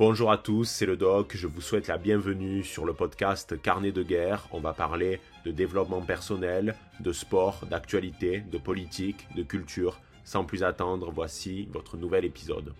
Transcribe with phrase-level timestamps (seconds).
[0.00, 3.92] Bonjour à tous, c'est le doc, je vous souhaite la bienvenue sur le podcast Carnet
[3.92, 4.48] de guerre.
[4.50, 10.00] On va parler de développement personnel, de sport, d'actualité, de politique, de culture.
[10.24, 12.72] Sans plus attendre, voici votre nouvel épisode.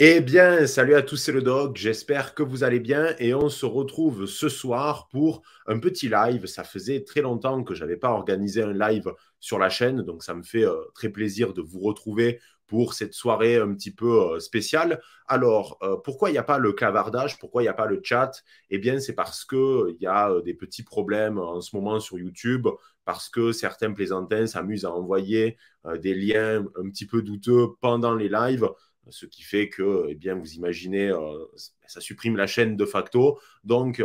[0.00, 1.76] Eh bien, salut à tous, c'est le Doc.
[1.76, 6.46] J'espère que vous allez bien et on se retrouve ce soir pour un petit live.
[6.46, 10.24] Ça faisait très longtemps que je n'avais pas organisé un live sur la chaîne, donc
[10.24, 14.34] ça me fait euh, très plaisir de vous retrouver pour cette soirée un petit peu
[14.34, 15.00] euh, spéciale.
[15.28, 17.38] Alors, euh, pourquoi il n'y a pas le clavardage?
[17.38, 18.32] Pourquoi il n'y a pas le chat?
[18.70, 22.66] Eh bien, c'est parce qu'il y a des petits problèmes en ce moment sur YouTube,
[23.04, 25.56] parce que certains plaisantins s'amusent à envoyer
[26.00, 28.68] des liens un petit peu douteux pendant les lives
[29.10, 31.44] ce qui fait que, eh bien, vous imaginez, euh,
[31.86, 33.38] ça supprime la chaîne de facto.
[33.64, 34.02] Donc,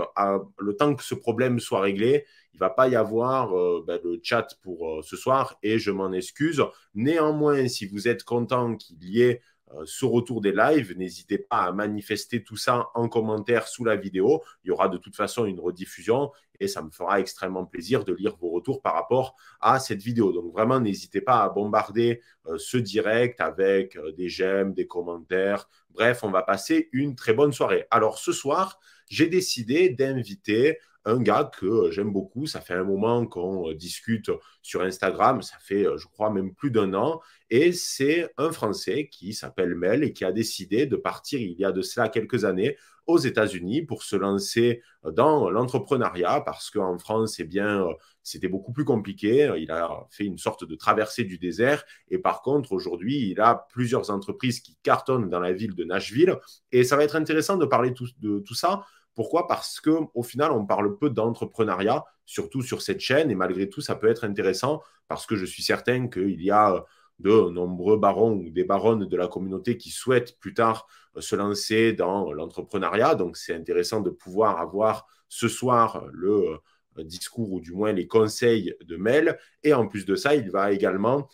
[0.59, 3.99] le temps que ce problème soit réglé, il ne va pas y avoir euh, ben,
[4.03, 6.61] le chat pour euh, ce soir et je m'en excuse.
[6.93, 9.41] Néanmoins, si vous êtes content qu'il y ait
[9.85, 14.41] ce retour des lives, n'hésitez pas à manifester tout ça en commentaire sous la vidéo.
[14.63, 18.13] Il y aura de toute façon une rediffusion et ça me fera extrêmement plaisir de
[18.13, 20.31] lire vos retours par rapport à cette vidéo.
[20.31, 25.69] Donc vraiment, n'hésitez pas à bombarder euh, ce direct avec euh, des j'aime, des commentaires.
[25.91, 27.85] Bref, on va passer une très bonne soirée.
[27.91, 32.45] Alors ce soir, j'ai décidé d'inviter un gars que j'aime beaucoup.
[32.45, 35.41] Ça fait un moment qu'on euh, discute sur Instagram.
[35.41, 37.19] Ça fait, je crois, même plus d'un an.
[37.49, 41.65] Et c'est un Français qui s'appelle Mel et qui a décidé de partir il y
[41.65, 42.77] a de cela quelques années
[43.09, 47.83] aux États-Unis pour se lancer dans l'entrepreneuriat parce qu'en France, eh bien,
[48.21, 49.51] c'était beaucoup plus compliqué.
[49.57, 53.65] Il a fait une sorte de traversée du désert et par contre, aujourd'hui, il a
[53.73, 56.37] plusieurs entreprises qui cartonnent dans la ville de Nashville
[56.71, 58.85] et ça va être intéressant de parler de tout ça.
[59.19, 59.47] Pourquoi?
[59.47, 63.95] Parce qu'au final, on parle peu d'entrepreneuriat, surtout sur cette chaîne, et malgré tout, ça
[63.95, 66.85] peut être intéressant parce que je suis certain qu'il y a
[67.19, 70.87] de nombreux barons ou des baronnes de la communauté qui souhaitent plus tard
[71.17, 73.15] euh, se lancer dans l'entrepreneuriat.
[73.15, 76.57] Donc, c'est intéressant de pouvoir avoir ce soir le
[76.97, 79.37] euh, discours ou du moins les conseils de Mel.
[79.63, 81.27] Et en plus de ça, il va également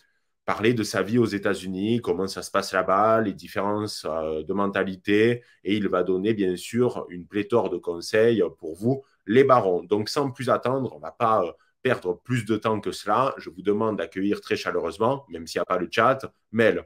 [0.46, 4.52] parler de sa vie aux États-Unis, comment ça se passe là-bas, les différences euh, de
[4.54, 5.42] mentalité.
[5.64, 9.82] Et il va donner, bien sûr, une pléthore de conseils pour vous, les barons.
[9.82, 11.44] Donc, sans plus attendre, on ne va pas
[11.82, 15.62] perdre plus de temps que cela, je vous demande d'accueillir très chaleureusement, même s'il n'y
[15.62, 16.18] a pas le chat,
[16.50, 16.84] Mel.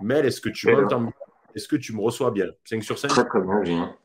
[0.00, 1.12] Mel, est-ce que tu m'entends bien?
[1.56, 2.46] Est-ce que tu me reçois bien?
[2.64, 3.96] 5 sur 5 Très très bien,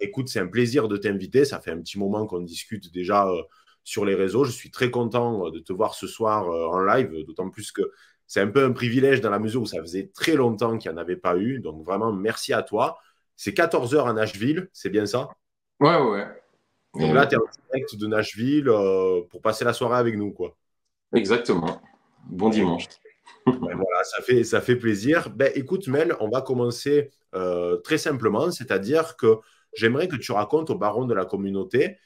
[0.00, 1.44] Écoute, c'est un plaisir de t'inviter.
[1.44, 3.42] Ça fait un petit moment qu'on discute déjà euh,
[3.86, 4.44] sur les réseaux.
[4.44, 7.70] Je suis très content euh, de te voir ce soir euh, en live, d'autant plus
[7.70, 7.92] que
[8.26, 10.98] c'est un peu un privilège dans la mesure où ça faisait très longtemps qu'il n'y
[10.98, 11.60] en avait pas eu.
[11.60, 12.98] Donc vraiment, merci à toi.
[13.36, 15.28] C'est 14 heures à Nashville, c'est bien ça?
[15.78, 16.26] Ouais, ouais.
[16.94, 20.32] Donc là, tu es en direct de Nashville euh, pour passer la soirée avec nous,
[20.32, 20.56] quoi.
[21.14, 21.80] Exactement.
[22.28, 22.86] Bon dimanche.
[23.46, 25.30] Ben voilà, ça fait, ça fait plaisir.
[25.30, 29.36] Ben, écoute, Mel, on va commencer euh, très simplement, c'est-à-dire que
[29.72, 31.96] j'aimerais que tu racontes au baron de la communauté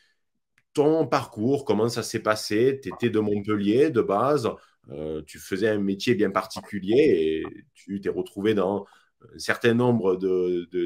[0.73, 2.81] ton parcours, comment ça s'est passé?
[2.83, 4.49] Tu étais de Montpellier de base,
[4.91, 8.87] euh, tu faisais un métier bien particulier et tu t'es retrouvé dans
[9.35, 10.17] un certain nombre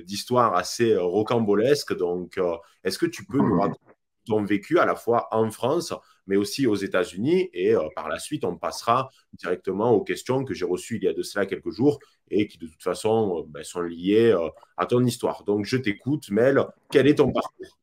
[0.02, 1.96] d'histoires de, assez rocambolesques.
[1.96, 2.40] Donc,
[2.82, 3.94] est-ce que tu peux nous raconter
[4.32, 5.92] ont vécu à la fois en France,
[6.26, 7.50] mais aussi aux États-Unis?
[7.52, 11.08] Et euh, par la suite, on passera directement aux questions que j'ai reçues il y
[11.08, 11.98] a de cela quelques jours
[12.30, 15.44] et qui de toute façon euh, ben, sont liées euh, à ton histoire.
[15.44, 17.78] Donc je t'écoute, Mel, quel est ton parcours?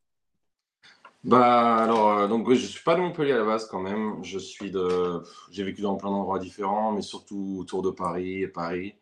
[1.24, 4.22] Bah alors donc je suis pas de Montpellier à la base quand même.
[4.24, 8.48] Je suis de j'ai vécu dans plein d'endroits différents, mais surtout autour de Paris et
[8.48, 8.94] Paris.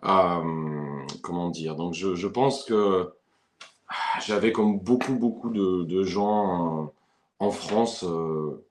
[0.00, 1.74] comment dire?
[1.76, 3.12] Donc je, je pense que
[4.20, 6.86] j'avais comme beaucoup, beaucoup de, gens euh,
[7.38, 8.04] en France.
[8.04, 8.64] Euh,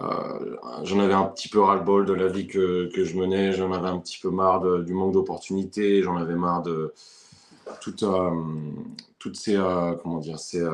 [0.00, 3.52] euh, j'en avais un petit peu ras-le-bol de la vie que, que je menais.
[3.52, 6.02] J'en avais un petit peu marre du manque d'opportunités.
[6.02, 6.94] J'en avais marre de
[7.80, 8.04] toutes,
[9.18, 9.56] toutes ces.
[10.02, 10.64] comment dire ces,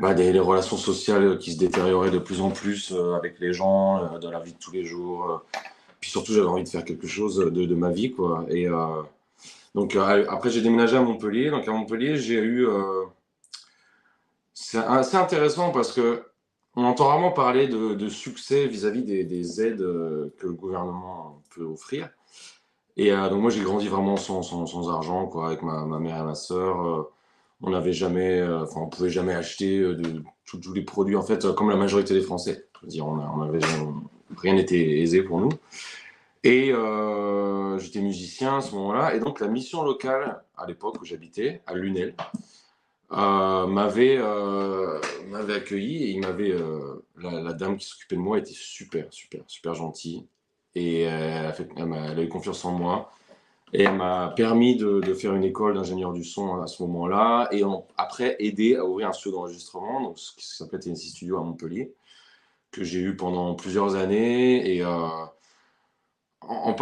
[0.00, 4.18] bah, des, les relations sociales qui se détérioraient de plus en plus avec les gens,
[4.18, 5.42] de la vie de tous les jours.
[6.00, 8.12] Puis surtout, j'avais envie de faire quelque chose de, ma vie.
[8.12, 8.46] Quoi.
[8.48, 8.68] Et
[9.76, 11.50] donc euh, après, j'ai déménagé à Montpellier.
[11.50, 12.66] Donc à Montpellier, j'ai eu.
[12.66, 13.04] Euh,
[14.54, 16.22] c'est assez intéressant parce que
[16.76, 22.08] on entend rarement parler de, succès vis-à-vis des, aides euh, que le gouvernement peut offrir.
[22.98, 27.10] Et donc moi, j'ai grandi vraiment sans, argent, quoi, avec ma, mère et ma soeur.
[27.62, 31.70] On n'avait jamais, enfin, on pouvait jamais acheter de, tous les produits, en fait, comme
[31.70, 32.68] la majorité des Français.
[32.84, 33.50] Dire, on,
[34.36, 35.50] rien n'était aisé pour nous.
[36.44, 39.14] Et euh, j'étais musicien à ce moment-là.
[39.14, 42.14] Et donc, la mission locale, à l'époque où j'habitais, à Lunel,
[43.10, 44.18] m'avait
[45.54, 46.54] accueilli et il m'avait
[47.16, 50.26] la, dame qui s'occupait de moi était super super super gentille
[50.74, 53.12] et a, fait, elle a eu confiance en moi
[53.72, 57.48] et elle m'a permis de, faire une école d'ingénieur du son à ce moment-là.
[57.50, 57.62] Et
[57.96, 61.92] après, aider à ouvrir un studio d'enregistrement, donc ce qui s'appelle Tennessee Studio à Montpellier,
[62.70, 64.76] que j'ai eu pendant plusieurs années.
[64.76, 65.08] Et euh,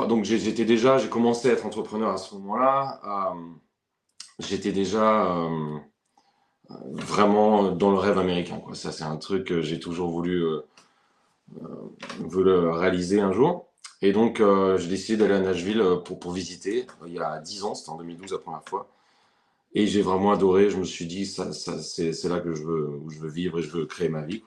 [0.08, 3.00] donc j'étais déjà, j'ai commencé à être entrepreneur à ce moment-là.
[3.06, 3.40] Euh,
[4.40, 5.78] j'étais déjà euh,
[6.68, 8.60] vraiment dans le rêve américain.
[8.74, 10.44] Ça, c'est un truc que j'ai toujours voulu
[12.68, 13.70] réaliser un jour.
[14.02, 16.86] Et donc, euh, j'ai décidé d'aller à Nashville euh, pour, pour visiter.
[17.02, 18.88] Euh, il y a 10 ans, c'était en 2012 la première fois.
[19.74, 20.70] Et j'ai vraiment adoré.
[20.70, 23.62] Je me suis dit, ça, c'est là que je veux, où je veux vivre et
[23.62, 24.42] je veux créer ma vie.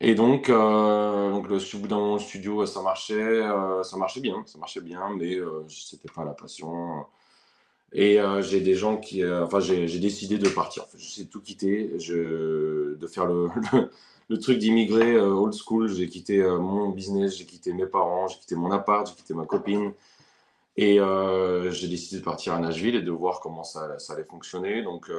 [0.00, 3.40] Et donc, donc le, au bout d'un studio, ça marchait,
[3.82, 5.38] ça marchait bien, ça marchait bien, mais
[5.68, 7.06] c'était pas la passion.
[7.92, 10.84] Et j'ai des gens qui, enfin, j'ai décidé de partir.
[10.84, 13.90] En fait, je sais tout quitter, de faire le, le
[14.34, 15.88] truc d'immigrer euh, old school.
[15.88, 19.34] J'ai quitté euh, mon business, j'ai quitté mes parents, j'ai quitté mon appart, j'ai quitté
[19.34, 19.92] ma copine.
[20.76, 24.24] Et euh, j'ai décidé de partir à Nashville et de voir comment ça, ça allait
[24.24, 24.82] fonctionner.
[24.82, 25.10] Donc,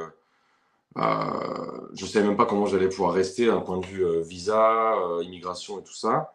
[0.96, 4.94] je ne savais même pas comment j'allais pouvoir rester d'un point de vue visa,
[5.24, 6.32] immigration et tout ça.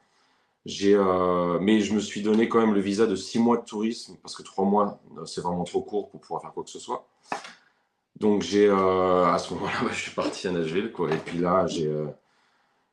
[0.67, 4.35] mais je me suis donné quand même le visa de six mois de tourisme parce
[4.35, 7.07] que trois mois, c'est vraiment trop court pour pouvoir faire quoi que ce soit.
[8.19, 10.91] Donc, j'ai, à ce moment-là, je suis parti à Nashville.
[10.91, 11.93] Quoi, et puis là, j'ai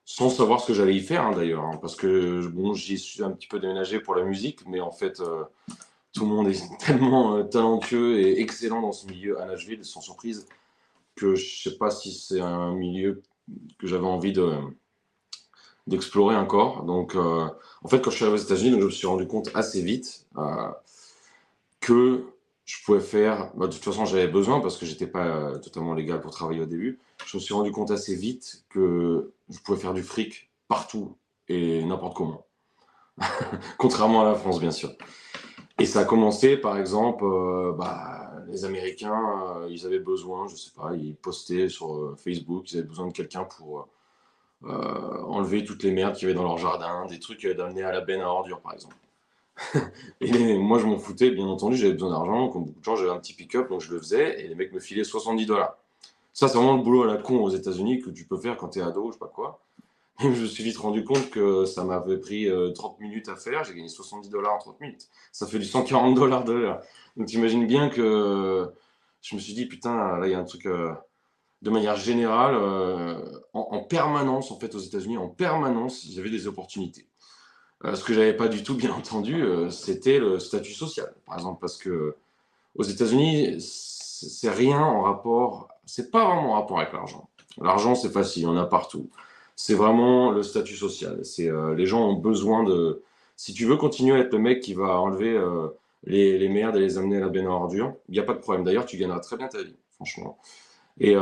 [0.09, 3.23] sans savoir ce que j'allais y faire hein, d'ailleurs, hein, parce que bon, j'y suis
[3.23, 5.43] un petit peu déménagé pour la musique, mais en fait, euh,
[6.13, 10.01] tout le monde est tellement euh, talentueux et excellent dans ce milieu à Nashville, sans
[10.01, 10.47] surprise,
[11.15, 13.21] que je sais pas si c'est un milieu
[13.77, 14.51] que j'avais envie de
[15.85, 16.85] d'explorer encore.
[16.85, 17.47] Donc, euh,
[17.83, 20.27] en fait, quand je suis arrivé aux États-Unis, je me suis rendu compte assez vite
[21.81, 22.25] que
[22.65, 23.51] je pouvais faire.
[23.55, 26.65] Bah, de toute façon, j'avais besoin parce que j'étais pas totalement légal pour travailler au
[26.65, 26.99] début.
[27.25, 31.17] Je me suis rendu compte assez vite que je pouvais faire du fric partout
[31.47, 32.45] et n'importe comment.
[33.77, 34.91] Contrairement à la France, bien sûr.
[35.79, 40.55] Et ça a commencé, par exemple, euh, bah, les Américains, euh, ils avaient besoin, je
[40.55, 43.87] sais pas, ils postaient sur Facebook, ils avaient besoin de quelqu'un pour
[44.61, 48.01] enlever toutes les merdes qu'il y avait dans leur jardin, des trucs d'amener à la
[48.01, 48.97] benne à ordures, par exemple.
[50.21, 52.49] et moi, je m'en foutais, bien entendu, j'avais besoin d'argent.
[52.49, 54.73] Comme beaucoup de gens, j'avais un petit pick-up, donc je le faisais, et les mecs
[54.73, 55.77] me filaient 70 dollars.
[56.39, 58.69] Ça, c'est vraiment le boulot à la con aux États-Unis que tu peux faire quand
[58.69, 59.61] tu es ado, je sais pas quoi.
[60.21, 63.35] Et je me suis vite rendu compte que ça m'avait pris 30 euh, minutes à
[63.35, 65.09] faire, j'ai gagné 70 dollars en 30 minutes.
[65.33, 66.81] Ça fait du 140 dollars de l'heure.
[67.17, 68.71] Donc, tu imagines bien que
[69.19, 70.65] je me suis dit, putain, là, il y a un truc.
[70.65, 70.93] Euh,
[71.61, 73.19] de manière générale, euh,
[73.51, 77.05] en, en, permanence, en fait, aux États-Unis, en permanence, il y avait des opportunités.
[77.83, 81.75] Ce que j'avais pas du tout, bien entendu, c'était le statut social, par exemple, parce
[81.75, 82.15] que
[82.75, 83.59] aux États-Unis,
[84.27, 87.29] c'est rien en rapport, c'est pas vraiment en rapport avec l'argent.
[87.61, 89.09] L'argent, c'est facile, on a partout.
[89.55, 91.23] C'est vraiment le statut social.
[91.25, 93.03] C'est euh, les gens ont besoin de.
[93.35, 95.41] Si tu veux continuer à être le mec qui va enlever
[96.03, 98.33] les, les, merdes et les amener à la benne à ordures, il n'y a pas
[98.33, 98.65] de problème.
[98.65, 100.37] D'ailleurs, tu gagneras très bien ta vie, franchement.
[100.99, 101.15] Et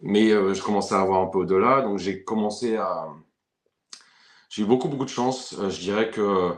[0.00, 3.08] mais je commençais à avoir un peu au-delà, donc j'ai commencé à
[4.54, 5.56] j'ai eu beaucoup, beaucoup de chance.
[5.58, 6.52] Euh, je dirais que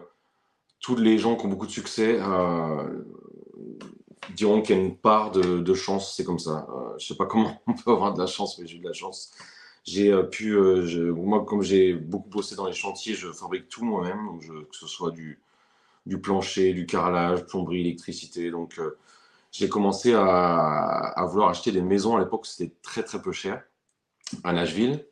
[0.81, 3.05] tous les gens qui ont beaucoup de succès euh,
[4.35, 6.67] diront qu'il y a une part de, chance, c'est comme ça.
[6.71, 8.87] Euh, je sais pas comment on peut avoir de la chance, mais j'ai eu de
[8.89, 9.33] la chance.
[9.85, 14.77] J'ai pu, moi, comme j'ai beaucoup bossé dans les chantiers, je fabrique tout moi-même, que
[14.77, 15.41] ce soit du,
[16.21, 18.51] plancher, du carrelage, plomberie, électricité.
[18.51, 18.81] Donc,
[19.53, 22.17] j'ai commencé à, à, vouloir acheter des maisons.
[22.17, 23.63] À l'époque, c'était très, très peu cher
[24.43, 25.07] à Nashville.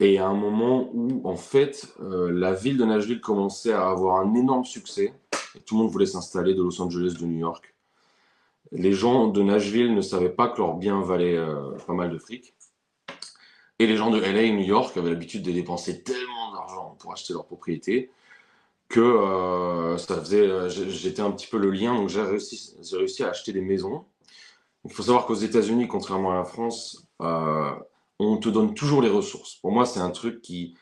[0.00, 4.20] Et à un moment où, en fait, euh, la ville de Nashville commençait à avoir
[4.20, 5.14] un énorme succès,
[5.54, 7.73] et tout le monde voulait s'installer de Los Angeles, de New York.
[8.72, 12.18] Les gens de Nashville ne savaient pas que leur bien valait euh, pas mal de
[12.18, 12.54] fric.
[13.78, 17.12] Et les gens de LA et New York avaient l'habitude de dépenser tellement d'argent pour
[17.12, 18.10] acheter leur propriété
[18.88, 20.70] que euh, ça faisait.
[20.70, 24.04] J'étais un petit peu le lien, donc j'ai réussi, à acheter des maisons.
[24.84, 27.06] Il faut savoir qu'aux États-Unis, contrairement à la France,
[28.18, 29.56] on te donne toujours les ressources.
[29.56, 30.76] Pour moi, c'est un truc qui,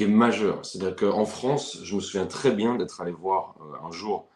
[0.00, 0.64] est majeur.
[0.64, 4.28] C'est-à-dire qu'en France, je me souviens très bien d'être allé voir euh, un jour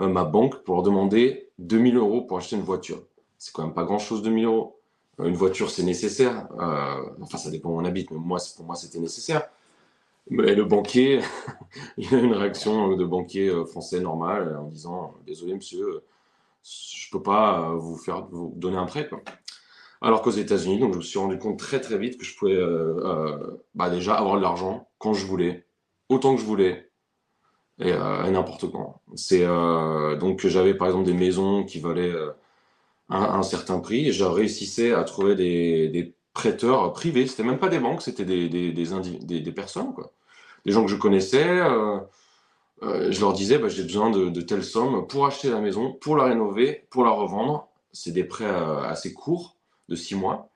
[0.00, 3.02] euh, ma banque pour leur demander 2000 euros pour acheter une voiture.
[3.38, 4.80] C'est quand même pas grand-chose, 2000 euros.
[5.20, 6.48] Euh, une voiture, c'est nécessaire.
[7.20, 8.26] enfin, ça dépend où on habite, mais pour
[8.66, 9.48] moi, c'était nécessaire.
[10.30, 11.20] Mais le banquier,
[11.98, 16.02] il a une réaction de banquier français normal en disant Désolé, monsieur,
[16.62, 19.08] je peux pas vous faire vous donner un prêt.
[20.04, 22.52] Alors qu'aux États-Unis, donc je me suis rendu compte très très vite que je pouvais
[22.52, 25.66] euh, euh, bah, déjà avoir de l'argent quand je voulais,
[26.10, 26.83] autant que je voulais,
[27.80, 29.00] et, euh, n'importe quand.
[29.16, 29.44] C'est
[30.20, 32.14] donc j'avais par exemple des maisons qui valaient
[33.08, 34.12] à un certain prix.
[34.12, 37.26] Je réussissais à trouver des, prêteurs privés.
[37.28, 39.94] C'était même pas des banques, c'était des, des, des, personnes.
[40.66, 41.46] Des gens que je connaissais.
[41.46, 42.00] Euh,
[42.82, 45.92] euh, je leur disais, bah, j'ai besoin de, de telle somme pour acheter la maison,
[45.92, 47.68] pour la rénover, pour la revendre.
[47.92, 49.56] C'est des prêts euh, assez courts,
[49.88, 50.50] de six mois,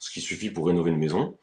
[0.00, 1.36] ce qui suffit pour rénover une maison.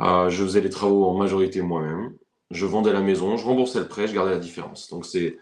[0.00, 2.12] je faisais les travaux en majorité moi-même.
[2.50, 4.88] Je vendais la maison, je remboursais le prêt, je gardais la différence.
[4.90, 5.38] Donc c'est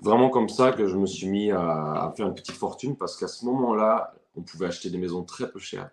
[0.00, 3.28] vraiment comme ça que je me suis mis à, faire une petite fortune parce qu'à
[3.28, 5.90] ce moment-là, on pouvait acheter des maisons très peu chères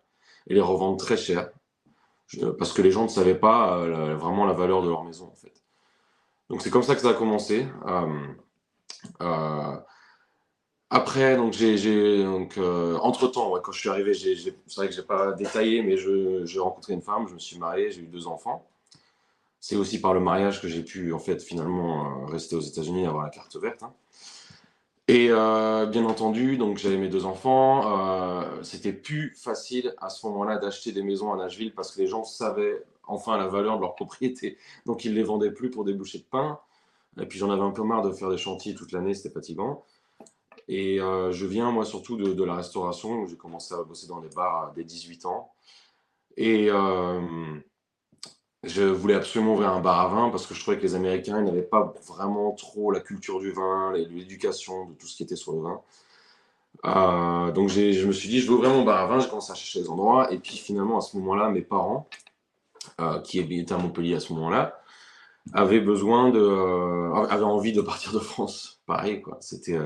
[0.47, 1.49] et les revendre très cher
[2.57, 5.35] parce que les gens ne savaient pas euh, vraiment la valeur de leur maison en
[5.35, 5.53] fait.
[6.49, 7.67] Donc c'est comme ça que ça a commencé.
[7.87, 8.27] Euh,
[9.21, 9.77] euh,
[10.89, 12.57] après, donc j'ai donc
[13.01, 16.93] entre temps, quand je suis arrivé, c'est vrai que j'ai pas détaillé, mais j'ai rencontré
[16.93, 18.67] une femme, je me suis marié, j'ai eu deux enfants.
[19.67, 23.01] C'est aussi par le mariage que j'ai pu, en fait, finalement, euh, rester aux États-Unis
[23.01, 23.81] et avoir la carte verte.
[23.81, 23.95] Hein.
[25.07, 27.97] Et euh, bien entendu, donc j'avais mes deux enfants.
[27.97, 32.05] Euh, c'était plus facile à ce moment-là d'acheter des maisons à Nashville parce que les
[32.05, 34.59] gens savaient enfin la valeur de leur propriété.
[34.85, 36.59] Donc ils ne les vendaient plus pour des bouchées de pain.
[37.19, 39.83] Et puis j'en avais un peu marre de faire des chantiers toute l'année, c'était fatigant.
[40.67, 44.29] Et je viens, moi, surtout de, la restauration, où j'ai commencé à bosser dans des
[44.29, 45.51] bars dès 18 ans.
[46.37, 46.69] Et
[48.65, 51.41] je voulais absolument ouvrir un bar à vin parce que je trouvais que les Américains
[51.41, 55.53] n'avaient pas vraiment trop la culture du vin, l'éducation de tout ce qui était sur
[55.53, 55.81] le vin.
[56.85, 59.51] Euh, donc je me suis dit, je vais ouvrir mon bar à vin, j'ai commencé
[59.51, 60.31] à chercher les endroits.
[60.31, 62.07] Et puis finalement, à ce moment-là, mes parents,
[63.01, 64.81] euh, qui étaient à Montpellier à ce moment-là,
[65.53, 68.81] avaient besoin de, euh, avaient envie de partir de France.
[68.85, 69.37] Pareil, quoi.
[69.41, 69.77] C'était,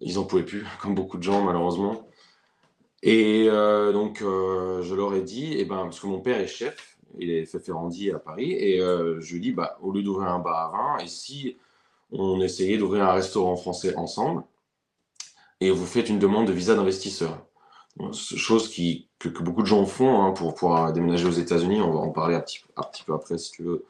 [0.00, 2.08] ils en pouvaient plus, comme beaucoup de gens malheureusement.
[3.02, 7.30] Et donc je leur ai dit, eh ben, parce que mon père est chef, il
[7.30, 8.52] est fait Ferrandi à Paris.
[8.52, 11.56] Et euh, je lui dis, bah, au lieu d'ouvrir un bar à vin, et si
[12.12, 14.42] on essayait d'ouvrir un restaurant français ensemble,
[15.60, 17.46] et vous faites une demande de visa d'investisseur
[18.12, 21.80] Chose qui, que, beaucoup de gens font hein, pour pouvoir déménager aux États-Unis.
[21.80, 22.60] On va en parler un petit,
[23.06, 23.86] peu après, si tu veux.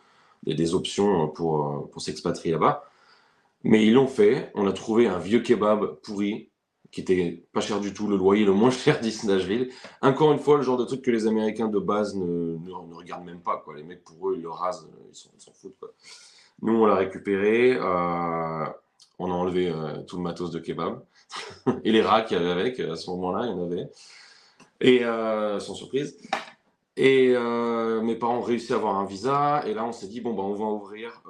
[0.49, 2.89] A des options pour, pour s'expatrier là-bas.
[3.65, 4.53] Mais ils l'ont fait.
[4.55, 6.51] On a trouvé un vieux kebab pourri
[6.97, 9.71] qui était pas cher du tout, le loyer le moins cher d'East Nashville.
[10.01, 13.27] Encore une fois, le genre de truc que les Américains de base ne, ne, regardent
[13.27, 13.59] même pas.
[13.59, 13.77] Quoi.
[13.77, 15.77] Les mecs, pour eux, ils le rasent, ils s'en foutent.
[15.79, 15.91] Quoi.
[16.63, 18.65] Nous, on l'a récupéré, euh,
[19.19, 21.05] on a enlevé euh, tout le matos de kebab
[21.85, 22.81] et les rats qu'il y avait avec.
[22.81, 23.91] À ce moment-là, il y en avait.
[24.81, 26.17] Et euh, sans surprise.
[26.97, 27.35] Et
[28.03, 29.63] mes parents ont réussi à avoir un visa.
[29.67, 31.23] Et là, on s'est dit, bon, bah, on va ouvrir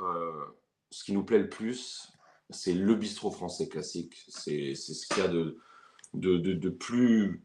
[0.90, 2.12] ce qui nous plaît le plus,
[2.50, 4.14] c'est le bistrot français classique.
[4.28, 5.56] C'est ce qu'il y a de,
[6.14, 7.42] de, de, plus,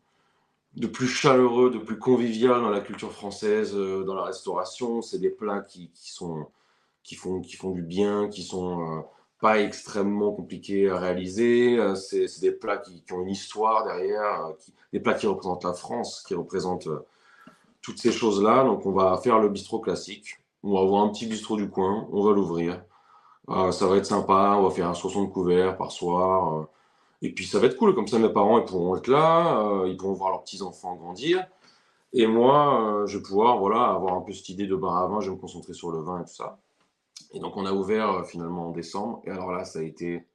[0.75, 5.01] de plus chaleureux, de plus convivial dans la culture française, euh, dans la restauration.
[5.01, 6.47] C'est des plats qui, qui, sont,
[7.03, 9.01] qui, font, qui font du bien, qui sont euh,
[9.39, 11.79] pas extrêmement compliqués à réaliser.
[11.79, 14.51] Euh, c'est des plats qui, qui, ont une histoire derrière,
[14.93, 16.89] des plats qui représentent la France, qui représentent
[17.81, 18.63] toutes ces choses-là.
[18.63, 20.37] Donc on va faire le bistrot classique.
[20.63, 22.83] On va avoir un petit bistrot du coin, on va l'ouvrir.
[23.47, 26.59] Ah, ça va être sympa, on va faire un 60 couverts par soir.
[26.59, 26.65] Euh.
[27.21, 29.87] et puis ça va être cool, comme ça mes parents ils pourront être là, euh,
[29.89, 31.45] ils pourront voir leurs petits-enfants grandir.
[32.13, 35.07] Et moi, euh, je vais pouvoir voilà, avoir un peu cette idée de bar à
[35.07, 36.59] vin, je vais me concentrer sur le vin et tout ça.
[37.33, 39.21] Et donc on a ouvert finalement en décembre.
[39.25, 40.27] Et alors là, ça a été,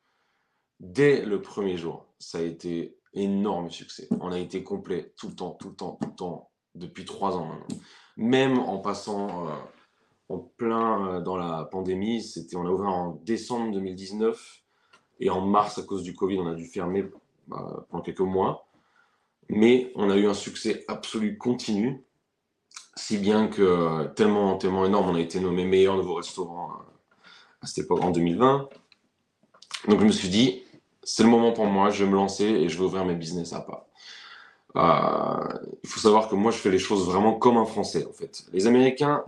[0.80, 4.08] dès le premier jour, ça a été énorme succès.
[4.20, 7.36] On a été complet tout le temps, tout le temps, tout le temps, depuis trois
[7.36, 7.78] ans maintenant.
[8.16, 9.48] Même en passant
[11.16, 12.24] euh, dans la pandémie.
[12.54, 14.62] On a ouvert en décembre 2019
[15.20, 17.08] et en mars, à cause du Covid, on a dû fermer
[17.46, 18.68] bah, pendant quelques mois.
[19.48, 22.04] Mais on a eu un succès absolu continu,
[22.96, 27.24] si bien que tellement, tellement énorme, on a été nommé meilleur nouveau restaurant euh,
[27.62, 28.68] à cette époque en 2020.
[29.88, 30.64] Donc je me suis dit,
[31.02, 33.52] c'est le moment pour moi, je vais me lancer et je vais ouvrir mes business
[33.52, 33.86] à part.
[34.76, 38.12] Euh, il faut savoir que moi, je fais les choses vraiment comme un Français, en
[38.12, 38.44] fait.
[38.52, 39.24] Les Américains,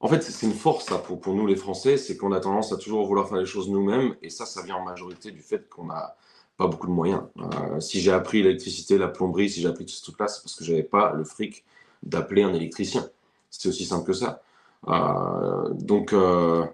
[0.00, 3.06] en fait, c'est une force pour, nous les Français, c'est qu'on a tendance à toujours
[3.06, 6.16] vouloir faire les choses nous-mêmes, et ça, ça vient en majorité du fait qu'on n'a
[6.58, 7.22] pas beaucoup de moyens.
[7.38, 10.54] Euh, si j'ai appris l'électricité, la plomberie, si j'ai appris tout ce truc-là, c'est parce
[10.54, 11.64] que j'avais pas le fric
[12.02, 13.08] d'appeler un électricien.
[13.50, 14.42] C'est aussi simple que ça.
[14.88, 16.64] Euh, donc, euh,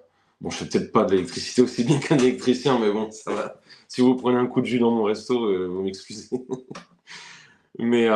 [0.40, 3.60] bon, je fais peut-être pas de l'électricité aussi bien qu'un électricien, mais bon, ça va.
[3.86, 6.28] Si vous prenez un coup de jus dans mon resto, vous m'excusez.
[7.78, 8.08] mais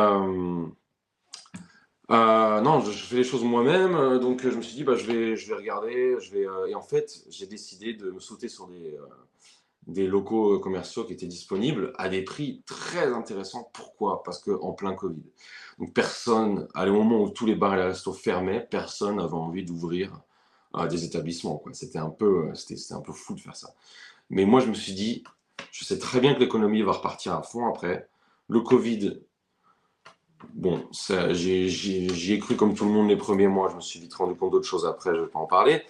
[2.09, 5.05] euh, non, je, fais les choses moi-même, euh, donc je me suis dit, bah, je,
[5.05, 8.69] vais, regarder, je vais, euh, et en fait, j'ai décidé de me sauter sur
[9.87, 13.69] des, locaux commerciaux qui étaient disponibles à des prix très intéressants.
[13.73, 14.23] Pourquoi?
[14.23, 15.23] Parce qu'en plein Covid.
[15.79, 19.33] Donc personne, à le moment où tous les bars et les restos fermaient, personne n'avait
[19.33, 20.21] envie d'ouvrir
[20.89, 21.63] des établissements.
[21.73, 23.73] C'était un, peu, c'était un peu fou de faire ça.
[24.29, 25.23] Mais moi, je me suis dit,
[25.71, 28.09] je sais très bien que l'économie va repartir à fond après.
[28.49, 29.21] Le Covid,
[30.53, 33.69] bon, j'y ai, cru comme tout le monde les premiers mois.
[33.69, 35.83] Je me suis vite rendu compte d'autres choses après, je ne vais pas en parler.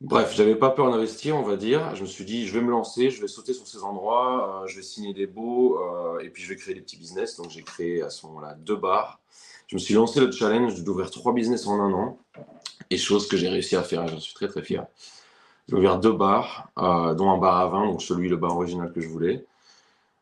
[0.00, 1.94] Bref, j'avais pas peur d'investir, on va dire.
[1.94, 4.66] Je me suis dit, je vais me lancer, je vais sauter sur ces endroits, euh,
[4.66, 7.36] je vais signer des beaux, euh, et puis je vais créer des petits business.
[7.36, 9.20] Donc j'ai créé à ce moment-là deux bars.
[9.66, 12.18] Je me suis lancé le challenge d'ouvrir trois business en un an,
[12.90, 14.86] et chose que j'ai réussi à faire, j'en suis très très fier.
[15.68, 18.92] J'ai ouvert deux bars, euh, dont un bar à vin, donc celui, le bar original
[18.92, 19.46] que je voulais.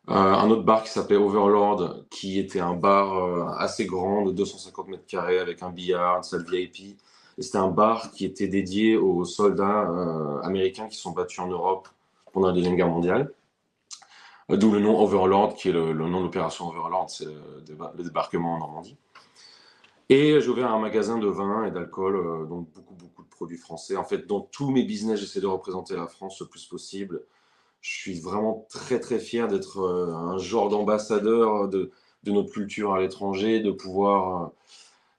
[0.08, 5.06] Un autre bar qui s'appelait Overlord, qui était un bar assez grand, de 250 mètres
[5.06, 6.98] carrés, avec un billard, une salle VIP
[7.38, 11.88] c'était un bar qui était dédié aux soldats euh, américains qui sont battus en Europe
[12.32, 13.32] pendant la Deuxième Guerre mondiale.
[14.50, 18.54] Euh, d'où le nom Overlord, qui est le, nom de l'opération Overlord, c'est le, débarquement
[18.54, 18.96] en Normandie.
[20.08, 23.56] Et j'ai ouvert un magasin de vin et d'alcool, euh, donc beaucoup, beaucoup de produits
[23.56, 23.96] français.
[23.96, 27.22] En fait, dans tous mes business, j'essaie de représenter la France le plus possible.
[27.82, 31.90] Je suis vraiment très, très fier d'être un genre d'ambassadeur de,
[32.26, 34.52] notre culture à l'étranger, de pouvoir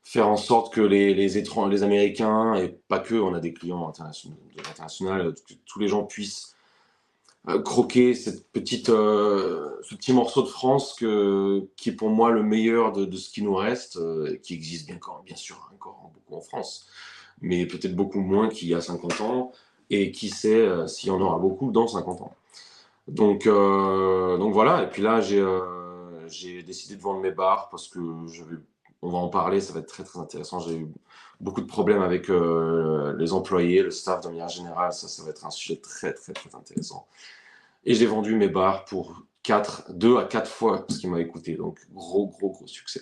[0.03, 3.87] faire en sorte que les, les, les Américains, et pas que, on a des clients
[3.87, 6.53] internationaux, que tous les gens puissent
[7.49, 12.31] euh, croquer cette petite, euh, ce petit morceau de France que, qui est pour moi
[12.31, 16.11] le meilleur de, de ce qui nous reste, euh, qui existe bien, bien sûr encore
[16.13, 16.87] beaucoup en France,
[17.41, 19.51] mais peut-être beaucoup moins qu'il y a 50 ans,
[19.89, 22.33] et qui sait s'il y en aura beaucoup dans 50 ans.
[23.07, 28.57] Donc, donc voilà, et puis là, j'ai décidé de vendre mes bars parce que j'avais
[29.03, 30.59] on va en parler, ça va être très très intéressant.
[30.59, 30.87] J'ai eu
[31.41, 35.29] beaucoup de problèmes avec euh, les employés, le staff de manière générale, ça, ça va
[35.29, 37.05] être un sujet très très très intéressant.
[37.85, 41.55] Et j'ai vendu mes bars pour 4, 2 à 4 fois ce qui m'a coûté,
[41.55, 43.01] donc gros gros gros succès.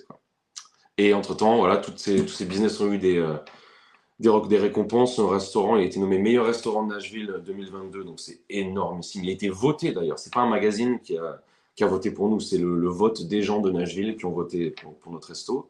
[0.97, 3.35] Et entre-temps, voilà, toutes ces, tous ces business ont eu des, euh,
[4.21, 5.19] des, des, récompenses.
[5.19, 9.01] Un restaurant, il a été nommé meilleur restaurant de Nashville 2022, donc c'est énorme.
[9.15, 12.59] Il a été voté d'ailleurs, c'est pas un magazine qui a, voté pour nous, c'est
[12.59, 15.69] le, vote des gens de Nashville qui ont voté pour, notre resto.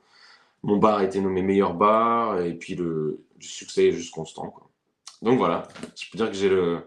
[0.63, 4.53] Mon bar a été nommé meilleur bar et puis le, succès est juste constant.
[5.21, 6.79] Donc voilà, je peux dire que j'ai le,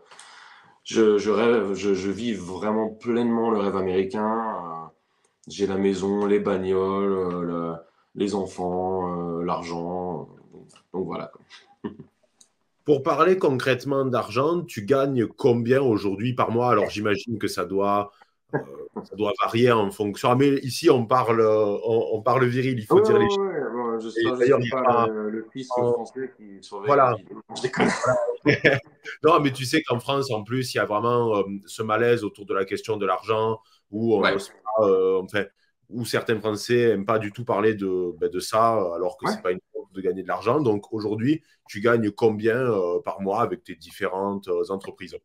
[0.85, 4.29] je, rêve, je, vis vraiment pleinement le rêve américain.
[4.29, 4.87] Euh,
[5.49, 7.13] j'ai la maison, les bagnoles,
[7.51, 7.75] euh,
[8.15, 10.04] les enfants, euh, l'argent.
[10.93, 11.31] Donc voilà.
[12.85, 16.71] Pour parler concrètement d'argent, tu gagnes combien aujourd'hui par mois?
[16.71, 18.11] Alors j'imagine que ça doit
[18.55, 18.59] euh,
[19.03, 20.31] ça doit varier en fonction.
[20.31, 24.15] Ah, mais ici, on parle, on, parle viril, il faut dire les choses.
[24.17, 26.87] Il n'y a pas le fils français qui surveille.
[26.87, 27.17] Voilà.
[29.25, 32.25] non, mais tu sais qu'en France, en plus, il y a vraiment euh, ce malaise
[32.25, 35.45] autour de la question de l'argent où, on euh, enfin,
[35.91, 39.37] où certains Français n'aiment pas du tout parler de, ben, de ça, alors que ce
[39.37, 39.61] n'est pas une
[39.93, 40.61] de gagner de l'argent.
[40.61, 42.69] Donc aujourd'hui, tu gagnes combien
[43.05, 45.17] par mois avec tes différentes entreprises?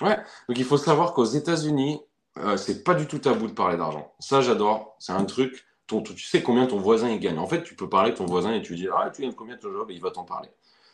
[0.00, 0.16] Ouais,
[0.48, 2.00] donc il faut savoir qu'aux États-Unis,
[2.38, 4.12] euh, c'est pas du tout tabou de parler d'argent.
[4.18, 4.96] Ça, j'adore.
[4.98, 5.64] C'est un truc.
[5.86, 7.38] Ton, tu sais combien ton voisin il gagne.
[7.38, 9.34] En fait, tu peux parler de ton voisin et tu lui dis Ah, tu gagnes
[9.34, 10.48] combien ton job Et il va t'en parler.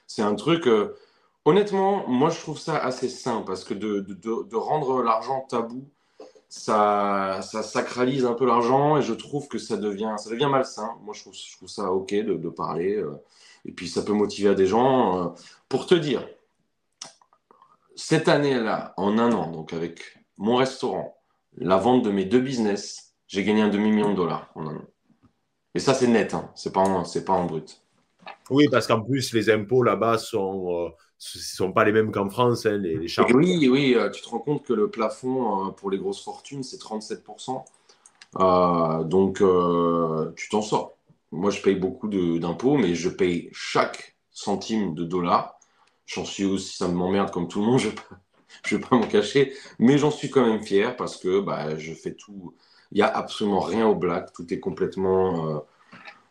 [0.06, 0.66] C'est un truc.
[0.66, 0.96] Euh,
[1.44, 5.88] honnêtement, moi, je trouve ça assez sain parce que de, de, de rendre l'argent tabou,
[6.50, 10.96] ça, ça sacralise un peu l'argent et je trouve que ça devient, ça devient malsain.
[11.02, 12.96] Moi, je trouve, je trouve ça OK de, parler.
[12.96, 13.22] Euh,
[13.64, 15.34] et puis, ça peut motiver des gens.
[15.68, 16.28] pour te dire,
[17.94, 21.16] cette année-là, en un an, donc avec mon restaurant,
[21.56, 24.86] la vente de mes deux business, j'ai gagné un demi-million de dollars en un an.
[25.76, 26.50] Et ça, c'est net, hein.
[26.56, 27.80] c'est pas, en, pas en brut.
[28.50, 30.88] Oui, parce qu'en plus, les impôts là-bas sont, euh,
[31.20, 33.32] sont pas les mêmes qu'en France, hein, les, charges.
[33.34, 36.62] Oui, oui, euh, tu te rends compte que le plafond euh, pour les grosses fortunes,
[36.62, 37.62] c'est 37%.
[39.06, 39.42] donc,
[40.36, 40.96] tu t'en sors.
[41.32, 45.60] Moi, je paye beaucoup d'impôts, mais je paye chaque centime de dollar.
[46.06, 47.88] J'en suis aussi, ça m'emmerde comme tout le monde, je,
[48.64, 51.76] je ne vais pas m'en cacher, mais j'en suis quand même fier parce que bah,
[51.76, 52.54] je fais tout.
[52.90, 55.62] Il n'y a absolument rien au black, tout est complètement.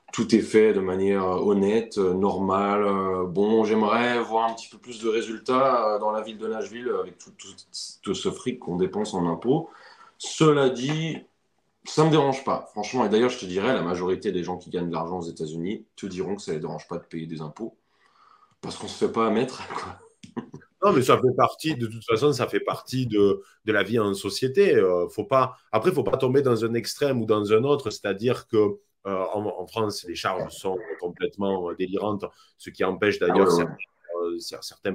[0.10, 2.84] Euh, tout est fait de manière honnête, euh, normale.
[2.84, 6.92] Euh, bon, j'aimerais voir un petit peu plus de résultats dans la ville de Nashville
[7.00, 9.70] avec tout, ce fric qu'on dépense en impôts.
[10.18, 11.18] Cela dit,
[11.86, 13.06] ça ne me dérange pas, franchement.
[13.06, 15.86] Et d'ailleurs, je te dirais, la majorité des gens qui gagnent de l'argent aux États-Unis
[15.96, 17.76] te diront que ça ne les dérange pas de payer des impôts
[18.62, 19.62] parce qu'on ne se fait pas mettre.
[19.74, 20.00] Quoi.
[20.84, 24.14] Non, mais ça fait partie, de toute façon, ça fait partie de, la vie en
[24.14, 24.76] société.
[24.76, 27.64] Euh, faut pas, après, il ne faut pas tomber dans un extrême ou dans un
[27.64, 32.26] autre, c'est-à-dire que euh, en, France, les charges sont complètement délirantes,
[32.58, 33.78] ce qui empêche d'ailleurs ah certains,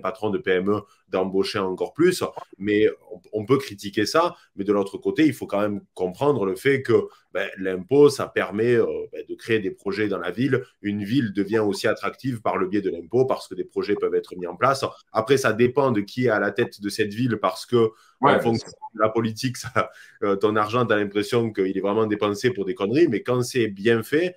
[0.03, 2.23] patrons de PME d'embaucher encore plus.
[2.59, 6.47] Mais on on, peut critiquer ça, mais de l'autre côté, il faut quand même comprendre
[6.47, 10.31] le fait que ben, l'impôt, ça permet euh, ben, de créer des projets dans la
[10.31, 10.63] ville.
[10.83, 14.15] Une ville devient aussi attractive par le biais de l'impôt parce que des projets peuvent
[14.15, 14.85] être mis en place.
[15.13, 18.41] Après, ça dépend de qui est à la tête de cette ville parce que en
[18.41, 19.91] fonction de la politique, ça,
[20.23, 23.43] euh, ton argent, tu as l'impression qu'il est vraiment dépensé pour des conneries, mais quand
[23.43, 24.33] c'est bien fait, euh,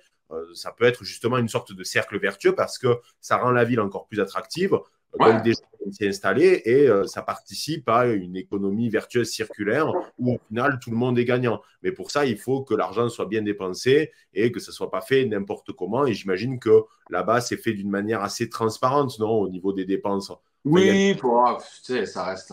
[0.54, 3.80] ça peut être justement une sorte de cercle vertueux parce que ça rend la ville
[3.80, 4.78] encore plus attractive.
[5.18, 10.34] Donc des gens s'y installer et euh, ça participe à une économie vertueuse circulaire où
[10.34, 11.62] au final tout le monde est gagnant.
[11.82, 14.90] Mais pour ça, il faut que l'argent soit bien dépensé et que ça ne soit
[14.90, 16.06] pas fait n'importe comment.
[16.06, 20.30] Et j'imagine que là-bas, c'est fait d'une manière assez transparente, non, au niveau des dépenses.
[20.64, 22.52] Oui, pour, tu sais, ça reste,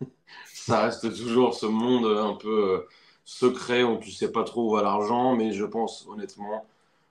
[0.46, 2.88] ça reste toujours ce monde un peu euh,
[3.24, 6.64] secret où tu ne sais pas trop où va l'argent, mais je pense honnêtement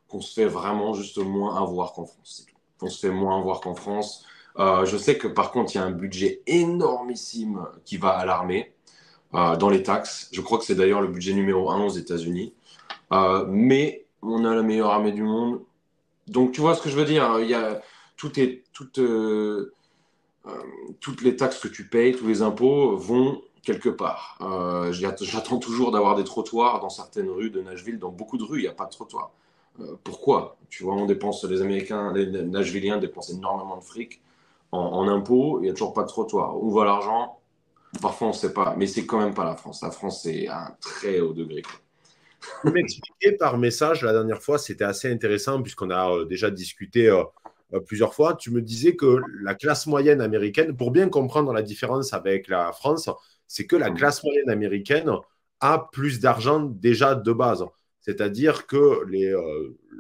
[0.10, 2.46] qu'on se fait vraiment juste moins avoir qu'en France.
[2.82, 4.26] On se fait moins avoir qu'en France.
[4.58, 8.26] Euh, je sais que par contre, il y a un budget énormissime qui va à
[8.26, 8.74] l'armée
[9.36, 10.30] euh, dans les taxes.
[10.34, 12.54] Je crois que c'est d'ailleurs le budget numéro un aux États-Unis.
[13.14, 15.62] Euh, mais on a la meilleure armée du monde.
[16.28, 17.82] Donc tu vois ce que je veux dire Il y a
[18.18, 18.98] tout est, toutes
[21.22, 24.38] les taxes que tu payes, tous les impôts vont quelque part.
[24.92, 28.00] J'attends toujours d'avoir des trottoirs dans certaines rues de Nashville.
[28.00, 29.32] Dans beaucoup de rues, il n'y a pas de trottoir.
[30.04, 30.58] Pourquoi?
[30.70, 34.22] Tu vois, on dépense, les Américains, les Nashvilliens dépensent énormément de fric
[34.72, 36.62] en, impôts, il n'y a toujours pas de trottoir.
[36.62, 37.40] Où va l'argent?
[38.02, 38.76] Parfois, on ne sait pas.
[38.78, 39.82] Mais c'est quand même pas la France.
[39.82, 41.64] La France, c'est un très haut degré.
[42.64, 47.10] Vous m'expliquer par message la dernière fois, c'était assez intéressant puisqu'on a euh, déjà discuté
[47.10, 47.24] euh,
[47.74, 48.36] euh, plusieurs fois.
[48.36, 52.72] Tu me disais que la classe moyenne américaine, pour bien comprendre la différence avec la
[52.72, 53.10] France,
[53.48, 55.12] c'est que la classe moyenne américaine
[55.60, 57.66] a plus d'argent déjà de base.
[58.10, 59.32] C'est-à-dire que les,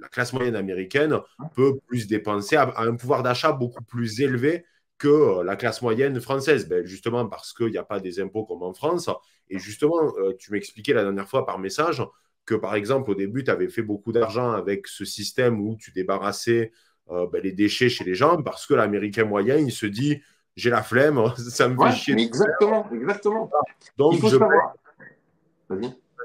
[0.01, 1.19] la classe moyenne américaine
[1.55, 4.65] peut plus dépenser, a, un pouvoir d'achat beaucoup plus élevé
[4.97, 8.45] que euh, la classe moyenne française, ben, justement parce qu'il n'y a pas des impôts
[8.45, 9.09] comme en France.
[9.49, 12.03] Et justement, euh, tu m'expliquais la dernière fois par message
[12.45, 15.91] que, par exemple, au début, tu avais fait beaucoup d'argent avec ce système où tu
[15.91, 16.71] débarrassais
[17.09, 20.21] euh, ben, les déchets chez les gens parce que l'Américain moyen, il se dit,
[20.55, 22.19] j'ai la flemme, ça me fait chier.
[22.19, 23.49] Exactement, exactement.
[23.97, 24.37] Donc, il faut je...
[24.37, 24.73] savoir.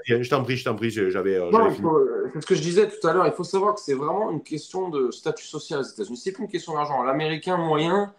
[0.06, 1.36] Je t'en prie, je t'en prie, j'avais.
[1.36, 1.50] Euh,
[2.32, 3.26] c'est ce que je disais tout à l'heure.
[3.26, 6.16] Il faut savoir que c'est vraiment une question de statut social aux États-Unis.
[6.16, 7.02] C'est plus une question d'argent.
[7.02, 8.12] L'Américain moyen,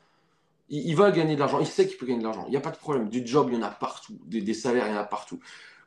[0.70, 1.60] il, va gagner de l'argent.
[1.60, 2.46] Il sait qu'il peut gagner de l'argent.
[2.48, 3.10] Il n'y a pas de problème.
[3.10, 4.14] Du job, il y en a partout.
[4.26, 5.40] Des, salaires, il y en a partout.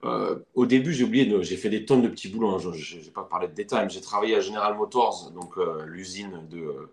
[0.05, 2.51] Euh, au début, j'ai oublié, j'ai fait des tonnes de petits boulots.
[2.51, 2.73] Hein.
[2.73, 6.47] Je n'ai pas parlé de détails, mais j'ai travaillé à General Motors, donc euh, l'usine
[6.49, 6.89] de,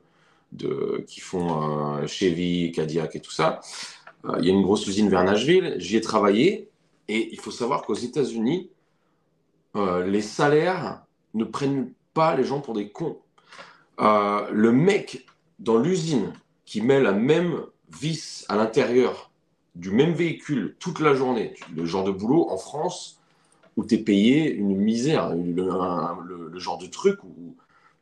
[0.54, 3.60] de, qui font Chevy, Cadillac et tout ça.
[4.40, 5.76] il y a une grosse usine vers Nashville.
[5.78, 6.70] J'y ai travaillé.
[7.08, 8.72] Et il faut savoir qu'aux États-Unis,
[9.76, 13.18] euh, les salaires ne prennent pas les gens pour des cons.
[14.00, 15.26] Euh, le mec
[15.60, 16.34] dans l'usine
[16.66, 19.32] qui met la même vis à l'intérieur
[19.76, 23.20] du même véhicule toute la journée, le genre de boulot en France
[23.78, 27.56] où tu es payé une misère, le, genre de truc où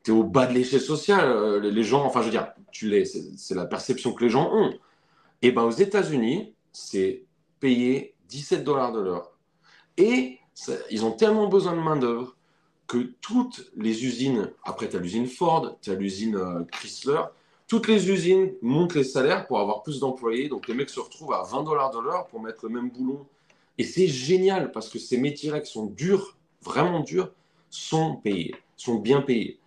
[0.04, 2.90] tu es au bas de l'échelle sociale, euh, les gens, enfin je veux dire, tu
[2.90, 4.74] l'es, c'est la perception que les gens ont.
[5.42, 7.24] Et ben aux États-Unis, c'est
[7.60, 9.32] payé 17 dollars de l'heure.
[9.98, 10.40] Et
[10.92, 12.36] ils ont tellement besoin de main-d'œuvre
[12.88, 17.22] que toutes les usines, après tu as l'usine Ford, tu as l'usine euh, Chrysler,
[17.68, 20.50] toutes les usines montent les salaires pour avoir plus d'employés.
[20.50, 23.26] Donc les mecs se retrouvent à 20 dollars de l'heure pour mettre le même boulon.
[23.78, 27.32] Et c'est génial parce que ces métiers-là qui sont durs, vraiment durs,
[27.70, 29.60] sont payés, sont bien payés.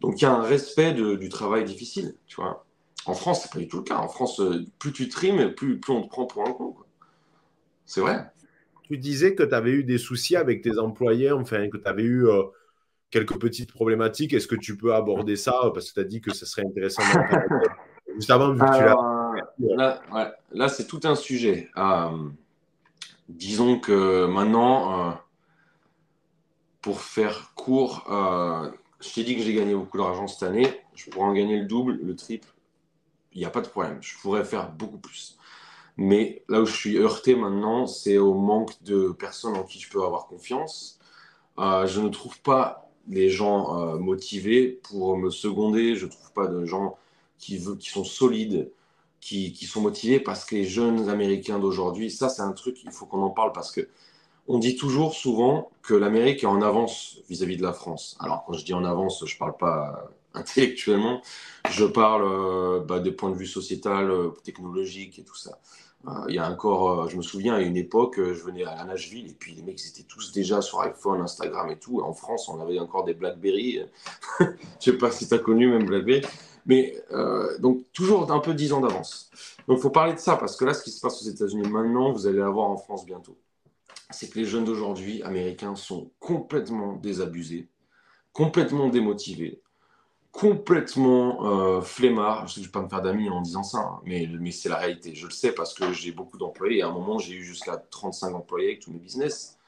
[0.00, 2.64] Donc il y a un respect du travail difficile, tu vois.
[3.06, 3.98] En France, c'est pas du tout le cas.
[3.98, 6.74] En France, euh, plus tu trimes, plus, plus on te prend pour un con.
[7.84, 8.32] C'est vrai
[8.84, 12.02] tu disais que tu avais eu des soucis avec tes employés, enfin, que tu avais
[12.02, 12.42] eu euh,
[13.10, 14.34] quelques petites problématiques.
[14.34, 15.70] Est-ce que tu peux aborder ça?
[15.72, 17.02] Parce que tu as dit que ce serait intéressant.
[18.14, 20.02] Juste avant, vu que tu l'as.
[20.10, 21.70] Là, là c'est tout un sujet.
[21.76, 22.28] Euh,
[23.28, 25.12] disons que maintenant, euh,
[26.82, 28.04] pour faire court,
[29.00, 30.68] je t'ai dit que j'ai gagné beaucoup d'argent cette année.
[30.94, 32.48] Je pourrais en gagner le double, le triple.
[33.32, 33.98] Il n'y a pas de problème.
[34.00, 35.36] Je pourrais faire beaucoup plus.
[35.96, 39.88] Mais là où je suis heurté maintenant, c'est au manque de personnes en qui je
[39.90, 40.98] peux avoir confiance.
[41.58, 45.94] Euh, je ne trouve pas les gens euh, motivés pour me seconder.
[45.94, 46.96] Je ne trouve pas de gens
[47.38, 48.70] qui, qui sont solides,
[49.20, 52.90] qui, qui, sont motivés parce que les jeunes Américains d'aujourd'hui, ça c'est un truc, il
[52.90, 53.88] faut qu'on en parle parce que
[54.46, 58.16] on dit toujours souvent que l'Amérique est en avance vis-à-vis de la France.
[58.20, 61.22] Alors quand je dis en avance, je ne parle pas intellectuellement,
[61.70, 64.10] je parle euh, bah, des points de vue sociétal,
[64.42, 65.58] technologiques et tout ça.
[66.06, 68.64] Euh, il y a encore, euh, je me souviens, à une époque, euh, je venais
[68.64, 72.00] à Nashville et puis les mecs étaient tous déjà sur iPhone, Instagram et tout.
[72.02, 73.80] En France, on avait encore des BlackBerry.
[74.40, 74.46] je
[74.80, 76.22] sais pas si tu as connu même BlackBerry.
[76.66, 79.30] Mais euh, donc, toujours un peu 10 ans d'avance.
[79.66, 81.68] Donc, il faut parler de ça parce que là, ce qui se passe aux États-Unis
[81.68, 83.38] maintenant, vous allez l'avoir en France bientôt.
[84.10, 87.68] C'est que les jeunes d'aujourd'hui, américains, sont complètement désabusés,
[88.32, 89.62] complètement démotivés,
[90.34, 92.48] complètement euh, flemmards.
[92.48, 95.14] Je ne vais pas me faire d'amis en disant ça, hein, mais, c'est la réalité.
[95.14, 96.82] Je le sais parce que j'ai beaucoup d'employés.
[96.82, 99.58] À un moment, j'ai eu jusqu'à 35 employés avec tous mes business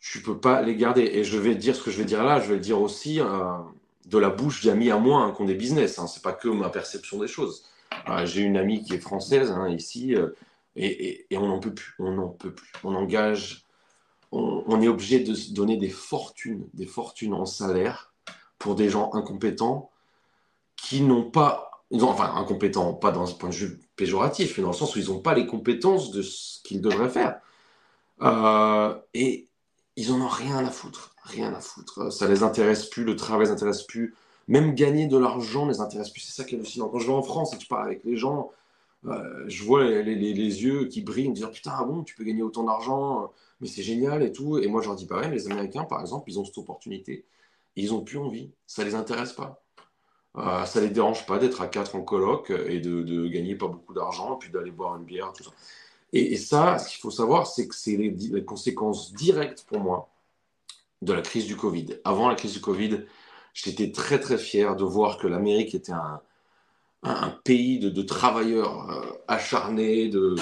[0.00, 1.02] je ne peux pas les garder.
[1.02, 3.20] Et je vais dire ce que je vais dire là, je vais le dire aussi
[3.20, 3.58] euh,
[4.06, 5.98] de la bouche d'amis à moi hein, qui ont des business.
[5.98, 6.06] Hein.
[6.06, 7.64] Ce n'est pas que ma perception des choses.
[8.08, 10.30] Euh, j'ai une amie qui est française hein, ici, euh,
[10.74, 11.94] et, on n'en peut plus.
[11.98, 12.72] On n'en peut plus.
[12.82, 13.66] On engage,
[14.32, 18.09] on, est obligé de donner des fortunes, des fortunes en salaire
[18.60, 19.90] pour des gens incompétents
[20.76, 24.76] qui n'ont pas, enfin incompétents, pas dans un point de vue péjoratif, mais dans le
[24.76, 27.40] sens où ils n'ont pas les compétences de ce qu'ils devraient faire.
[29.14, 29.48] et
[29.96, 32.12] ils en ont rien à foutre, rien à foutre.
[32.12, 34.14] Ça les intéresse plus, le travail les intéresse plus.
[34.46, 36.20] Même gagner de l'argent les intéresse plus.
[36.20, 36.88] C'est ça qui est hallucinant.
[36.88, 38.50] Quand je vais en France et que je parle avec les gens,
[39.06, 42.42] euh, je vois les, yeux qui brillent, me dire putain, ah bon, tu peux gagner
[42.42, 44.58] autant d'argent, mais c'est génial et tout.
[44.58, 47.24] Et moi, je leur dis pareil, mais les Américains, par exemple, ils ont cette opportunité.
[47.76, 48.52] Ils n'ont plus envie.
[48.66, 49.62] Ça les intéresse pas.
[50.36, 53.94] Euh, ça les dérange pas d'être à quatre en coloc et de, gagner pas beaucoup
[53.94, 55.50] d'argent, puis d'aller boire une bière, tout ça.
[56.12, 60.10] Et, ça, ce qu'il faut savoir, c'est que c'est les, conséquences directes pour moi
[61.02, 61.98] de la crise du Covid.
[62.04, 63.04] Avant la crise du Covid,
[63.54, 66.20] j'étais très très fier de voir que l'Amérique était un,
[67.04, 70.08] un, pays de, travailleurs euh, acharnés.
[70.08, 70.34] De...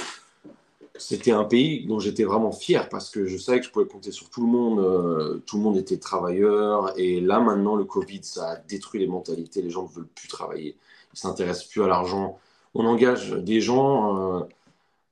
[0.99, 4.11] C'était un pays dont j'étais vraiment fier parce que je savais que je pouvais compter
[4.11, 4.81] sur tout le monde.
[4.81, 6.99] Euh, tout le monde était travailleur.
[6.99, 9.63] Et là maintenant, le Covid, ça a détruit les mentalités.
[9.63, 10.77] Les gens ne veulent plus travailler.
[11.15, 12.39] Ils s'intéressent plus à l'argent.
[12.75, 14.41] On engage des gens.
[14.41, 14.45] Euh,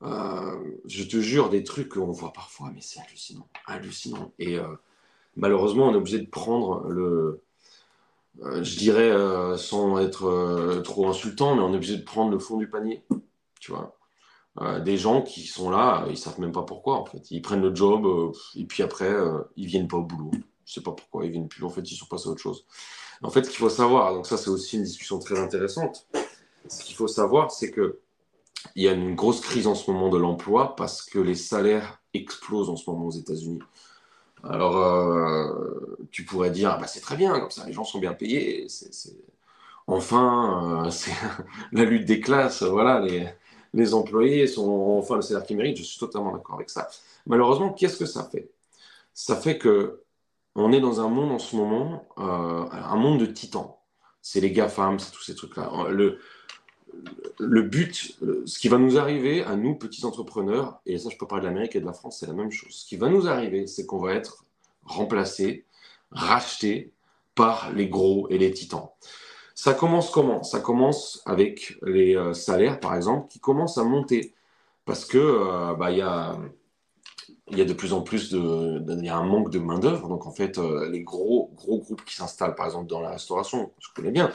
[0.02, 4.32] euh, je te jure, des trucs qu'on voit parfois, mais c'est hallucinant, hallucinant.
[4.38, 4.58] Et
[5.36, 7.40] malheureusement, on est obligé de prendre le,
[8.42, 9.10] je dirais,
[9.56, 13.02] sans être trop insultant, mais on est obligé de prendre le fond du panier,
[13.58, 13.95] tu vois.
[14.84, 17.30] Des gens qui sont là, ils savent même pas pourquoi, en fait.
[17.30, 19.12] Ils prennent le job, et puis après,
[19.56, 20.30] ils viennent pas au boulot.
[20.64, 21.64] Je sais pas pourquoi, ils viennent plus.
[21.64, 22.64] En fait, ils sont passés à autre chose.
[23.22, 26.06] En fait, ce qu'il faut savoir, donc ça, c'est aussi une discussion très intéressante.
[26.68, 28.00] Ce qu'il faut savoir, c'est que
[28.74, 32.02] il y a une grosse crise en ce moment de l'emploi parce que les salaires
[32.14, 33.60] explosent en ce moment aux États-Unis.
[34.42, 37.98] Alors, euh, tu pourrais dire, ah bah, c'est très bien, comme ça, les gens sont
[37.98, 38.66] bien payés.
[39.86, 41.12] Enfin, euh, c'est
[41.72, 43.28] la lutte des classes, voilà, les,
[43.74, 46.88] les employés sont enfin le salaire qu'ils méritent, je suis totalement d'accord avec ça.
[47.26, 48.50] Malheureusement, qu'est-ce que ça fait?
[49.14, 50.02] Ça fait que
[50.54, 53.74] on est dans un monde en ce moment, euh, un monde de titans.
[54.22, 55.70] C'est les GAFAM, c'est tous ces trucs-là.
[55.90, 56.18] Le,
[57.38, 61.26] le but, ce qui va nous arriver à nous, petits entrepreneurs, et ça je peux
[61.26, 62.72] parler de l'Amérique et de la France, c'est la même chose.
[62.72, 64.44] Ce qui va nous arriver, c'est qu'on va être
[64.84, 65.64] remplacé,
[66.10, 66.92] racheté
[67.34, 68.88] par les gros et les titans.
[69.56, 70.44] Ça commence comment?
[70.44, 74.32] Ça commence avec les euh, salaires, par exemple, qui commencent à monter.
[74.86, 76.38] Parce que euh, bah, il y, a,
[77.50, 80.08] y, a, de plus en plus de, y a un manque de main-d'œuvre.
[80.08, 83.72] Donc en fait, euh, les gros, gros groupes qui s'installent, par exemple, dans la restauration,
[83.80, 84.30] je connais bien,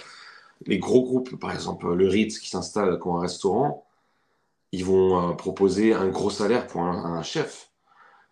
[0.66, 3.86] les gros groupes, par exemple le Ritz qui s'installe comme un restaurant,
[4.72, 7.72] ils vont euh, proposer un gros salaire pour un, chef.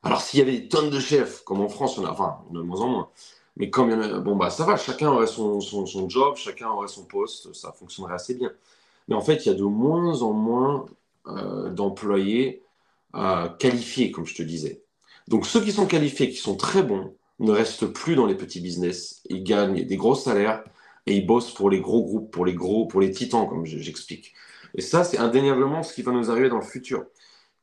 [0.03, 2.53] Alors s'il y avait des tonnes de chefs, comme en France, on a, enfin, a
[2.53, 3.09] de moins en moins,
[3.59, 7.05] mais comme il bon bah ça va, chacun aurait son, son, job, chacun aurait son
[7.05, 8.51] poste, ça fonctionnerait assez bien.
[9.07, 10.85] Mais en fait, il y a de moins en moins
[11.27, 12.63] euh, d'employés
[13.15, 14.83] euh, qualifiés, comme je te disais.
[15.27, 18.61] Donc ceux qui sont qualifiés, qui sont très bons, ne restent plus dans les petits
[18.61, 19.21] business.
[19.29, 20.63] Ils gagnent des gros salaires,
[21.05, 24.33] et ils bossent pour les gros groupes, pour les gros, pour les titans, comme j'explique.
[24.75, 27.05] Et ça, c'est indéniablement ce qui va nous arriver dans le futur.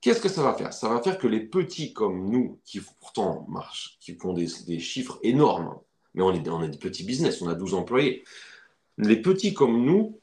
[0.01, 0.73] Qu'est-ce que ça va faire?
[0.73, 5.19] Ça va faire que les petits comme nous, qui pourtant marchent, qui font des, chiffres
[5.23, 5.79] énormes,
[6.17, 8.25] mais on est, on des petits business, on a 12 employés,
[8.99, 10.19] les petits comme nous,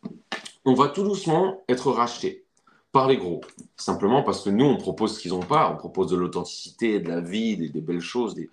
[0.65, 2.43] on va tout doucement être rachetés
[2.91, 3.41] par les gros.
[3.75, 5.71] Simplement parce que nous, on propose ce qu'ils n'ont pas.
[5.71, 8.49] On propose de l'authenticité, de la vie, des, belles choses, des,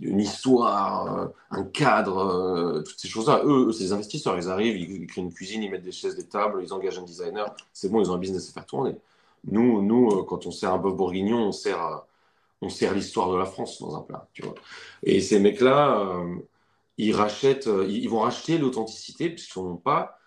[0.00, 3.42] une histoire, euh, un cadre, euh, toutes ces choses-là.
[3.44, 4.36] Eux, c'est des investisseurs.
[4.36, 7.04] Ils arrivent, ils, créent une cuisine, ils mettent des chaises, des tables, ils engagent un
[7.04, 7.54] designer.
[7.72, 8.96] C'est bon, ils ont un business à faire tourner.
[9.44, 12.04] Nous, nous euh, quand on sert un bœuf bourguignon, on sert,
[12.68, 14.26] sert l'histoire de la France dans un plat.
[14.32, 14.54] Tu vois.
[15.02, 16.16] Et ces mecs-là,
[16.98, 20.18] ils rachètent, ils vont racheter l'authenticité puisqu'ils n'en ont pas.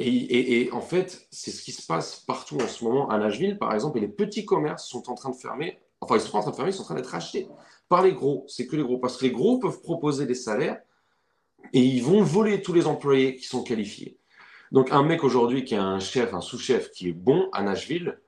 [0.00, 3.74] Et, en fait, c'est ce qui se passe partout en ce moment à Nashville, par
[3.74, 5.80] exemple, et les petits commerces sont en train de fermer.
[6.00, 7.48] Enfin, ils sont pas en train de fermer, ils sont en train d'être rachetés
[7.88, 8.44] par les gros.
[8.46, 8.98] C'est que les gros.
[8.98, 10.80] Parce que les gros peuvent proposer des salaires
[11.72, 14.16] et ils vont voler tous les employés qui sont qualifiés.
[14.70, 18.20] Donc, un mec aujourd'hui qui a un chef, un sous-chef qui est bon à Nashville,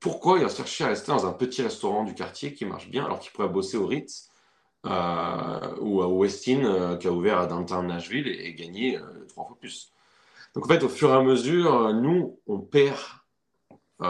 [0.00, 3.04] pourquoi il va chercher à rester dans un petit restaurant du quartier qui marche bien
[3.04, 4.27] alors qu'il pourrait bosser au Ritz euh,
[4.84, 9.56] ou à Westin euh, qui a ouvert à downtown Nashville et, gagner euh, trois fois
[9.58, 9.92] plus
[10.54, 12.98] Donc en fait, au fur et à mesure, nous, on perd,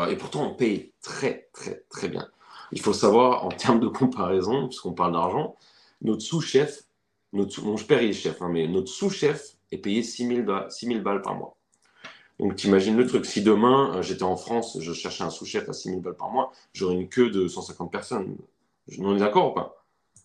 [0.09, 2.29] et pourtant on paye très, très, très bien.
[2.73, 5.57] Il faut savoir, en termes de comparaison, puisqu'on parle d'argent,
[6.03, 6.83] notre sous-chef,
[7.33, 11.35] notre, mon père il chef, hein, mais notre sous-chef est payé 6 000, balles par
[11.35, 11.57] mois.
[12.39, 13.27] Donc, tu imagines le truc.
[13.27, 16.31] Si demain, euh, j'étais en France, je cherchais un sous-chef à 6 000 balles par
[16.31, 18.37] mois, j'aurais une queue de 150 personnes.
[18.99, 19.78] On est d'accord ou pas?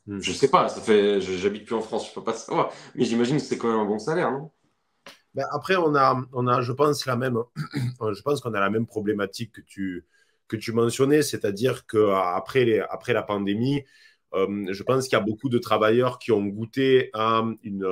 [0.07, 0.19] Hmm.
[0.19, 2.71] Je sais pas, ça fait, j'habite plus en France, je peux pas savoir.
[2.95, 4.51] Mais j'imagine que c'est quand même un bon salaire, non?
[5.33, 8.69] Ben après, on a, on a, je pense, la même, je pense qu'on a la
[8.69, 10.05] même problématique que tu,
[10.47, 13.83] que tu mentionnais, c'est-à-dire qu'après après la pandémie,
[14.33, 17.85] euh, je pense qu'il y a beaucoup de travailleurs qui ont goûté à une,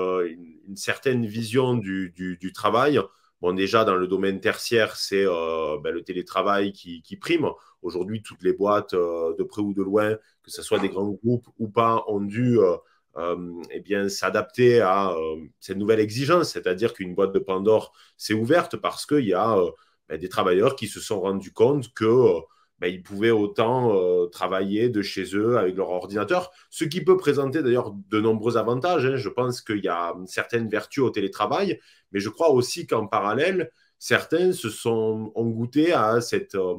[0.67, 2.99] une, certaine vision du, du, travail.
[3.41, 7.49] Bon, déjà, dans le domaine tertiaire, c'est euh, ben, le télétravail qui, prime.
[7.81, 11.09] Aujourd'hui, toutes les boîtes, euh, de près ou de loin, que ce soit des grands
[11.09, 12.59] groupes ou pas, ont dû
[13.71, 15.13] eh bien, s'adapter à
[15.59, 16.51] cette nouvelle exigence.
[16.51, 19.57] C'est-à-dire qu'une boîte de Pandore s'est ouverte parce qu'il y a
[20.07, 22.05] ben, des travailleurs qui se sont rendus compte que
[22.81, 27.15] ben, ils pouvaient autant euh, travailler de chez eux avec leur ordinateur, ce qui peut
[27.15, 29.05] présenter d'ailleurs de nombreux avantages.
[29.05, 29.17] Hein.
[29.17, 31.79] Je pense qu'il y a certaines vertus au télétravail,
[32.11, 36.75] mais je crois aussi qu'en parallèle, certains se sont ont à cette, euh,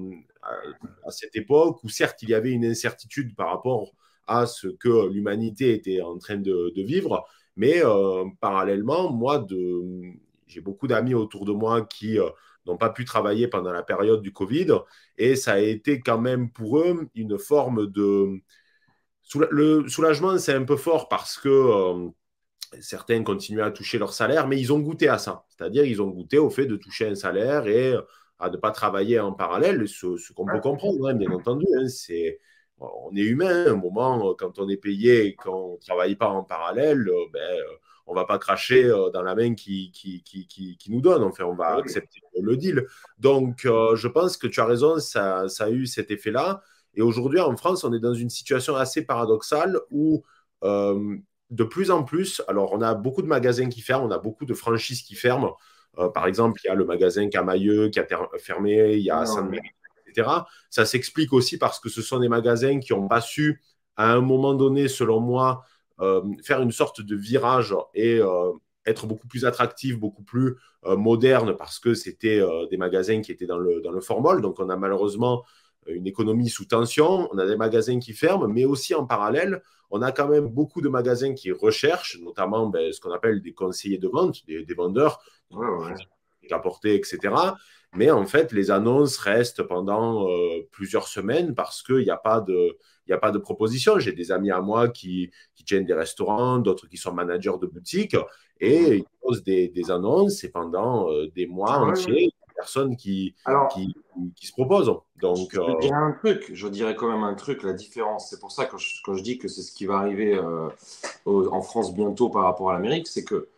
[1.07, 3.93] à cette époque où certes il y avait une incertitude par rapport
[4.27, 9.47] à ce que l'humanité était en train de, vivre, mais euh, parallèlement, moi,
[10.49, 12.19] j'ai beaucoup d'amis autour de moi qui
[12.67, 14.69] n'ont pas pu travailler pendant la période du Covid.
[15.19, 18.41] Et ça a été quand même pour eux une forme de...
[19.51, 22.09] Le soulagement, c'est un peu fort parce que euh,
[22.81, 25.45] certains continuaient à toucher leur salaire, mais ils ont goûté à ça.
[25.49, 27.95] C'est-à-dire, ils ont goûté au fait de toucher un salaire et
[28.39, 31.65] à ne pas travailler en parallèle, ce, qu'on peut comprendre, hein, bien entendu.
[31.79, 32.41] Hein, c'est
[32.83, 36.43] on est humain, un moment, quand on est payé et qu'on ne travaille pas en
[36.43, 37.59] parallèle, ben,
[38.07, 41.23] on va pas cracher euh, dans la main qui, qui, qui, qui, nous donne.
[41.23, 42.87] Enfin, on va accepter le deal.
[43.19, 46.63] Donc, euh, je pense que tu as raison, ça, ça a eu cet effet-là.
[46.95, 50.23] Et aujourd'hui, en France, on est dans une situation assez paradoxale où
[50.65, 51.17] euh,
[51.51, 54.45] de plus en plus, alors on a beaucoup de magasins qui ferment, on a beaucoup
[54.45, 55.57] de franchises qui ferment.
[56.15, 58.07] par exemple, il y a le magasin Camailleux qui a
[58.39, 59.71] fermé, il y a Saint-Méry,
[60.07, 60.29] etc.
[60.71, 63.63] Ça s'explique aussi parce que ce sont des magasins qui n'ont pas su,
[63.97, 65.65] à un moment donné, selon moi,
[66.43, 68.53] faire une sorte de virage et euh,
[68.87, 73.47] être beaucoup plus attractif, beaucoup plus euh, moderne parce que c'était des magasins qui étaient
[73.47, 74.43] dans le, dans le formol.
[74.43, 75.45] Donc, on a malheureusement
[75.87, 80.01] une économie sous tension, on a des magasins qui ferment, mais aussi en parallèle, on
[80.01, 83.99] a quand même beaucoup de magasins qui recherchent, notamment ben, ce qu'on appelle des conseillers
[83.99, 87.19] de vente, des, vendeurs, des apportés, etc.
[87.95, 90.29] Mais en fait, les annonces restent pendant
[90.71, 93.99] plusieurs semaines parce qu'il n'y a pas de il n'y a pas de proposition.
[93.99, 97.67] J'ai des amis à moi qui, qui tiennent des restaurants, d'autres qui sont managers de
[97.67, 98.17] boutiques
[98.61, 103.35] et ils posent des, annonces et pendant euh, des mois ah entiers, personne qui,
[103.75, 103.95] qui,
[104.37, 104.87] qui, se propose.
[105.21, 108.31] Donc, je euh, dirais un truc, je dirais quand même un truc, la différence.
[108.31, 110.69] C'est pour ça que je, quand je dis que c'est ce qui va arriver euh,
[111.27, 113.49] en France bientôt par rapport à l'Amérique, c'est que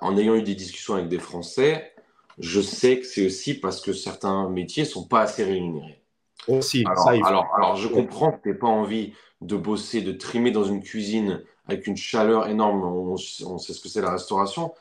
[0.00, 1.92] en ayant eu des discussions avec des Français,
[2.38, 6.03] je sais que c'est aussi parce que certains métiers sont pas assez rémunérés.
[6.48, 10.64] Aussi, alors, alors, je comprends que tu n'aies pas envie de bosser, de trimer dans
[10.64, 12.82] une cuisine avec une chaleur énorme.
[12.84, 14.74] On, sait ce que c'est la restauration.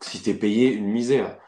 [0.00, 1.38] Si tu es payé une misère.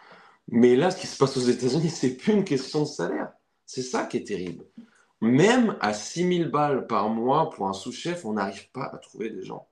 [0.48, 3.32] Mais là, ce qui se passe aux États-Unis, c'est plus une question de salaire.
[3.66, 4.64] C'est ça qui est terrible.
[5.20, 9.42] Même à 6000 balles par mois pour un sous-chef, on n'arrive pas à trouver des
[9.42, 9.66] gens.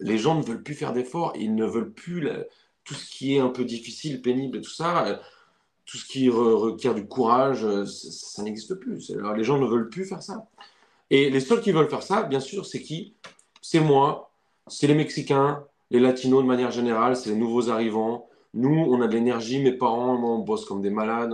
[0.00, 2.28] Les gens ne veulent plus faire d'efforts, ils ne veulent plus
[2.84, 5.20] tout ce qui est un peu difficile, pénible et tout ça
[5.86, 9.12] tout ce qui requiert du courage, euh, ça, n'existe plus.
[9.36, 10.46] les gens ne veulent plus faire ça.
[11.10, 13.14] Et les seuls qui veulent faire ça, bien sûr, c'est qui?
[13.62, 14.32] C'est moi,
[14.66, 18.28] c'est les Mexicains, les Latinos de manière générale, c'est les nouveaux arrivants.
[18.54, 21.32] Nous, on a de l'énergie, mes parents, moi, on bosse comme des malades.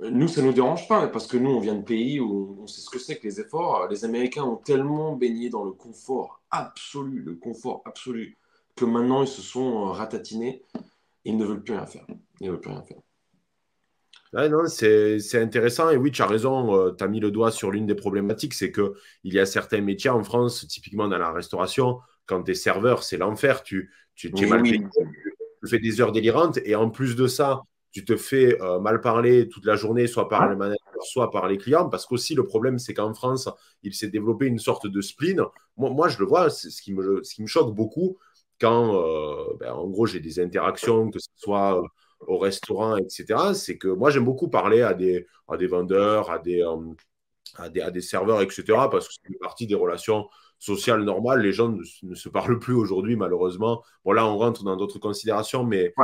[0.00, 2.68] Nous, ça ne nous dérange pas, parce que nous, on vient de pays où on
[2.68, 3.88] sait ce que c'est que les efforts.
[3.90, 8.36] Les Américains ont tellement baigné dans le confort absolu, le confort absolu,
[8.76, 10.62] que maintenant, ils se sont ratatinés.
[11.24, 12.06] Ils ne veulent plus rien faire.
[12.40, 12.98] Ils ne veulent plus rien faire
[14.34, 15.90] non, c'est intéressant.
[15.90, 18.54] Et oui, tu as raison, euh, tu as mis le doigt sur l'une des problématiques,
[18.54, 18.92] c'est qu'il
[19.24, 23.16] y a certains métiers en France, typiquement dans la restauration, quand tu es serveur, c'est
[23.16, 23.62] l'enfer.
[23.62, 24.80] Tu, tu, es mal payé,
[25.62, 26.58] tu fais des heures délirantes.
[26.64, 30.28] Et en plus de ça, tu te fais euh, mal parler toute la journée, soit
[30.28, 31.88] par le manager, soit par les clients.
[31.88, 33.48] Parce qu'aussi, le problème, c'est qu'en France,
[33.82, 35.42] il s'est développé une sorte de spleen.
[35.76, 38.18] Moi, moi je le vois, ce qui, me, ce qui me choque beaucoup
[38.60, 41.82] quand, euh, ben, en gros, j'ai des interactions, que ce soit
[42.26, 46.38] au restaurant, etc., c'est que moi, j'aime beaucoup parler à des, à des vendeurs, à
[46.38, 46.76] des, euh,
[47.56, 51.40] à des, à des, serveurs, etc., parce que c'est une partie des relations sociales normales.
[51.40, 53.82] Les gens ne, se parlent plus aujourd'hui, malheureusement.
[54.04, 55.94] Bon, là, on rentre dans d'autres considérations, mais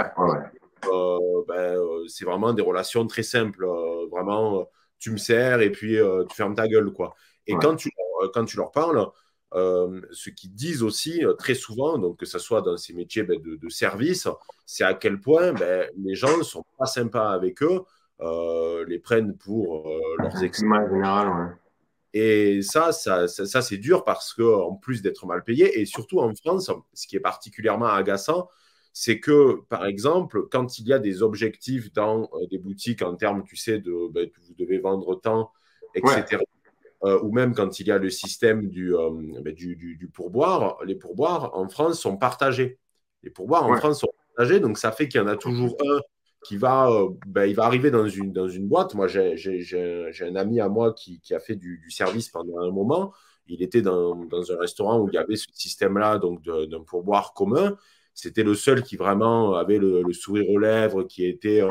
[1.49, 3.67] ben, c'est vraiment des relations très simples.
[4.11, 5.99] vraiment, tu me sers et puis
[6.29, 6.93] tu fermes ta gueule.
[6.93, 7.15] quoi.
[7.47, 7.91] Et quand, tu,
[8.33, 9.07] quand tu leur parles,
[9.55, 13.69] ce qu'ils disent aussi très souvent, donc que ce soit dans ces métiers ben, de,
[13.69, 14.29] service,
[14.67, 17.83] c'est à quel point ben, les gens ne sont pas sympas avec eux,
[18.87, 19.89] les prennent pour
[20.19, 20.61] leurs ex.
[20.61, 21.57] général,
[22.13, 26.35] Et ça, ça, ça, c'est dur parce qu'en plus d'être mal payé, et surtout en
[26.35, 28.49] France, ce qui est particulièrement agaçant,
[28.97, 33.43] c'est que, par exemple, quand il y a des objectifs dans des boutiques en termes,
[33.45, 35.51] tu sais, de ben, vous devez vendre tant,
[35.97, 36.39] etc.
[37.05, 40.95] Euh, ou même quand il y a le système euh, ben, du, du, pourboire, les
[40.95, 42.79] pourboires en France sont partagés.
[43.23, 46.01] Les pourboires en France sont partagés, donc ça fait qu'il y en a toujours un
[46.47, 48.95] qui va, euh, ben, il va arriver dans une, dans une boîte.
[48.95, 49.35] Moi, j'ai
[50.23, 53.13] un ami à moi qui, qui a fait du, service pendant un moment.
[53.49, 57.35] Il était dans, dans, un restaurant où il y avait ce système-là, donc d'un pourboire
[57.35, 57.77] commun.
[58.15, 61.63] C'était le seul qui vraiment avait le, sourire aux lèvres, qui était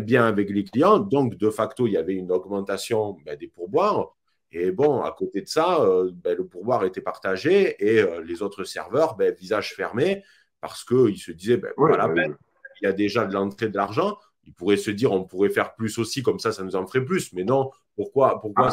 [0.00, 0.98] bien, avec les clients.
[0.98, 4.15] Donc, de facto, il y avait une augmentation ben, des pourboires.
[4.52, 8.42] Et bon, à côté de ça, euh, ben, le pourboire était partagé et euh, les
[8.42, 10.22] autres serveurs, ben, visage fermé,
[10.60, 14.18] parce qu'ils se disaient, ben, voilà, il y a déjà de l'entrée de l'argent.
[14.44, 17.04] Ils pourraient se dire, on pourrait faire plus aussi, comme ça, ça nous en ferait
[17.04, 17.32] plus.
[17.32, 18.70] Mais non, pourquoi, pourquoi ah.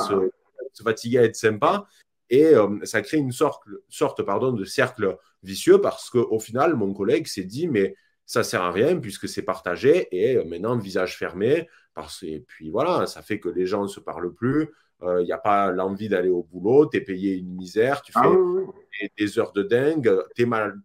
[0.73, 1.87] se, fatiguer à être sympa?
[2.29, 6.93] Et euh, ça crée une sorte, sorte pardon, de cercle vicieux parce qu'au final, mon
[6.93, 7.95] collègue s'est dit, mais
[8.25, 11.67] ça sert à rien puisque c'est partagé et maintenant, visage fermé.
[11.93, 14.69] Parce, et puis voilà, ça fait que les gens ne se parlent plus
[15.01, 18.13] il euh, n'y a pas l'envie d'aller au boulot, tu es payé une misère, tu
[18.15, 20.79] ah fais Des, heures de dingue, es mal,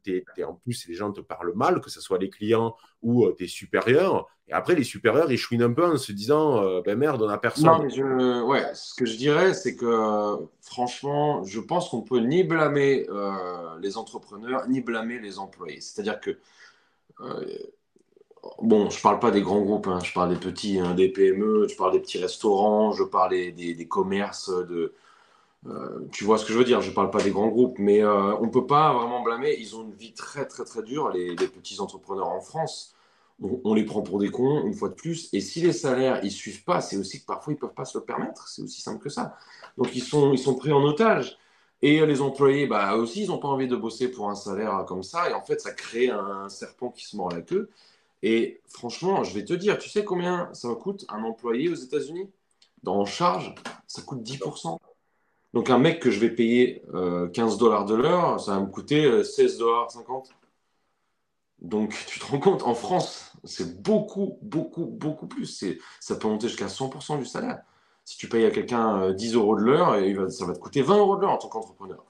[0.44, 3.46] en plus les gens te parlent mal, que ce soit les clients ou euh, tes
[3.46, 4.26] supérieurs.
[4.48, 7.26] Et après, les supérieurs, ils chouinent un peu en se disant euh, ben merde, on
[7.26, 7.66] n'a personne.
[7.66, 12.20] Non, mais je, ouais, ce que je dirais, c'est que franchement, je pense qu'on peut
[12.20, 13.06] ni blâmer
[13.80, 15.80] les entrepreneurs, ni blâmer les employés.
[15.80, 16.38] C'est-à-dire que
[18.62, 20.00] bon, je parle pas des grands groupes, hein.
[20.02, 23.86] je parle des petits, hein, des PME, je parle des petits restaurants, je parle des,
[23.88, 24.94] commerces, de,
[25.66, 28.02] euh, tu vois ce que je veux dire, je parle pas des grands groupes, mais
[28.02, 31.34] euh, on peut pas vraiment blâmer, ils ont une vie très très très dure, les,
[31.36, 32.94] petits entrepreneurs en France.
[33.64, 36.32] On, les prend pour des cons, une fois de plus, et si les salaires ils
[36.32, 39.00] suivent pas, c'est aussi que parfois ils peuvent pas se le permettre, c'est aussi simple
[39.00, 39.36] que ça.
[39.76, 41.38] Donc ils sont, ils sont pris en otage.
[41.80, 45.04] Et les employés, bah aussi, ils n'ont pas envie de bosser pour un salaire comme
[45.04, 45.30] ça.
[45.30, 47.70] Et en fait, ça crée un serpent qui se mord la queue.
[48.22, 52.30] Et franchement, je vais te dire, tu sais combien ça coûte un employé aux États-Unis?
[52.82, 53.54] Dans charge,
[53.86, 54.78] ça coûte 10%.
[55.54, 56.82] Donc un mec que je vais payer
[57.32, 60.30] 15 euh, dollars de l'heure, ça va me coûter 16 euh, dollars 50.
[61.60, 65.64] Donc tu te rends compte, en France, c'est beaucoup, beaucoup, beaucoup plus.
[66.00, 67.60] Ça peut monter jusqu'à 100% du salaire.
[68.04, 70.98] Si tu payes à quelqu'un 10 euh, euros de l'heure, ça va te coûter 20
[70.98, 72.04] euros de l'heure en tant qu'entrepreneur.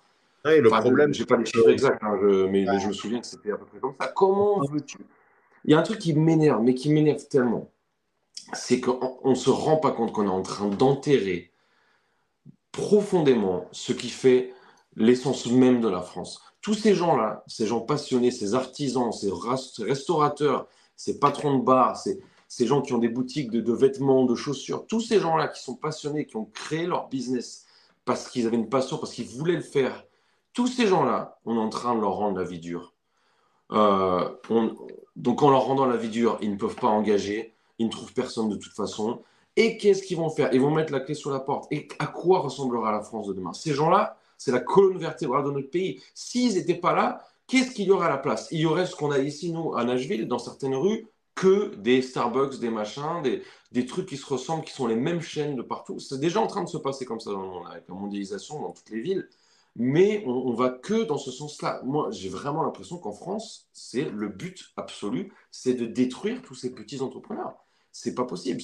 [0.44, 3.26] Le problème, je n'ai pas les chiffres exacts, hein, mais, mais, je me souviens que
[3.26, 4.08] c'était à peu près comme ça.
[4.08, 4.98] Comment veux-tu
[5.68, 7.70] il y a un truc qui m'énerve, mais qui m'énerve tellement,
[8.54, 11.52] c'est qu'on ne se rend pas compte qu'on est en train d'enterrer
[12.72, 14.54] profondément ce qui fait
[14.96, 16.40] l'essence même de la France.
[16.62, 19.30] Tous ces gens-là, ces gens passionnés, ces artisans, ces
[19.84, 24.34] restaurateurs, ces patrons de bars, ces, gens qui ont des boutiques de, de vêtements, de
[24.34, 27.66] chaussures, tous ces gens-là qui sont passionnés, qui ont créé leur business
[28.06, 30.06] parce qu'ils avaient une passion, parce qu'ils voulaient le faire,
[30.54, 32.94] tous ces gens-là, on est en train de leur rendre la vie dure.
[33.72, 34.28] Euh,
[35.16, 38.12] donc en leur rendant la vie dure, ils ne peuvent pas engager, ils ne trouvent
[38.12, 39.22] personne de toute façon.
[39.56, 40.50] Et qu'est-ce qu'ils vont faire?
[40.52, 41.66] Ils vont mettre la clé sur la porte.
[41.72, 43.52] Et à quoi ressemblera la France de demain?
[43.52, 46.00] Ces gens-là, c'est la colonne vertébrale de notre pays.
[46.14, 48.46] S'ils n'étaient pas là, qu'est-ce qu'il y aurait à la place?
[48.52, 52.02] Il y aurait ce qu'on a ici, nous, à Nashville, dans certaines rues, que des
[52.02, 53.42] Starbucks, des machins, des,
[53.72, 55.98] des, trucs qui se ressemblent, qui sont les mêmes chaînes de partout.
[55.98, 58.60] C'est déjà en train de se passer comme ça dans le monde, avec la mondialisation
[58.60, 59.28] dans toutes les villes
[59.78, 61.80] mais on, va que dans ce sens-là.
[61.84, 66.74] Moi, j'ai vraiment l'impression qu'en France, c'est le but absolu, c'est de détruire tous ces
[66.74, 67.54] petits entrepreneurs.
[67.92, 68.60] C'est pas possible.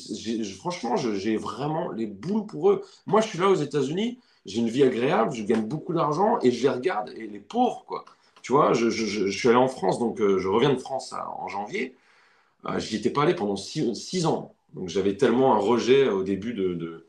[0.59, 2.83] franchement, j'ai vraiment les boules pour eux.
[3.07, 6.51] Moi, je suis là aux États-Unis, j'ai une vie agréable, je gagne beaucoup d'argent et
[6.51, 8.05] je les regarde et les pauvres, quoi.
[8.43, 8.91] Tu vois, je,
[9.31, 11.97] suis allé en France, donc euh, je reviens de France en janvier.
[12.67, 14.55] Euh, J'y étais pas allé pendant six, ans.
[14.75, 17.07] Donc j'avais tellement un rejet au début de,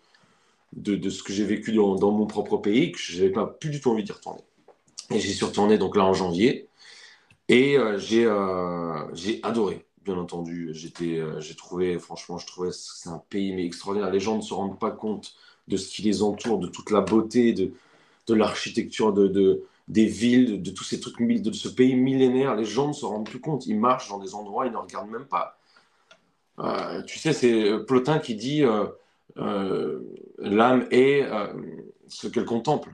[0.84, 3.91] ce que j'ai vécu dans, mon propre pays que je n'avais pas plus du tout
[3.91, 4.41] envie d'y retourner.
[5.11, 6.67] Et j'y suis retourné donc là en janvier
[7.47, 10.73] et euh, euh, j'ai adoré, bien entendu.
[11.01, 14.11] Euh, j'ai trouvé, franchement, je trouvais que c'est un pays mais extraordinaire.
[14.11, 15.36] Les gens ne se rendent pas compte
[15.67, 17.71] de ce qui les entoure, de toute la beauté, de,
[18.28, 22.55] de l'architecture, de, de, des villes, de, tous ces trucs, de ce pays millénaire.
[22.55, 23.67] Les gens ne se rendent plus compte.
[23.67, 25.59] Ils marchent dans des endroits, ils ne regardent même pas.
[27.05, 28.63] tu sais, c'est Plotin qui dit
[29.36, 31.47] l'âme est euh,
[32.07, 32.93] ce qu'elle contemple.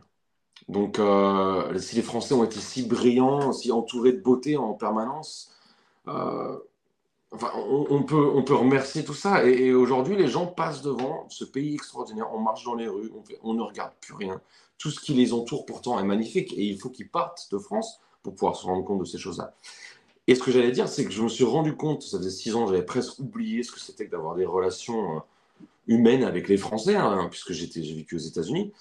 [0.67, 5.51] Donc, euh, si les Français ont été si brillants, si entourés de beauté en permanence,
[6.05, 9.43] enfin, on, peut, on peut remercier tout ça.
[9.45, 12.27] Et, aujourd'hui, les gens passent devant ce pays extraordinaire.
[12.33, 13.11] On marche dans les rues,
[13.43, 14.41] on, ne regarde plus rien.
[14.77, 16.53] Tout ce qui les entoure pourtant est magnifique.
[16.53, 19.55] Et il faut qu'ils partent de France pour pouvoir se rendre compte de ces choses-là.
[20.27, 22.55] Et ce que j'allais dire, c'est que je me suis rendu compte, ça faisait six
[22.55, 25.19] ans, j'avais presque oublié ce que c'était que d'avoir des relations euh,
[25.87, 28.71] humaines avec les Français, hein, puisque j'ai vécu aux États-Unis.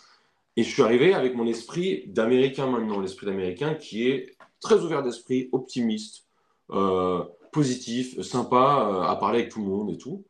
[0.56, 5.02] Et je suis arrivé avec mon esprit d'Américain maintenant, l'esprit d'Américain qui est très ouvert
[5.02, 6.26] d'esprit, optimiste,
[6.70, 10.24] euh, positif, sympa euh, à parler avec tout le monde et tout.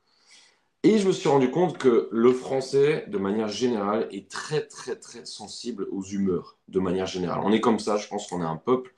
[0.83, 4.97] Et je me suis rendu compte que le français, de manière générale, est très, très,
[4.97, 7.41] très sensible aux humeurs, de manière générale.
[7.45, 8.95] On est comme ça, je pense qu'on est un peuple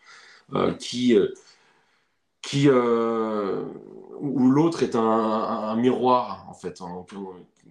[0.54, 1.16] euh, qui,
[2.40, 6.80] qui où l'autre est un, miroir, en fait,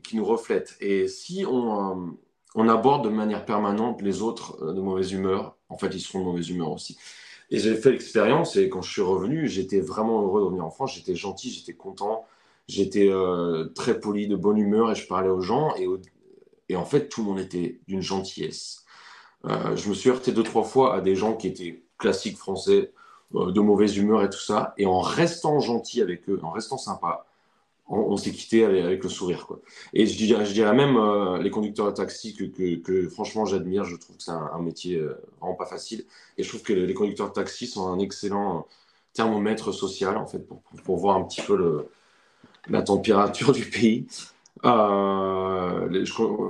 [0.03, 0.77] qui nous reflète.
[0.79, 2.17] Et si on,
[2.55, 6.25] on aborde de manière permanente les autres de mauvaise humeur, en fait, ils seront de
[6.25, 6.97] mauvaise humeur aussi.
[7.51, 10.71] Et j'ai fait l'expérience et quand je suis revenu, j'étais vraiment heureux de revenir en
[10.71, 10.95] France.
[10.95, 12.25] J'étais gentil, j'étais content,
[12.67, 15.73] j'étais euh, très poli, de bonne humeur et je parlais aux gens.
[16.69, 18.85] Et, en fait, tout le monde était d'une gentillesse.
[19.45, 22.93] Euh, je me suis heurté deux, trois fois à des gens qui étaient classiques français,
[23.35, 24.73] euh, de mauvaise humeur et tout ça.
[24.77, 27.25] Et en restant gentil avec eux, en restant sympa,
[27.91, 29.45] on, s'est quitté avec, le sourire.
[29.45, 29.59] Quoi.
[29.93, 34.15] Et je dirais, je même euh, les conducteurs de taxi que, franchement j'admire, je trouve
[34.17, 36.05] que c'est un, métier euh, vraiment pas facile.
[36.37, 38.65] Et je trouve que les conducteurs de taxi sont un excellent
[39.13, 41.85] thermomètre social en fait pour, voir un petit peu
[42.69, 44.07] la température du pays.
[44.63, 45.89] Euh,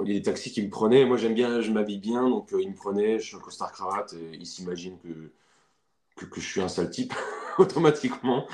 [0.06, 1.06] les, taxis qui me prenaient.
[1.06, 3.20] Moi, j'aime bien, je m'habille bien, donc ils me prenaient.
[3.20, 7.14] Je suis un costard cravate et ils s'imaginent que, que, je suis un sale type
[7.58, 8.46] automatiquement.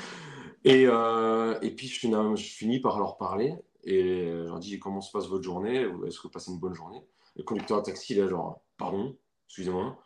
[0.64, 1.98] Et, euh, et puis, je
[2.36, 3.54] finis, par leur parler
[3.84, 5.86] et je leur dis comment se passe votre journée?
[6.06, 7.00] Est-ce que vous passez une bonne journée?
[7.36, 9.98] Le conducteur de taxi, il est genre, pardon, excusez-moi.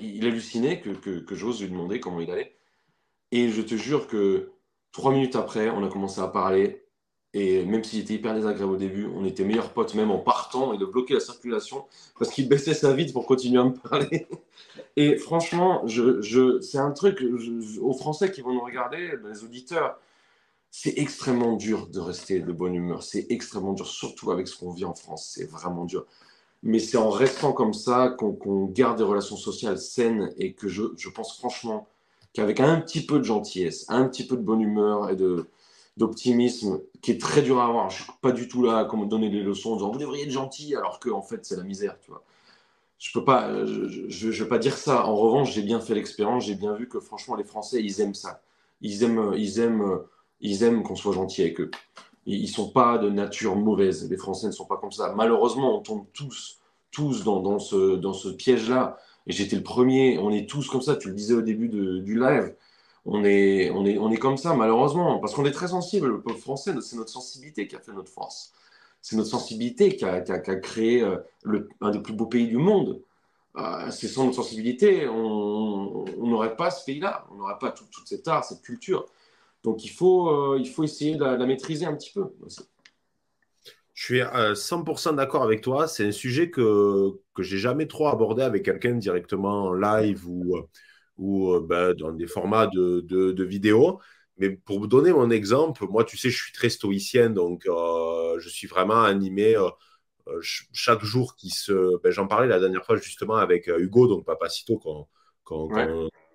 [0.00, 2.56] Il, hallucinait que, que j'ose lui demander comment il allait.
[3.32, 4.52] Et je te jure que
[4.92, 6.85] trois minutes après, on a commencé à parler.
[7.38, 10.72] Et même s'il était hyper désagréable au début, on était meilleurs potes même en partant
[10.72, 11.84] et de bloquer la circulation
[12.18, 14.26] parce qu'il baissait sa vitre pour continuer à me parler.
[14.96, 17.22] Et franchement, c'est un truc
[17.78, 19.98] aux Français qui vont nous regarder, les auditeurs,
[20.70, 23.02] c'est extrêmement dur de rester de bonne humeur.
[23.02, 25.30] C'est extrêmement dur, surtout avec ce qu'on vit en France.
[25.34, 26.06] C'est vraiment dur.
[26.62, 31.08] Mais c'est en restant comme ça qu'on garde des relations sociales saines et que je
[31.10, 31.86] pense franchement
[32.32, 35.46] qu'avec un petit peu de gentillesse, un petit peu de bonne humeur et de,
[35.96, 37.90] d'optimisme qui est très dur à avoir.
[37.90, 40.30] Je suis pas du tout là à donner des leçons en disant vous devriez être
[40.30, 42.22] gentil alors que en fait c'est la misère, tu vois
[42.98, 45.06] je peux pas, je, je, veux pas dire ça.
[45.06, 48.14] En revanche, j'ai bien fait l'expérience, j'ai bien vu que franchement, les Français, ils aiment
[48.14, 48.40] ça.
[48.80, 50.00] Ils aiment, ils aiment,
[50.40, 51.70] ils aiment qu'on soit gentil avec eux.
[52.26, 54.08] Ils, sont pas de nature mauvaise.
[54.10, 55.12] Les Français ne sont pas comme ça.
[55.14, 56.58] Malheureusement, on tombe tous,
[56.90, 58.98] tous dans, ce, dans ce piège-là.
[59.26, 60.18] Et j'étais le premier.
[60.18, 60.96] On est tous comme ça.
[60.96, 62.54] Tu le disais au début du live.
[63.06, 66.08] On est, on est, on est comme ça, malheureusement, parce qu'on est très sensible.
[66.08, 68.52] Le peuple français, c'est notre sensibilité qui a fait notre force
[69.06, 70.20] c'est notre sensibilité qui a,
[70.56, 71.18] créé euh,
[71.80, 73.00] un des plus beaux pays du monde.
[73.56, 78.26] Euh, c'est sans notre sensibilité, on n'aurait pas ce pays-là, on n'aurait pas tout, cet
[78.26, 79.06] art, cette culture.
[79.62, 82.32] Donc il faut, euh, il faut essayer de la, maîtriser un petit peu
[83.94, 85.86] Je suis 100% d'accord avec toi.
[85.86, 90.56] C'est un sujet que, que j'ai jamais trop abordé avec quelqu'un directement en live ou,
[91.18, 94.00] ou ben, dans des formats de, de, de vidéo.
[94.38, 98.38] Mais pour vous donner mon exemple, moi, tu sais, je suis très stoïcien, donc euh,
[98.38, 99.68] je suis vraiment animé euh,
[100.28, 101.98] euh, chaque jour qui se.
[102.02, 104.78] Ben, J'en parlais la dernière fois justement avec Hugo, donc Papacito,
[105.44, 105.80] qu'on qu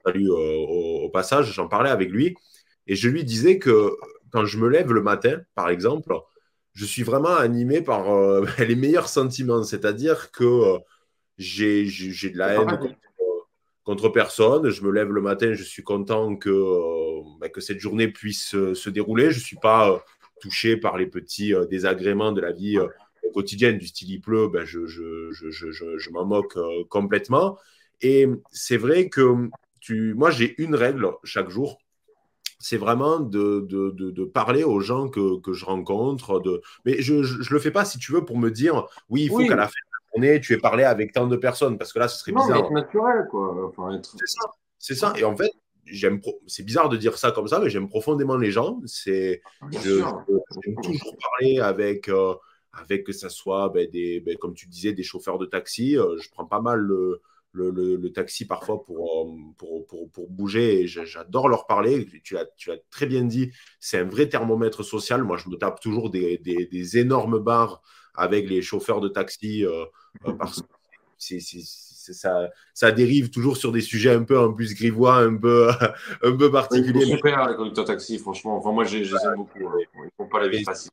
[0.06, 1.54] salue au, passage.
[1.54, 2.36] J'en parlais avec lui
[2.88, 3.96] et je lui disais que
[4.32, 6.16] quand je me lève le matin, par exemple,
[6.74, 8.06] je suis vraiment animé par
[8.58, 10.80] les meilleurs sentiments, c'est-à-dire que
[11.38, 12.96] j'ai de la haine
[13.92, 14.70] contre personne.
[14.70, 18.56] Je me lève le matin, je suis content que, euh, bah, que cette journée puisse
[18.56, 19.32] euh, se dérouler.
[19.32, 19.98] Je ne suis pas euh,
[20.40, 22.80] touché par les petits désagréments de la vie
[23.34, 26.58] quotidienne, du style il pleut, ben, je, je, je, je m'en moque
[26.90, 27.58] complètement.
[28.02, 29.50] Et c'est vrai que
[29.82, 31.78] tu, moi, j'ai une règle chaque jour.
[32.60, 36.40] C'est vraiment de, de, de, parler aux gens que, que je rencontre.
[36.40, 36.62] De...
[36.86, 39.46] Mais je ne le fais pas, si tu veux, pour me dire, oui, il faut
[39.46, 39.91] qu'à la fin
[40.42, 42.64] tu es parlé avec tant de personnes, parce que là, ce serait bizarre.
[42.64, 43.72] Non, naturel, quoi.
[44.04, 44.52] C'est ça.
[44.78, 45.14] C'est ça.
[45.18, 45.52] Et en fait,
[45.86, 48.82] j'aime c'est bizarre de dire ça comme ça, mais j'aime profondément les gens.
[48.86, 49.42] C'est,
[49.72, 52.34] j'aime toujours parler avec, euh,
[52.74, 55.98] avec que ça soit, ben, des, ben, comme tu disais, des chauffeurs de taxi.
[55.98, 57.22] Euh, je prends pas mal le,
[57.54, 62.08] le, le, taxi parfois pour, euh, pour, pour, pour bouger et j'adore leur parler.
[62.24, 65.24] Tu as, tu as très bien dit, c'est un vrai thermomètre social.
[65.24, 67.82] Moi, je me tape toujours des, des, des énormes barres
[68.16, 69.86] avec les chauffeurs de taxi euh,
[70.26, 71.38] euh, parce que
[72.14, 75.70] ça, ça dérive toujours sur des sujets un peu en plus grivois, un peu,
[76.24, 77.06] un peu particuliers.
[77.06, 78.58] C'est super les conducteurs taxi, franchement.
[78.58, 79.04] Enfin, moi, j'ai
[79.36, 79.68] beaucoup.
[79.68, 79.78] Hein.
[79.96, 80.92] Ils n'ont pas la vie facile.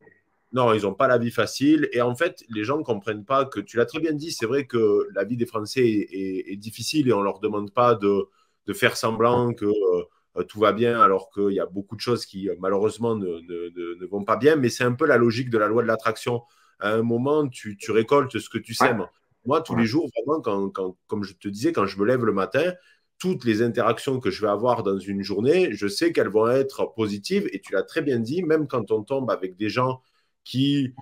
[0.52, 1.88] Non, ils n'ont pas la vie facile.
[1.92, 4.46] Et en fait, les gens ne comprennent pas que, tu l'as très bien dit, c'est
[4.46, 8.28] vrai que la vie des Français est, difficile et on ne leur demande pas de,
[8.66, 12.24] de faire semblant que euh, tout va bien alors qu'il y a beaucoup de choses
[12.24, 14.56] qui, malheureusement, ne, ne, ne vont pas bien.
[14.56, 16.42] Mais c'est un peu la logique de la loi de l'attraction.
[16.80, 19.06] À un moment, tu, tu récoltes ce que tu sèmes.
[19.46, 22.24] Moi, tous les jours, vraiment, quand, quand, comme je te disais, quand je me lève
[22.24, 22.72] le matin,
[23.18, 26.92] toutes les interactions que je vais avoir dans une journée, je sais qu'elles vont être
[26.94, 27.48] positives.
[27.52, 30.02] Et tu l'as très bien dit, même quand on tombe avec des gens
[30.44, 30.94] qui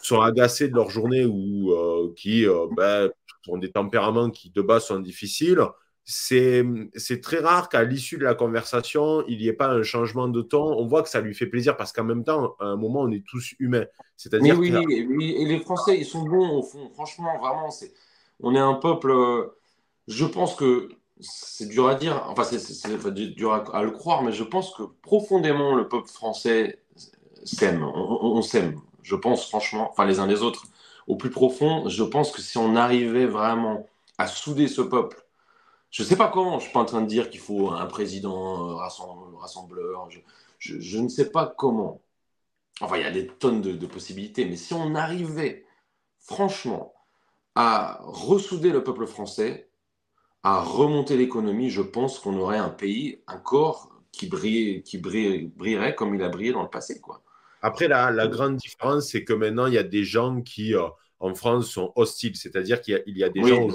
[0.00, 3.10] sont agacés de leur journée ou euh, qui euh, ben,
[3.48, 5.60] ont des tempéraments qui de base sont difficiles,
[6.10, 10.40] c'est très rare qu'à l'issue de la conversation, il n'y ait pas un changement de
[10.42, 10.62] ton.
[10.62, 13.10] On voit que ça lui fait plaisir parce qu'en même temps, à un moment, on
[13.10, 13.86] est tous humains.
[14.16, 14.74] C'est-à-dire oui,
[15.08, 16.90] oui, et les Français, ils sont bons au fond.
[16.94, 17.92] Franchement, vraiment, c'est
[18.40, 19.12] on est un peuple.
[20.06, 20.88] Je pense que
[21.20, 25.74] c'est dur à dire, enfin, c'est dur à, le croire, mais je pense que profondément,
[25.74, 26.78] le peuple français
[27.44, 27.82] s'aime.
[27.82, 30.64] on s'aime je pense franchement, enfin les uns les autres,
[31.06, 33.86] au plus profond, je pense que si on arrivait vraiment
[34.18, 35.24] à souder ce peuple,
[35.90, 37.70] je ne sais pas comment, je ne suis pas en train de dire qu'il faut
[37.70, 40.08] un président rassembleur,
[40.58, 42.02] je, ne sais pas comment.
[42.80, 45.64] Enfin, il y a des tonnes de, possibilités, mais si on arrivait
[46.18, 46.94] franchement
[47.54, 49.70] à ressouder le peuple français,
[50.42, 55.94] à remonter l'économie, je pense qu'on aurait un pays, un corps qui, brille, qui brillerait
[55.94, 57.00] comme il a brillé dans le passé.
[57.00, 57.22] quoi.
[57.62, 60.86] Après, la, grande différence, c'est que maintenant, il y a des gens qui, euh,
[61.18, 62.36] en France, sont hostiles.
[62.36, 63.68] C'est-à-dire qu'il y, a des gens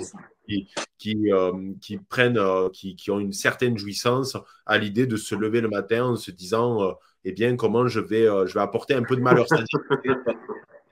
[0.47, 5.61] qui, euh, qui, prennent, euh, qui, ont une certaine jouissance à l'idée de se lever
[5.61, 9.15] le matin en se disant, eh bien, comment je vais, je vais apporter un peu
[9.15, 9.45] de malheur.
[10.05, 10.11] il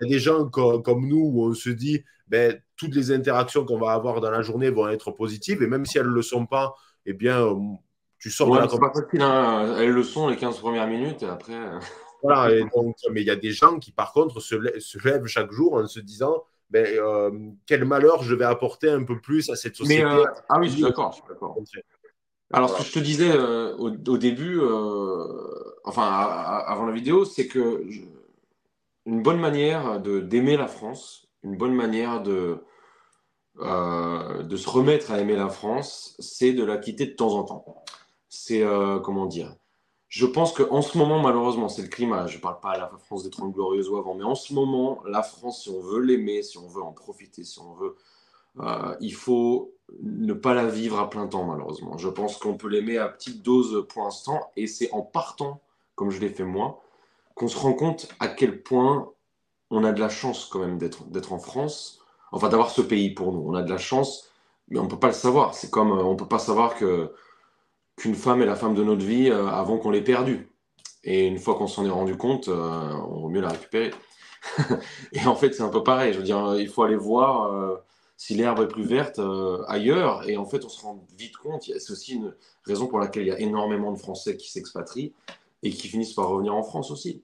[0.01, 3.79] y a des gens comme, nous où on se dit, ben, toutes les interactions qu'on
[3.79, 5.61] va avoir dans la journée vont être positives.
[5.61, 6.75] Et même si elles ne le sont pas,
[7.05, 7.45] eh bien,
[8.19, 8.69] tu sors de la...
[8.69, 9.75] C'est pas facile, hein.
[9.79, 11.23] elles le sont les 15 premières minutes.
[11.23, 11.53] Et après...
[12.23, 15.51] Voilà, et donc, mais il y a des gens qui, par contre, se, lèvent chaque
[15.51, 17.31] jour en se disant ben, euh,
[17.65, 20.03] quel malheur je vais apporter un peu plus à cette société.
[20.03, 21.13] Euh, ah oui, je suis d'accord.
[22.53, 24.59] Alors, ce que je te disais euh, au, début,
[25.83, 27.85] enfin, avant la vidéo, c'est que
[29.05, 32.63] une bonne manière d'aimer la France, une bonne manière de,
[33.59, 37.83] de se remettre à aimer la France, c'est de la quitter de temps en temps.
[38.29, 38.63] C'est,
[39.03, 39.55] comment dire,
[40.11, 42.27] je pense qu'en ce moment, malheureusement, c'est le climat.
[42.27, 44.53] Je ne parle pas à la France des 30 glorieuses ou avant, mais en ce
[44.53, 47.95] moment, la France, si on veut l'aimer, si on veut en profiter, si on veut,
[48.59, 51.97] euh, il faut ne pas la vivre à plein temps, malheureusement.
[51.97, 55.61] Je pense qu'on peut l'aimer à petite dose pour l'instant, et c'est en partant,
[55.95, 56.83] comme je l'ai fait moi,
[57.33, 59.09] qu'on se rend compte à quel point
[59.69, 62.01] on a de la chance quand même d'être en France,
[62.33, 63.45] enfin d'avoir ce pays pour nous.
[63.47, 64.29] On a de la chance,
[64.67, 65.53] mais on ne peut pas le savoir.
[65.53, 67.13] C'est comme euh, on ne peut pas savoir que
[68.01, 70.49] qu'une femme est la femme de notre vie euh, avant qu'on l'ait perdue.
[71.03, 73.91] Et une fois qu'on s'en est rendu compte, euh, on vaut mieux la récupérer.
[75.13, 76.11] et en fait, c'est un peu pareil.
[76.13, 77.75] Je veux dire, il faut aller voir euh,
[78.17, 79.21] si l'herbe est plus verte
[79.67, 80.27] ailleurs.
[80.27, 81.61] Et en fait, on se rend vite compte.
[81.61, 82.33] C'est aussi une
[82.65, 85.13] raison pour laquelle il y a énormément de Français qui s'expatrient
[85.61, 87.21] et qui finissent par revenir en France aussi.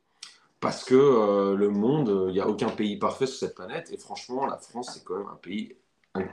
[0.60, 3.92] Parce que le monde, il n'y a aucun pays parfait sur cette planète.
[3.92, 5.76] Et franchement, la France, c'est quand même un pays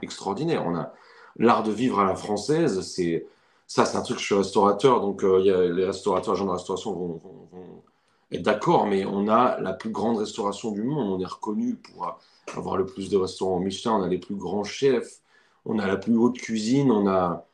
[0.03, 0.63] extraordinaire.
[0.67, 0.93] On a
[1.37, 2.81] l'art de vivre à la française.
[2.81, 3.25] C'est
[3.67, 6.93] ça, c'est un truc, je suis restaurateur, donc euh, y les restaurateurs, gens de restauration
[6.93, 7.21] vont,
[8.31, 11.13] être d'accord, mais on a la plus grande restauration du monde.
[11.13, 12.19] On est reconnu pour
[12.55, 15.19] avoir le plus de restaurants au Michelin, on a les plus grands chefs,
[15.65, 17.45] on a la plus haute cuisine, on a,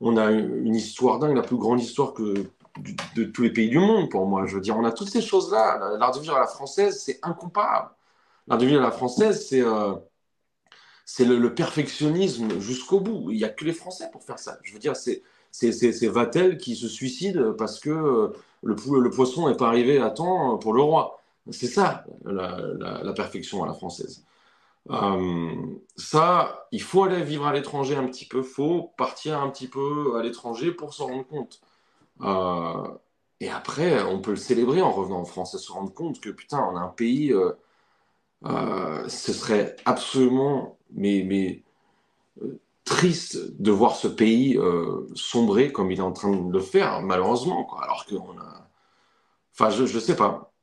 [0.00, 2.46] on a une histoire dingue, la plus grande histoire que
[3.16, 4.46] de, tous les pays du monde pour moi.
[4.46, 5.96] Je veux dire, on a toutes ces choses-là.
[5.98, 7.90] L'art de vivre à la française, c'est incomparable.
[8.46, 9.94] L'art de vivre à la française, c'est euh,
[11.20, 13.30] le, le, perfectionnisme jusqu'au bout.
[13.30, 14.58] Il n'y a que les Français pour faire ça.
[14.62, 15.22] Je veux dire, c'est
[15.56, 18.28] c'est Vatel qui se suicide parce que euh,
[18.62, 21.20] le, poisson n'est pas arrivé à temps pour le roi.
[21.50, 24.24] C'est ça, la, perfection à la française.
[24.90, 25.54] Euh,
[25.96, 30.16] ça, il faut aller vivre à l'étranger un petit peu, faut partir un petit peu
[30.18, 31.60] à l'étranger pour s'en rendre compte.
[32.22, 32.88] Euh,
[33.40, 36.30] et après, on peut le célébrer en revenant en France et se rendre compte que
[36.30, 37.32] putain, on a un pays,
[38.44, 41.62] ce serait absolument, mais
[42.86, 47.02] triste de voir ce pays euh, sombrer comme il est en train de le faire,
[47.02, 47.64] malheureusement.
[47.64, 47.82] Quoi.
[47.82, 48.70] Alors qu'on a.
[49.52, 50.54] Enfin, je ne sais pas.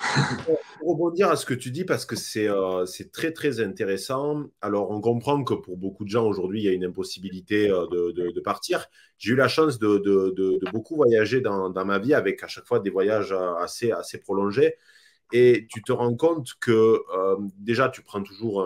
[0.78, 4.44] Pour rebondir à ce que tu dis, parce que euh, c'est très très intéressant.
[4.60, 7.86] Alors, on comprend que pour beaucoup de gens aujourd'hui, il y a une impossibilité euh,
[7.88, 8.86] de, partir.
[9.18, 12.78] J'ai eu la chance de, beaucoup voyager dans, dans, ma vie avec à chaque fois
[12.78, 14.76] des voyages assez, assez prolongés.
[15.32, 17.00] Et tu te rends compte que
[17.58, 18.64] déjà, tu prends toujours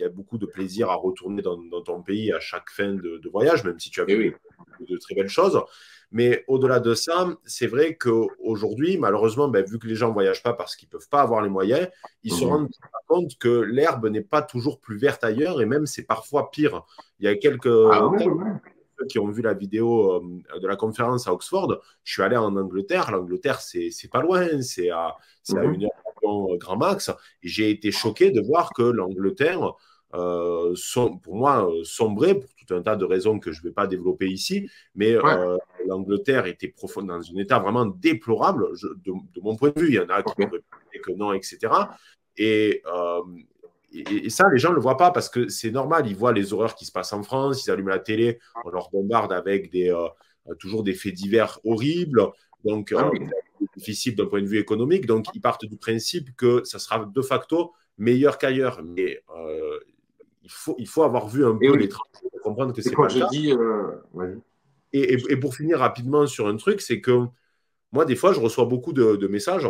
[0.00, 3.64] y a beaucoup de plaisir à retourner dans, ton pays à chaque fin de, voyage,
[3.64, 4.36] même si tu as eh vu
[4.80, 5.60] de très belles choses.
[6.12, 10.42] Mais au-delà de ça, c'est vrai qu'aujourd'hui, malheureusement, ben, vu que les gens ne voyagent
[10.42, 11.88] pas parce qu'ils ne peuvent pas avoir les moyens,
[12.24, 12.50] ils se mhm.
[12.50, 12.68] rendent
[13.06, 16.84] compte que l'herbe n'est pas toujours plus verte ailleurs et même c'est parfois pire.
[17.20, 18.10] Il y a quelques ah
[19.08, 21.80] qui ont vu la vidéo euh, de la conférence à Oxford.
[22.04, 23.10] Je suis allé en Angleterre.
[23.10, 25.16] L'Angleterre, c'est pas loin, c'est à,
[25.48, 25.74] à mhm.
[25.74, 25.90] une heure
[26.24, 27.10] euh, grand max.
[27.42, 29.74] Et j'ai été choqué de voir que l'Angleterre,
[30.14, 30.74] euh,
[31.22, 33.86] pour moi, euh, sombrait pour tout un tas de raisons que je ne vais pas
[33.86, 35.14] développer ici, mais
[35.86, 38.66] l'Angleterre était profond, dans un état vraiment déplorable,
[39.04, 39.88] de, mon point de vue.
[39.88, 40.50] Il y en a qui ont
[41.02, 41.72] que non, etc.
[42.36, 42.82] Et,
[43.92, 46.06] et, ça, les gens ne le voient pas parce que c'est normal.
[46.06, 48.90] Ils voient les horreurs qui se passent en France, ils allument la télé, on leur
[48.90, 49.94] bombarde avec des,
[50.58, 52.28] toujours des faits divers horribles.
[52.64, 53.10] Donc, ah
[53.76, 55.06] difficile d'un point de vue économique.
[55.06, 58.82] Donc, ils partent du principe que ça sera de facto meilleur qu'ailleurs.
[58.82, 59.78] Mais euh,
[60.42, 63.08] il, faut, il faut avoir vu un peu les travaux pour comprendre que c'est pas
[63.08, 64.36] je Dis, euh,
[64.92, 67.26] et, et, pour finir rapidement sur un truc, c'est que
[67.92, 69.68] moi, des fois, je reçois beaucoup de, messages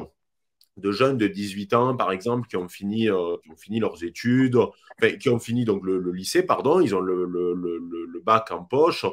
[0.76, 4.02] de jeunes de 18 ans, par exemple, qui ont fini, euh, qui ont fini leurs
[4.02, 8.64] études, enfin, qui ont fini donc le, lycée, pardon, ils ont le, le bac en
[8.64, 9.04] poche,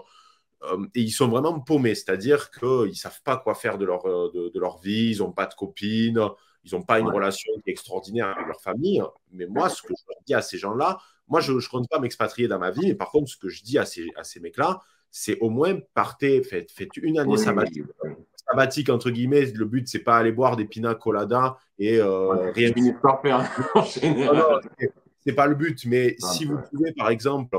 [0.63, 4.05] euh, et ils sont vraiment paumés, c'est-à-dire qu'ils ne savent pas quoi faire de leur,
[4.07, 6.19] euh, de, leur vie, ils n'ont pas de copines,
[6.67, 9.01] ils n'ont pas une relation extraordinaire avec leur famille.
[9.31, 10.97] Mais moi, ce que je dis à ces gens-là,
[11.27, 13.63] moi, je ne compte pas m'expatrier dans ma vie, mais par contre, ce que je
[13.63, 17.85] dis à ces, à ces mecs-là, c'est au moins partez, faites, faites une année sabbatique.
[18.49, 22.71] Sabbatique, entre guillemets, le but, c'est pas aller boire des pina coladas et euh, rien.
[25.19, 27.57] c'est pas le but, mais si vous pouvez, par exemple,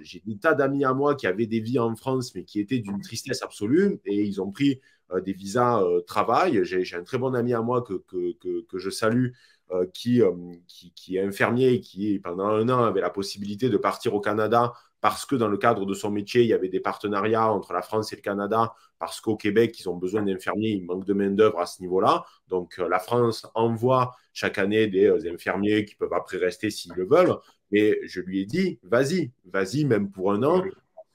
[0.00, 2.78] j'ai des tas d'amis à moi qui avaient des vies en France, mais qui étaient
[2.78, 4.80] d'une tristesse absolue, et ils ont pris
[5.24, 6.60] des visas euh, travail.
[6.64, 9.30] J'ai un très bon ami à moi que, que, que, je salue,
[9.70, 10.22] euh, qui,
[10.66, 14.20] qui, qui, est infirmier et qui, pendant un an, avait la possibilité de partir au
[14.20, 17.72] Canada parce que dans le cadre de son métier, il y avait des partenariats entre
[17.72, 21.12] la France et le Canada, parce qu'au Québec, ils ont besoin d'infirmiers, il manque de
[21.14, 22.24] main-d'œuvre à ce niveau-là.
[22.48, 27.36] Donc, la France envoie chaque année des infirmiers qui peuvent après rester s'ils le veulent.
[27.70, 30.64] Mais je lui ai dit, vas-y, vas-y, même pour un an,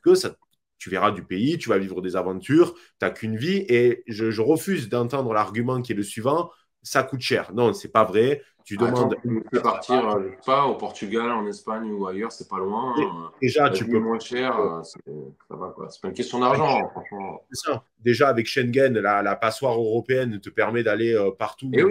[0.02, 0.36] que ça,
[0.84, 3.64] tu verras du pays, tu vas vivre des aventures, tu n'as qu'une vie.
[3.70, 7.54] Et je, refuse d'entendre l'argument qui est le suivant, ça coûte cher.
[7.54, 8.42] Non, c'est pas vrai.
[8.66, 9.16] Tu demandes.
[9.22, 12.94] tu peux partir euh, pas au Portugal, en Espagne ou ailleurs, c'est pas loin.
[13.42, 14.00] déjà, tu peux.
[14.00, 15.90] moins cher, euh, ça va quoi.
[15.90, 17.46] C'est pas une question d'argent, franchement.
[17.50, 17.84] C'est ça.
[18.00, 21.84] Déjà, avec Schengen, la, passoire européenne te permet d'aller euh, partout eh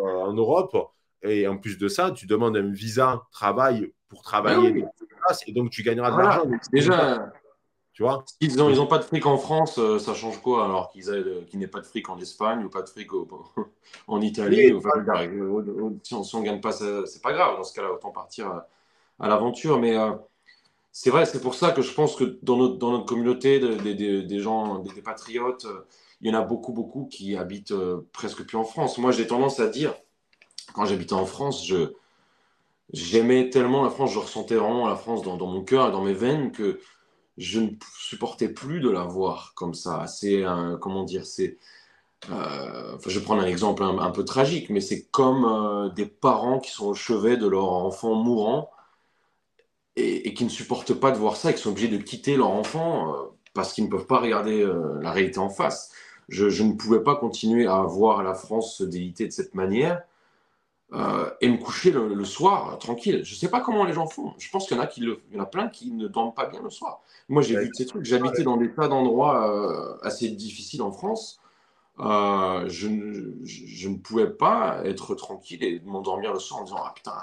[0.00, 0.76] en Europe.
[1.22, 4.86] Et en plus de ça, tu demandes un visa travail pour travailler
[5.28, 6.50] ah et donc tu gagneras de l'argent.
[6.72, 7.32] Déjà,
[8.00, 10.64] tu vois Ils n'ont ils ont pas de fric en France, euh, ça change quoi
[10.64, 11.04] alors qu'ils
[11.52, 13.10] n'aient pas de fric en Espagne ou pas de fric
[14.06, 14.72] en Italie
[16.02, 17.58] si, on, ne gagne pas, c'est pas grave.
[17.58, 18.64] Dans ce cas-là, autant partir
[19.18, 19.78] à, l'aventure.
[19.78, 20.12] Mais euh,
[20.90, 24.38] c'est vrai, c'est pour ça que je pense que dans notre, dans notre communauté, des
[24.38, 25.66] gens, des, patriotes,
[26.22, 28.96] il y en a beaucoup, beaucoup qui habitent euh, presque plus en France.
[28.96, 29.94] Moi, j'ai tendance à dire,
[30.72, 31.92] quand j'habitais en France, je
[32.94, 36.14] j'aimais tellement la France, je ressentais vraiment la France dans, mon cœur et dans mes
[36.14, 36.80] veines que
[37.38, 40.06] je ne supportais plus de la voir comme ça.
[40.06, 40.44] C'est
[40.80, 41.58] comment dire, c'est
[42.28, 46.60] euh, je vais prendre un exemple un, peu tragique, mais c'est comme euh, des parents
[46.60, 48.70] qui sont au chevet de leur enfant mourant
[49.96, 52.50] et, qui ne supportent pas de voir ça et qui sont obligés de quitter leur
[52.50, 53.16] enfant euh,
[53.54, 54.66] parce qu'ils ne peuvent pas regarder
[55.00, 55.92] la réalité en face.
[56.28, 60.02] Je, je, ne pouvais pas continuer à voir la France se déliter de cette manière
[60.92, 63.20] euh, et me coucher le, soir euh, tranquille.
[63.22, 64.34] Je ne sais pas comment les gens font.
[64.38, 66.34] Je pense qu'il y en a qui il y en a plein qui ne dorment
[66.34, 67.00] pas bien le soir.
[67.28, 68.04] Moi, j'ai vu ces trucs.
[68.04, 71.40] J'habitais dans des tas d'endroits euh, assez difficiles en France.
[71.98, 77.14] je, ne pouvais pas être tranquille et m'endormir le soir en disant ah putain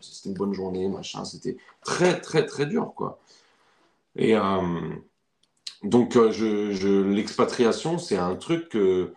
[0.00, 1.24] c'était une bonne journée machin.
[1.24, 3.18] C'était très très très dur quoi.
[4.16, 4.34] Et
[5.82, 9.14] donc je, l'expatriation c'est un truc que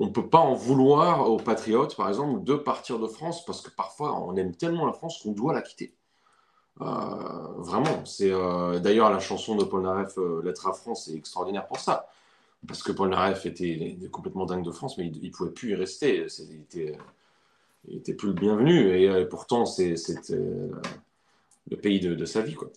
[0.00, 3.60] on ne peut pas en vouloir aux patriotes, par exemple, de partir de France, parce
[3.60, 5.94] que parfois, on aime tellement la France qu'on doit la quitter.
[6.80, 6.84] Euh,
[7.58, 8.06] vraiment.
[8.06, 11.78] C'est euh, D'ailleurs, la chanson de Paul Naref, euh, Lettre à France, est extraordinaire pour
[11.78, 12.08] ça.
[12.66, 15.74] Parce que Paul Naref était, complètement dingue de France, mais il ne pouvait plus y
[15.74, 16.26] rester.
[16.50, 16.96] Il était,
[17.90, 18.96] était plus le bienvenu.
[18.96, 19.96] Et, pourtant, c'est
[20.30, 22.54] le pays de, sa vie.
[22.54, 22.70] Quoi.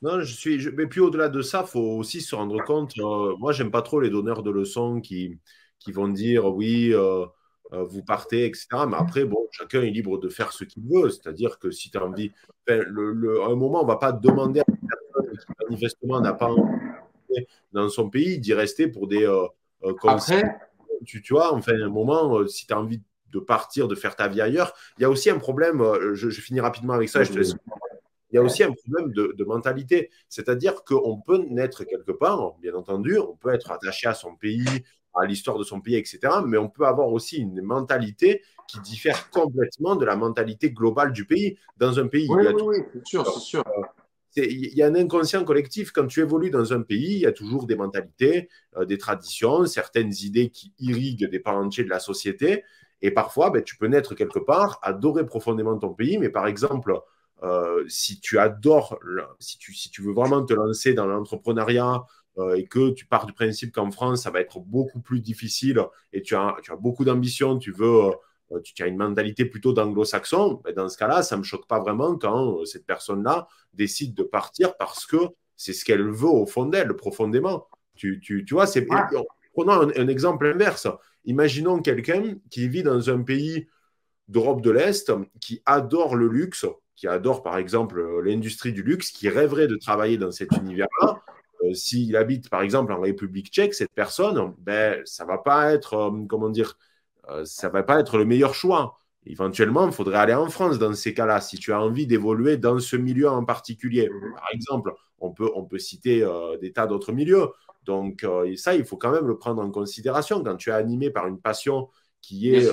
[0.00, 2.94] Mais puis au-delà de ça, il faut aussi se rendre compte.
[3.38, 5.38] moi, j'aime pas trop les donneurs de leçons qui,
[5.78, 7.26] qui vont dire oui, euh,
[7.72, 8.66] euh, vous partez, etc.
[8.88, 11.10] Mais après, bon, chacun est libre de faire ce qu'il veut.
[11.10, 12.32] C'est-à-dire que si tu as envie,
[12.66, 16.32] le, à un moment, on ne va pas demander à une personne qui manifestement n'a
[16.32, 19.24] pas envie dans son pays d'y rester pour des.
[19.24, 19.46] Euh,
[20.04, 20.56] après,
[21.06, 24.26] tu, tu, vois, enfin, un moment, si tu as envie de partir, de faire ta
[24.26, 24.72] vie ailleurs.
[24.98, 27.54] Il y a aussi un problème, je, finis rapidement avec ça, je te laisse.
[28.30, 32.54] Il y a aussi un problème de, de mentalité, c'est-à-dire qu'on peut naître quelque part,
[32.60, 34.66] bien entendu, on peut être attaché à son pays,
[35.20, 36.18] à l'histoire de son pays, etc.
[36.46, 41.24] Mais on peut avoir aussi une mentalité qui diffère complètement de la mentalité globale du
[41.24, 41.58] pays.
[41.78, 43.64] Dans un pays, oui, il y a oui, c'est sûr, c'est sûr.
[44.36, 45.90] Il y a un inconscient collectif.
[45.90, 49.66] Quand tu évolues dans un pays, il y a toujours des mentalités, euh, des traditions,
[49.66, 52.62] certaines idées qui irriguent des pans entiers de la société.
[53.00, 57.00] Et parfois, ben, tu peux naître quelque part, adorer profondément ton pays, mais par exemple,
[57.42, 58.98] euh, si tu adores,
[59.38, 62.02] si tu, si tu veux vraiment te lancer dans l'entrepreneuriat
[62.56, 65.82] et que tu pars du principe qu'en France, ça va être beaucoup plus difficile
[66.12, 68.12] et tu as, tu as beaucoup d'ambition, tu veux
[68.52, 71.80] euh, tu as une mentalité plutôt d'anglo-saxon, dans ce cas-là, ça ne me choque pas
[71.80, 75.16] vraiment quand euh, cette personne-là décide de partir parce que
[75.56, 77.68] c'est ce qu'elle veut au fond d'elle, profondément.
[77.96, 78.86] Tu, tu, tu vois, c'est...
[79.52, 80.86] prenons un, exemple inverse.
[81.24, 83.68] Imaginons quelqu'un qui vit dans un pays
[84.28, 86.64] d'Europe de l'Est qui adore le luxe,
[86.94, 91.20] qui adore par exemple l'industrie du luxe, qui rêverait de travailler dans cet univers-là.
[91.64, 95.72] Euh, s'il habite par exemple en République tchèque, cette personne, ben, ça ne va pas
[95.72, 96.76] être, comment dire,
[97.30, 98.96] euh, ça va pas être le meilleur choix.
[99.26, 102.78] Éventuellement, il faudrait aller en France dans ces cas-là, si tu as envie d'évoluer dans
[102.78, 104.08] ce milieu en particulier.
[104.08, 104.34] Mhm.
[104.34, 107.48] Par exemple, on peut, on peut citer euh, des tas d'autres milieux.
[107.84, 110.42] Donc, euh, ça, il faut quand même le prendre en considération.
[110.42, 111.88] Quand tu es animé par une passion
[112.20, 112.70] qui est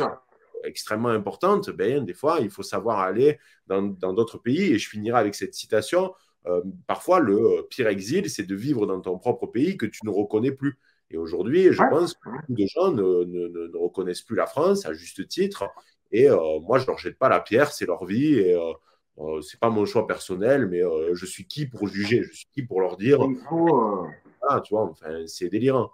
[0.63, 4.73] extrêmement importante, ben, des fois, il faut savoir aller dans d'autres pays.
[4.73, 6.13] Et je finirai avec cette citation.
[6.88, 10.52] Parfois, le pire exil, c'est de vivre dans ton propre pays que tu ne reconnais
[10.52, 10.78] plus.
[11.12, 15.28] Et aujourd'hui, je pense que beaucoup de gens ne, reconnaissent plus la France à juste
[15.28, 15.66] titre.
[16.12, 18.39] Et euh, moi, je ne leur jette pas la pierre, c'est leur vie.
[18.39, 18.74] Et euh,
[19.20, 22.48] euh c'est pas mon choix personnel, mais euh, je suis qui pour juger Je suis
[22.54, 23.20] qui pour leur dire
[24.50, 25.91] Ah, tu vois, enfin, c'est délirant.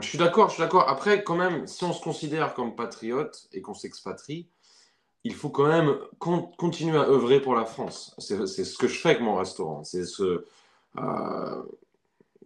[0.00, 0.88] Je suis d'accord, je suis d'accord.
[0.88, 4.48] Après, quand même, si on se considère comme patriote et qu'on s'expatrie,
[5.24, 5.96] il faut quand même
[6.56, 8.14] continuer à œuvrer pour la France.
[8.18, 9.84] C'est ce que je fais avec mon restaurant.
[9.84, 10.44] Ce.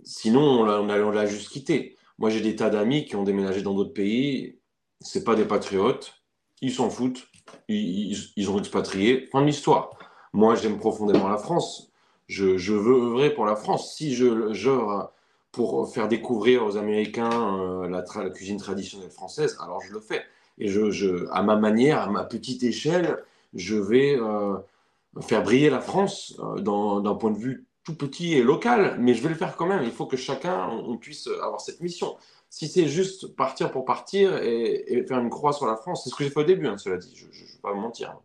[0.03, 1.97] Sinon, on l'a juste quitté.
[2.19, 4.59] Moi, j'ai des tas d'amis qui ont déménagé dans d'autres pays.
[5.01, 6.15] C'est pas des patriotes.
[6.61, 7.29] Ils s'en foutent.
[7.69, 9.27] Ils, ont expatrié.
[9.33, 9.91] Fin de l'histoire.
[10.33, 11.91] Moi, j'aime profondément la France.
[12.27, 13.95] Je, veux œuvrer pour la France.
[13.95, 14.27] Si je
[15.53, 20.25] pour faire découvrir aux Américains euh, la, cuisine traditionnelle française, alors je le fais.
[20.59, 23.19] Et je, à ma manière, à ma petite échelle,
[23.55, 24.57] je vais euh,
[25.21, 29.23] faire briller la France euh, d'un point de vue tout petit et local, mais je
[29.23, 29.83] vais le faire quand même.
[29.85, 32.17] Il faut que chacun puisse avoir cette mission.
[32.49, 36.15] Si c'est juste partir pour partir et, faire une croix sur la France, c'est ce
[36.15, 38.17] que j'ai fait au début, hein, cela dit, je ne vais pas mentir.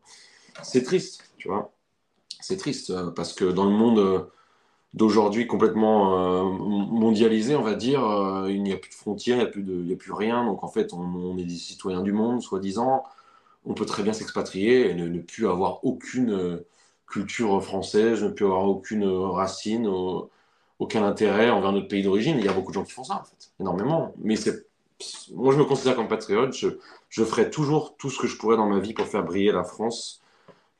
[0.63, 1.73] C'est triste, tu vois.
[2.39, 4.29] C'est triste euh, parce que dans le monde
[4.93, 8.01] d'aujourd'hui complètement euh, mondialisé, on va dire,
[8.49, 10.45] il n'y a plus de frontières, il n'y a, plus a plus rien.
[10.45, 13.03] Donc en fait, on, est des citoyens du monde, soi-disant.
[13.65, 16.61] On peut très bien s'expatrier et ne, plus avoir aucune
[17.07, 19.87] culture française, ne peux avoir aucune racine,
[20.79, 22.37] aucun intérêt envers notre pays d'origine.
[22.39, 24.13] Il y a beaucoup de gens qui font ça, en fait, énormément.
[24.17, 24.65] Mais c'est,
[25.33, 26.53] moi, je me considère comme patriote.
[26.53, 26.69] Je,
[27.09, 29.63] je ferai toujours tout ce que je pourrais dans ma vie pour faire briller la
[29.63, 30.21] France,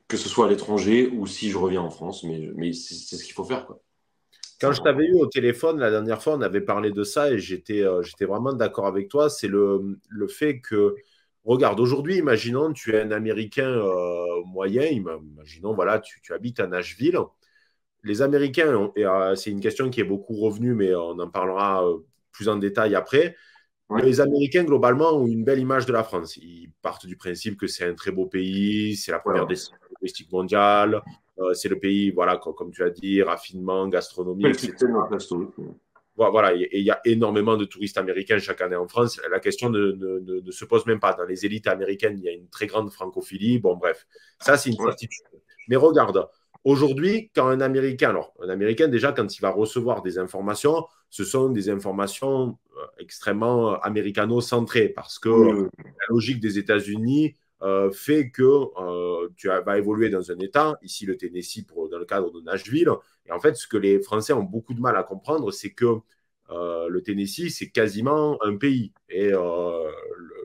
[0.07, 2.24] que ce soit à l'étranger ou si je reviens en France.
[2.24, 3.80] Mais, mais c'est, ce qu'il faut faire, quoi.
[4.60, 7.39] Quand je t'avais eu au téléphone la dernière fois, on avait parlé de ça et
[7.39, 9.30] j'étais, euh, vraiment d'accord avec toi.
[9.30, 10.95] C'est le, le fait que
[11.45, 17.18] Regarde, aujourd'hui, imaginons, tu es un Américain euh, moyen, imaginons, voilà, tu, habites à Nashville.
[18.03, 22.05] Les Américains, euh, c'est une question qui est beaucoup revenue, mais on en parlera euh,
[22.32, 23.36] plus en détail après.
[24.03, 26.38] Les Américains, globalement, ont une belle image de la France.
[26.38, 30.32] Ils partent du principe que c'est un très beau pays, c'est la première destination touristique
[30.32, 31.01] mondiale,
[31.54, 34.88] c'est le pays, voilà, comme, tu as dit, raffinement, gastronomie, etc
[36.28, 39.22] voilà, et il y a énormément de touristes américains chaque année en France.
[39.32, 41.14] La question ne, se pose même pas.
[41.14, 43.60] Dans les élites américaines, il y a une très grande francophilie.
[43.60, 44.06] Bon, bref,
[44.40, 45.26] ça, c'est une certitude.
[45.70, 46.28] Mais regarde,
[46.66, 51.24] aujourd'hui, quand un Américain, alors, un Américain, déjà, quand il va recevoir des informations, ce
[51.24, 58.43] sont des informations euh, extrêmement américano-centrées parce que la logique des États-Unis euh, fait que
[58.43, 62.89] euh, tu vas évoluer dans un État, ici le Tennessee dans le cadre de Nashville.
[63.26, 65.97] Et en fait, ce que les Français ont beaucoup de mal à comprendre, c'est que
[66.51, 68.93] euh, le Tennessee, c'est quasiment un pays.
[69.10, 69.32] Et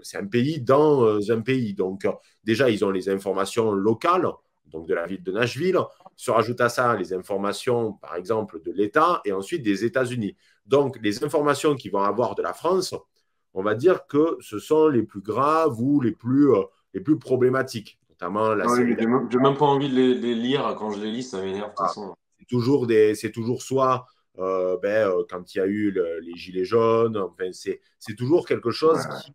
[0.02, 1.74] c'est un pays dans un pays.
[1.74, 2.06] Donc,
[2.42, 4.26] déjà, ils ont les informations locales,
[4.66, 5.78] donc de la ville de Nashville.
[6.16, 10.36] Se rajoute à ça les informations, par exemple, de l'État et ensuite des États-Unis.
[10.66, 12.94] Donc, les informations qu'ils vont avoir de la France,
[13.54, 16.50] on va dire que ce sont les plus graves ou les plus
[16.94, 18.96] les plus problématiques, notamment la série.
[18.98, 19.06] J'ai
[19.38, 21.88] même, pas envie de les, lire quand je les lis, ça m'énerve de toute ah,
[21.88, 22.16] façon.
[22.38, 24.06] C'est toujours, des, toujours soit
[24.38, 27.80] euh, ben, euh, quand il y a eu les gilets jaunes, enfin, c'est
[28.16, 29.32] toujours quelque chose qui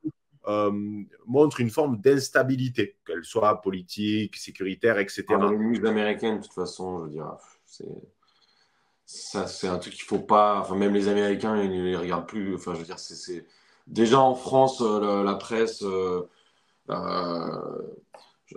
[1.28, 5.26] montrent une forme d'instabilité, qu'elle soit politique, sécuritaire, etc.
[5.30, 7.86] Ah, les news américaines, de toute façon, je veux dire, c'est
[9.12, 10.60] ça, c'est un truc qu'il faut pas.
[10.60, 12.54] Enfin, même les Américains, ils ne les regardent plus.
[12.54, 13.44] Enfin, je veux dire, c'est
[13.88, 16.28] déjà en France, euh, la, presse euh, euh,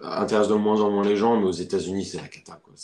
[0.03, 2.61] intéresse de moins en moins les gens, mais aux États-Unis, c'est la cata.
[2.63, 2.75] Quoi.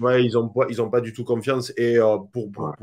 [0.00, 1.72] Ouais, ils n'ont pas, ils ont pas du tout confiance.
[1.76, 1.98] Et
[2.32, 2.74] pour, pour,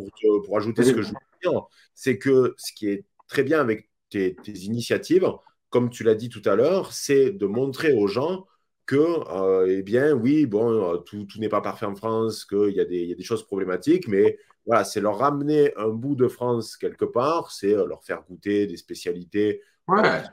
[0.46, 1.62] pour, ajouter ce que je veux dire,
[1.94, 5.30] c'est que ce qui est très bien avec tes, tes initiatives,
[5.70, 8.46] comme tu l'as dit tout à l'heure, c'est de montrer aux gens
[8.86, 12.72] que, euh, eh bien, oui, bon, euh, tout, tout n'est pas parfait en France, qu'il
[12.72, 16.16] y, a des, y a des choses problématiques, mais voilà, c'est leur ramener un bout
[16.16, 20.24] de France quelque part, c'est euh, leur faire goûter des spécialités, ouais.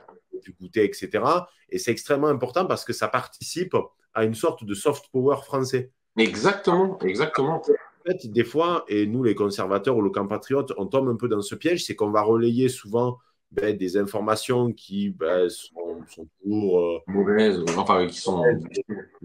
[0.43, 1.23] Du goûter, etc.
[1.69, 3.75] Et c'est extrêmement important parce que ça participe
[4.13, 5.91] à une sorte de soft power français.
[6.17, 7.61] Exactement, exactement.
[7.61, 11.15] En fait, des fois, et nous, les conservateurs ou le camp patriote, on tombe un
[11.15, 13.17] peu dans ce piège, c'est qu'on va relayer souvent
[13.51, 18.43] ben, des informations qui ben, sont, sont, toujours euh, mauvaises, enfin qui sont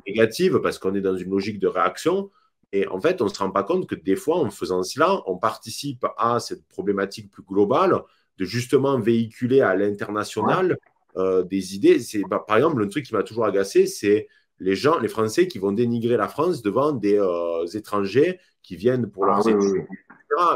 [0.06, 2.30] négatives parce qu'on est dans une logique de réaction.
[2.72, 5.20] Et en fait, on ne se rend pas compte que des fois, en faisant cela,
[5.26, 8.02] on participe à cette problématique plus globale
[8.38, 10.78] de justement véhiculer à l'international
[11.16, 11.98] euh, des idées.
[12.00, 15.48] C'est, bah, par exemple, un truc qui m'a toujours agacé, c'est les gens, les Français
[15.48, 19.86] qui vont dénigrer la France devant des euh, étrangers qui viennent pour leurs ah études,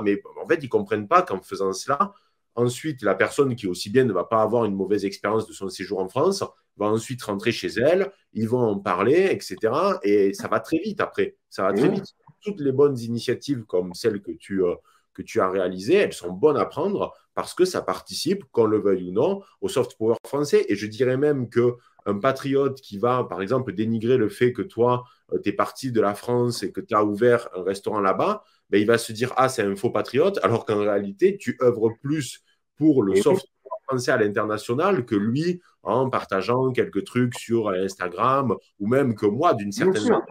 [0.03, 2.13] Mais en fait, ils ne comprennent pas qu'en faisant cela,
[2.57, 5.69] Ensuite, la personne qui aussi bien ne va pas avoir une mauvaise expérience de son
[5.69, 6.45] séjour en France
[6.77, 9.73] va ensuite rentrer chez elle, ils vont en parler, etc.
[10.03, 11.37] Et ça va très vite après.
[11.51, 12.15] Ça va très vite.
[12.43, 14.75] Toutes les bonnes initiatives comme celles que tu, euh,
[15.15, 18.79] que tu as réalisées, elles sont bonnes à prendre parce que ça participe, qu'on le
[18.79, 20.65] veuille ou non, au soft power français.
[20.69, 21.77] Et je dirais même que
[22.07, 25.91] un patriote qui va, par exemple, dénigrer le fait que toi, euh, tu es parti
[25.91, 29.13] de la France et que tu as ouvert un restaurant là-bas, ben, il va se
[29.13, 32.43] dire Ah, c'est un faux patriote, alors qu'en réalité, tu œuvres plus
[32.77, 33.47] pour le soft
[33.87, 39.55] français à l'international que lui en partageant quelques trucs sur Instagram ou même que moi
[39.55, 40.23] d'une certaine manière.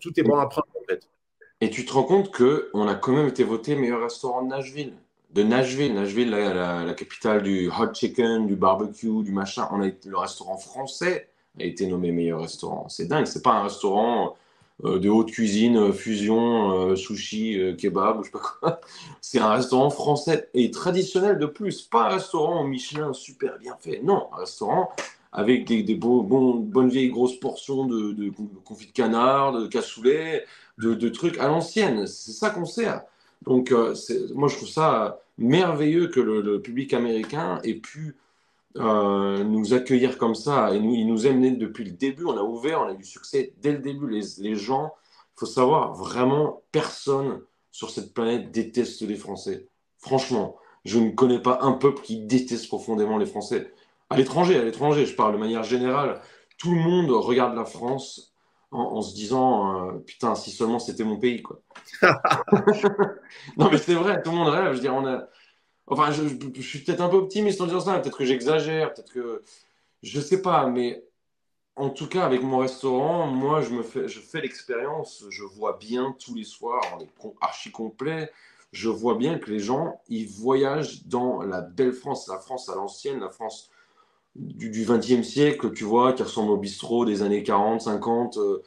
[0.00, 1.08] Tout est bon à prendre en fait.
[1.62, 4.94] Et tu te rends compte qu'on a quand même été voté meilleur restaurant de Nashville.
[5.34, 9.68] De Nashville, Nashville, la, capitale du hot chicken, du barbecue, du machin.
[9.78, 11.28] Le restaurant français
[11.58, 12.88] a été nommé meilleur restaurant.
[12.88, 14.36] C'est dingue, c'est pas un restaurant
[14.84, 18.80] euh, de haute cuisine, euh, fusion, euh, sushi, kebab, je sais pas quoi.
[19.20, 23.76] C'est un restaurant français et traditionnel de plus, pas un restaurant au Michelin super bien
[23.78, 24.00] fait.
[24.02, 24.90] Non, un restaurant
[25.32, 28.32] avec des, bonnes vieilles grosses portions de, de,
[28.64, 30.44] confit de canard, de cassoulet,
[30.78, 32.06] de, trucs à l'ancienne.
[32.06, 33.02] C'est ça qu'on sert.
[33.42, 38.16] Donc, moi, je trouve ça merveilleux que le, le public américain ait pu
[38.76, 40.74] euh, nous accueillir comme ça.
[40.74, 42.24] Et nous, ils nous aiment depuis le début.
[42.24, 44.08] On a ouvert, on a eu du succès dès le début.
[44.08, 44.92] Les, les gens,
[45.36, 49.66] il faut savoir, vraiment, personne sur cette planète déteste les Français.
[49.98, 53.72] Franchement, je ne connais pas un peuple qui déteste profondément les Français.
[54.10, 56.20] À l'étranger, à l'étranger, je parle de manière générale.
[56.58, 58.29] Tout le monde regarde la France
[58.70, 61.60] en, se disant euh, putain, si seulement c'était mon pays, quoi.
[63.56, 64.70] non, mais c'est vrai, tout le monde rêve.
[64.70, 65.28] Je veux dire, on a
[65.90, 69.42] Enfin, je, suis peut-être un peu optimiste en disant ça, peut-être que j'exagère, peut-être que.
[70.02, 71.04] Je sais pas, mais
[71.76, 75.76] en tout cas, avec mon restaurant, moi, je, me fais, je fais l'expérience, je vois
[75.78, 77.08] bien tous les soirs, on est
[77.40, 78.30] archi complet,
[78.72, 82.76] je vois bien que les gens, ils voyagent dans la belle France, la France à
[82.76, 83.70] l'ancienne, la France
[84.36, 88.38] du, du 20e siècle, tu vois, qui ressemble au bistrot des années 40, 50.
[88.38, 88.62] Euh,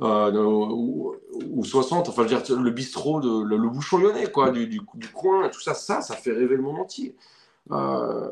[0.00, 4.80] ou, 60, enfin, je veux dire, le bistrot, de, le, bouchon lyonnais, quoi, du,
[5.12, 7.16] coin, tout ça, ça, ça fait rêver le monde entier.
[7.70, 8.30] Euh,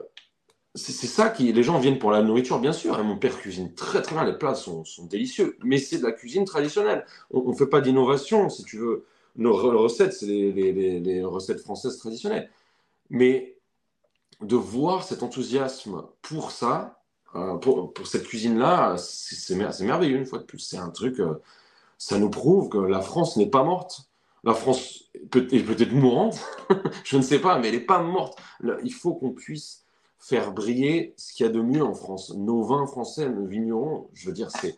[0.74, 1.52] c'est ça qui.
[1.52, 2.98] Les gens viennent pour la nourriture, bien sûr.
[2.98, 6.04] Hein, mon père cuisine très très bien, les plats sont, sont délicieux, mais c'est de
[6.04, 7.04] la cuisine traditionnelle.
[7.30, 9.04] On ne fait pas d'innovation, si tu veux.
[9.36, 12.50] Nos recettes, c'est les, les, recettes françaises traditionnelles.
[13.10, 13.57] Mais
[14.40, 17.00] de voir cet enthousiasme pour ça,
[17.34, 20.58] euh, pour, cette cuisine-là, c'est merveilleux une fois de plus.
[20.58, 21.20] C'est un truc
[21.98, 24.08] ça nous prouve que la France n'est pas morte.
[24.44, 26.38] La France est peut-être mourante,
[27.04, 28.38] je ne sais pas, mais elle n'est pas morte.
[28.84, 29.84] Il faut qu'on puisse
[30.20, 32.32] faire briller ce qu'il y a de mieux en France.
[32.36, 34.76] Nos vins français, nos vignerons, je veux dire, c'est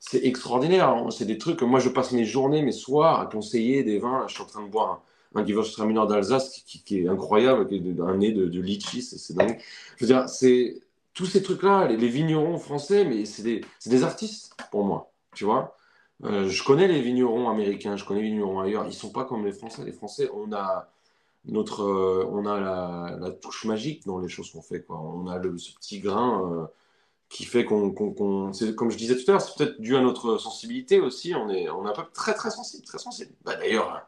[0.00, 1.06] c'est extraordinaire.
[1.10, 4.24] C'est des trucs que moi, je passe mes journées, mes soirs à conseiller des vins.
[4.28, 5.02] Je suis en train de boire
[5.36, 9.34] un, Gewürztraminer d'Alsace qui, qui, est incroyable, qui est un nez de, de litchi, c'est
[9.34, 9.58] dingue.
[9.96, 10.80] Je veux dire, c'est
[11.14, 15.76] tous ces trucs-là, les, vignerons français, mais c'est des, des, artistes pour moi, tu vois.
[16.24, 19.44] Euh, je connais les vignerons américains, je connais les vignerons ailleurs, ils sont pas comme
[19.46, 19.84] les Français.
[19.84, 20.90] Les Français, on a
[21.46, 24.84] notre, euh, on a la, touche magique dans les choses qu'on fait.
[24.88, 26.66] On a ce petit grain euh,
[27.28, 31.00] qui fait qu'on, comme je disais tout à l'heure, c'est peut-être dû à notre sensibilité
[31.00, 31.34] aussi.
[31.34, 33.32] On est, on est un peu très très sensible, très sensible.
[33.44, 34.06] Bah, d'ailleurs,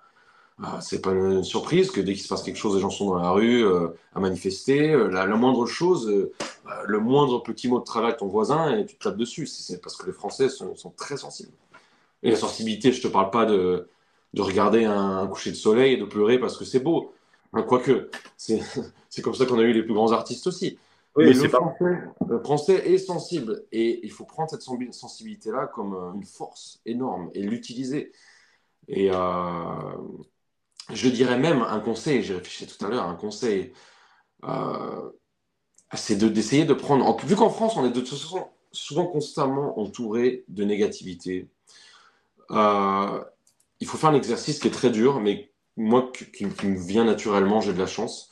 [0.80, 3.18] c'est pas une surprise que dès qu'il se passe quelque chose, les gens sont dans
[3.18, 4.92] la rue euh, à manifester.
[4.92, 6.32] Euh, la, moindre chose, euh,
[6.84, 9.46] le moindre petit mot de travail de ton voisin, et tu te tapes dessus.
[9.46, 11.52] C'est parce que les Français sont, très sensibles.
[12.24, 13.88] Et la sensibilité, je te parle pas de,
[14.34, 17.12] de regarder un, coucher de soleil et de pleurer parce que c'est beau.
[17.52, 18.61] Hein, quoique, c'est
[19.22, 20.76] comme ça qu'on a eu les plus grands artistes aussi.
[21.14, 25.94] Oui, Mais le, français, le français est sensible et il faut prendre cette sensibilité-là comme
[26.14, 28.12] une force énorme et l'utiliser.
[28.88, 29.11] Et
[30.93, 33.72] je dirais même un conseil, j'ai réfléchi tout à l'heure, un conseil,
[34.45, 35.11] euh,
[35.95, 40.45] c'est d'essayer de, prendre, vu qu'en France, on est de toute façon souvent constamment entouré
[40.49, 41.49] de négativité,
[42.51, 43.22] euh,
[43.80, 47.61] il faut faire un exercice qui est très dur, mais moi, qui, me vient naturellement,
[47.61, 48.30] j'ai de la chance,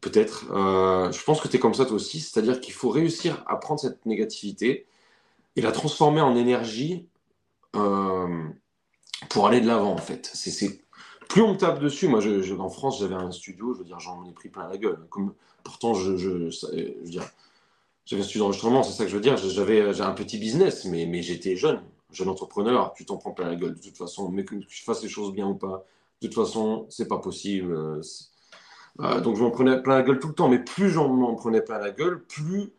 [0.00, 0.46] peut-être.
[0.52, 3.56] Euh, je pense que tu es comme ça toi aussi, c'est-à-dire qu'il faut réussir à
[3.56, 4.86] prendre cette négativité
[5.56, 7.08] et la transformer en énergie
[9.28, 10.30] pour aller de l'avant, en fait.
[10.32, 10.80] C'est
[11.28, 12.20] plus on me tape dessus, moi,
[12.58, 15.06] en France, j'avais un studio, je veux dire, j'en ai pris plein la gueule.
[15.10, 17.24] Comme, pourtant, je, je, je veux dire,
[18.04, 19.36] j'avais un studio d'enregistrement, c'est ça que je veux dire.
[19.36, 21.80] J'avais un petit business, mais, mais j'étais jeune,
[22.12, 22.92] jeune entrepreneur.
[22.96, 24.30] Tu t'en prends plein la gueule de toute façon.
[24.30, 25.84] Mais que je fasse les choses bien ou pas,
[26.22, 27.72] de toute façon, c'est pas possible.
[27.72, 28.00] Euh,
[29.00, 30.48] euh, donc, je m'en prenais plein la gueule tout le temps.
[30.48, 32.72] Mais plus j'en m'en prenais plein la gueule, plus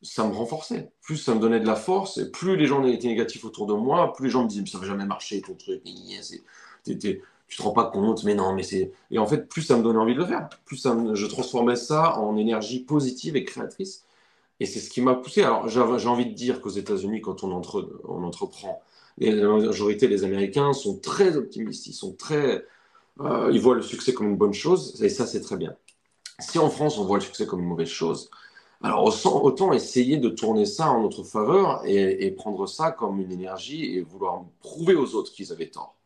[0.00, 0.92] ça me renforçait.
[1.02, 2.18] Plus ça me donnait de la force.
[2.18, 4.78] Et plus les gens étaient négatifs autour de moi, plus les gens me disaient, ça
[4.78, 5.82] va jamais marcher, ton truc.
[6.84, 8.92] T'es tu te rends pas compte, mais non, mais c'est.
[9.10, 12.18] Et en fait, plus ça me donnait envie de le faire, plus je transformais ça
[12.18, 14.04] en énergie positive et créatrice.
[14.60, 15.42] Et c'est ce qui m'a poussé.
[15.42, 18.82] Alors, j'ai envie de dire qu'aux États-Unis, quand on entreprend,
[19.18, 22.64] la majorité des Américains sont très optimistes, ils sont très.
[23.20, 25.74] Euh, ils voient le succès comme une bonne chose, et ça, c'est très bien.
[26.40, 28.30] Si en France, on voit le succès comme une mauvaise chose,
[28.82, 33.96] alors autant, essayer de tourner ça en notre faveur et prendre ça comme une énergie
[33.96, 35.97] et vouloir prouver aux autres qu'ils avaient tort.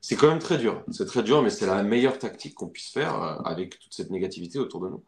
[0.00, 0.84] C'est quand même très dur.
[0.90, 4.10] C'est très dur, mais c'est la meilleure tactique qu'on puisse faire euh, avec toute cette
[4.10, 5.04] négativité autour de nous.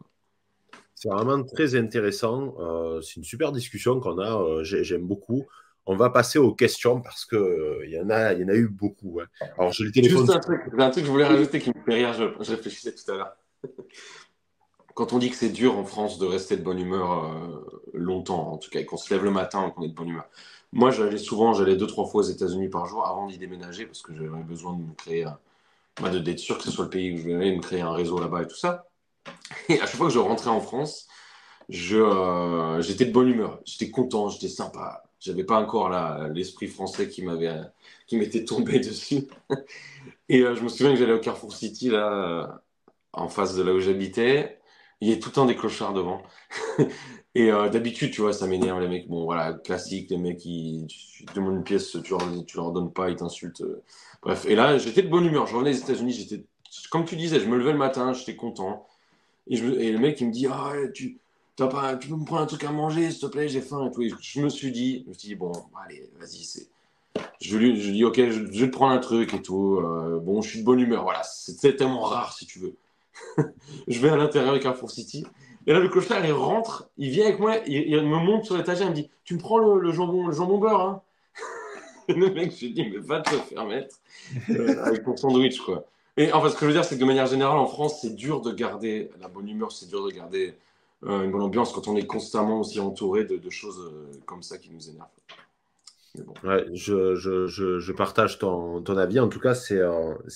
[0.95, 2.55] C'est vraiment très intéressant.
[2.59, 4.37] Euh, c'est une super discussion qu'on a.
[4.37, 5.47] Euh, j'aime beaucoup.
[5.87, 9.21] On va passer aux questions parce qu'il y, en a, y en a eu beaucoup.
[9.21, 9.47] Hein.
[9.59, 10.19] Alors, le téléphone.
[10.19, 12.13] Juste un truc, un truc que je voulais rajouter qui me fait rire.
[12.13, 13.37] Je, je réfléchissais tout à l'heure.
[14.95, 17.65] Quand on dit que c'est dur en France de rester de bonne humeur
[17.95, 20.29] longtemps, en tout cas, qu'on se lève le matin et qu'on est de bonne humeur.
[20.73, 24.03] Moi, j'allais souvent, j'allais deux, trois fois aux États-Unis par jour avant d'y déménager parce
[24.03, 25.27] que j'avais besoin de me créer,
[26.01, 28.21] bah, d'être sûr que ce soit le pays où je voulais me créer un réseau
[28.21, 28.87] là-bas et tout ça.
[29.69, 31.09] Et à chaque fois que je rentrais en France,
[31.93, 35.05] euh, j'étais de bonne humeur, j'étais content, j'étais sympa.
[35.21, 35.91] J'avais pas encore
[36.31, 37.61] l'esprit français qui m'avait,
[38.13, 39.29] m'était tombé dessus.
[40.29, 42.63] Et euh, je me souviens que j'allais au Carrefour City là,
[43.13, 44.61] en face de là où j'habitais.
[45.01, 46.23] Il y avait tout le temps des clochards devant.
[47.35, 49.09] Et euh, d'habitude, tu vois, ça m'énerve les mecs.
[49.09, 52.21] Bon, voilà, classique, les mecs qui tu, te demandes une pièce, tu leur,
[52.55, 53.61] leur donnes pas, ils t'insultent.
[53.61, 53.83] Euh.
[54.23, 55.47] Bref, et là, j'étais de bonne humeur.
[55.47, 56.45] Je revenais des États-Unis, j'étais,
[56.91, 58.87] comme tu disais, je me levais le matin, j'étais content.
[59.47, 61.19] Et, le mec, il me dit, ah, tu,
[61.57, 64.03] tu peux me prendre un truc à manger, s'il te plaît, j'ai faim et tout.
[64.21, 65.53] Je me suis dit, je me suis dit, bon,
[65.85, 66.69] allez, vas-y, c'est.
[67.41, 69.77] Je lui, je dis, ok, je, vais te prendre un truc et tout.
[69.77, 71.05] Euh, bon, je suis de bonne humeur.
[71.05, 72.77] Voilà, c'est tellement rare, si tu veux.
[73.89, 75.25] je vais à l'intérieur de Carrefour City.
[75.71, 78.89] Et là, le clochard, il rentre, il vient avec moi, il, me monte sur l'étagère,
[78.89, 81.03] il me dit Tu me prends le, jambon, le jambon beurre hein
[82.09, 83.95] Le mec, je lui dis Mais va te faire mettre
[84.51, 85.85] euh, avec ton sandwich, quoi.
[86.17, 88.17] Et enfin, ce que je veux dire, c'est que de manière générale, en France, c'est
[88.17, 90.55] dur de garder la bonne humeur, c'est dur de garder
[91.05, 94.59] euh, une bonne ambiance quand on est constamment aussi entouré de, choses euh, comme ça
[94.59, 95.07] qui nous énervent.
[96.75, 99.21] Je, partage ton, avis.
[99.21, 99.81] En tout cas, c'est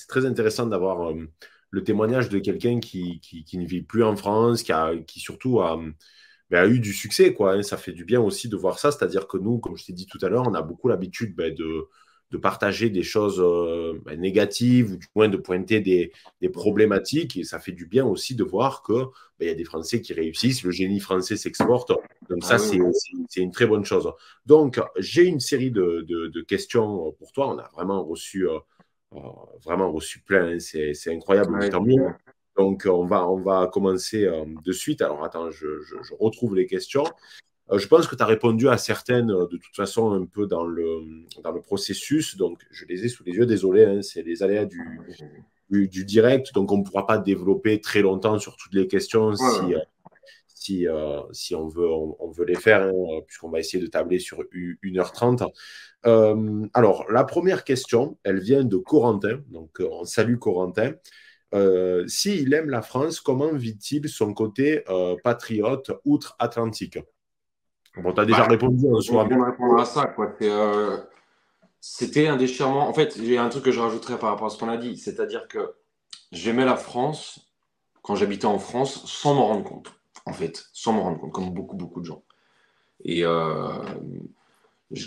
[0.07, 1.13] très intéressant d'avoir
[1.75, 5.61] le témoignage de quelqu'un qui, qui, ne vit plus en France, qui, a, qui surtout
[5.61, 5.77] a,
[6.51, 7.35] ben, a eu du succès.
[7.35, 7.55] Quoi.
[7.55, 7.63] Hein.
[7.63, 8.93] Ça fait du bien aussi de voir ça.
[8.93, 11.53] C'est-à-dire que nous, comme je t'ai dit tout à l'heure, on a beaucoup l'habitude ben,
[11.53, 11.89] de,
[12.31, 17.37] de, partager des choses euh, ben, négatives ou du moins de pointer des, des, problématiques.
[17.37, 20.63] Et ça fait du bien aussi de voir qu'il y a des Français qui réussissent.
[20.63, 21.91] Le génie français s'exporte.
[22.31, 24.09] Donc ça, ah c'est une très bonne chose.
[24.47, 27.53] Donc, j'ai une série de, de, questions pour toi.
[27.53, 28.49] On a vraiment reçu...
[28.49, 28.61] Euh,
[29.65, 30.55] vraiment reçu plein.
[30.55, 30.59] Hein.
[30.59, 31.59] C'est incroyable.
[32.57, 35.03] Donc, on va, on va commencer euh, de suite.
[35.03, 35.67] Alors, attends, je,
[36.19, 37.05] retrouve les questions.
[37.73, 40.47] Euh, je pense que tu as répondu à certaines euh, de toute façon un peu
[40.47, 41.01] dans le,
[41.43, 42.37] dans le processus.
[42.37, 43.47] Donc, je les ai sous les yeux.
[43.47, 44.81] Désolé, hein, c'est les aléas du,
[45.69, 46.55] du, direct.
[46.55, 49.75] Donc, on ne pourra pas développer très longtemps sur toutes les questions si,
[50.65, 50.87] si,
[51.33, 55.47] si on, veut, on, veut les faire, hein, puisqu'on va essayer de tabler sur 1h30.
[56.07, 59.41] Euh, alors, la première question, elle vient de Corentin.
[59.49, 60.93] Donc, euh, on salue Corentin.
[61.55, 64.85] Euh, S'il aime la France, comment vit-il son côté
[65.23, 66.99] patriote outre-Atlantique?
[67.97, 69.29] Bon, tu as déjà bah, répondu en soi.
[69.31, 70.15] Je répondre à ça.
[71.81, 72.89] C'était un déchirement.
[72.89, 74.71] En fait, il y a un truc que je rajouterais par rapport à ce qu'on
[74.71, 74.97] a dit.
[74.97, 75.75] C'est-à-dire que
[76.33, 77.53] j'aimais la France
[78.05, 79.93] quand j'habitais en France sans m'en rendre compte,
[80.27, 82.23] en fait, sans m'en rendre compte, comme beaucoup, beaucoup de gens.
[83.05, 83.79] Et euh,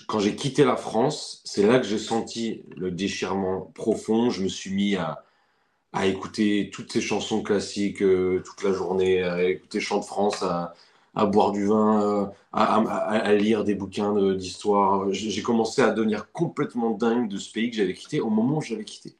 [0.07, 4.29] quand j'ai quitté la France, c'est là que j'ai senti le déchirement profond.
[4.29, 5.23] Je me suis mis à,
[6.05, 10.75] écouter toutes ces chansons classiques euh, toute la journée, à écouter Chant de France, à,
[11.25, 15.11] boire du vin, euh, à, à, lire des bouquins d'histoire.
[15.11, 18.61] J'ai commencé à devenir complètement dingue de ce pays que j'avais quitté au moment où
[18.61, 19.15] j'avais quitté.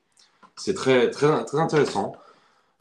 [0.56, 2.14] C'est très, très, très intéressant.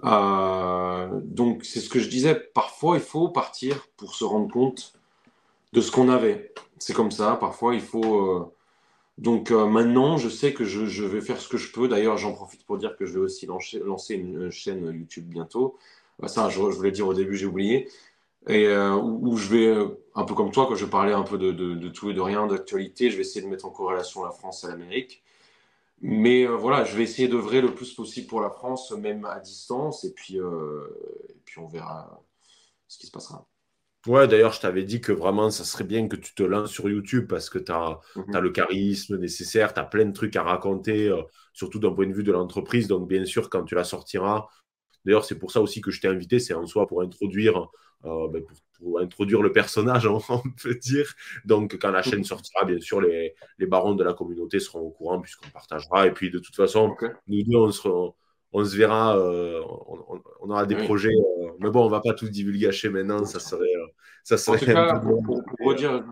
[0.04, 2.34] Euh, donc, c'est ce que je disais.
[2.34, 4.92] Parfois, il faut partir pour se rendre compte
[5.72, 6.52] de ce qu'on avait.
[6.78, 7.36] C'est comme ça.
[7.36, 8.52] Parfois, il faut.
[9.18, 11.88] Donc maintenant, je sais que je, vais faire ce que je peux.
[11.88, 15.78] D'ailleurs, j'en profite pour dire que je vais aussi lancer, une, chaîne YouTube bientôt.
[16.26, 17.88] Ça, je, voulais dire au début, j'ai oublié
[18.48, 21.36] et euh, où, je vais, euh, un peu comme toi, quand je parlais un peu
[21.36, 24.64] de, tout et de rien, d'actualité, je vais essayer de mettre en corrélation la France
[24.64, 25.22] et l'Amérique.
[26.00, 29.40] Mais euh, voilà, je vais essayer d'œuvrer le plus possible pour la France, même à
[29.40, 32.22] distance, et puis, et puis on verra
[32.86, 33.46] ce qui se passera.
[34.06, 36.88] Ouais, d'ailleurs, je t'avais dit que vraiment, ça serait bien que tu te lances sur
[36.88, 38.38] YouTube parce que tu as, mhm.
[38.38, 41.12] le charisme nécessaire, tu as plein de trucs à raconter,
[41.52, 42.86] surtout d'un point de vue de l'entreprise.
[42.86, 44.46] Donc, bien sûr, quand tu la sortiras,
[45.04, 47.68] d'ailleurs, c'est pour ça aussi que je t'ai invité, c'est en soi pour introduire
[48.04, 48.56] euh, ben, pour,
[49.00, 51.12] introduire le personnage, on peut dire.
[51.44, 54.90] Donc, quand la chaîne sortira, bien sûr, les, les barons de la communauté seront au
[54.90, 56.06] courant puisqu'on partagera.
[56.06, 56.94] Et puis, de toute façon,
[57.26, 57.88] nous deux, on se,
[58.52, 59.62] on se verra, euh,
[60.40, 61.10] on, aura des projets.
[61.10, 63.66] Euh, mais bon, on va pas tout divulgacher maintenant, ça serait.
[64.24, 66.04] ça serait en tout cas, pour, redire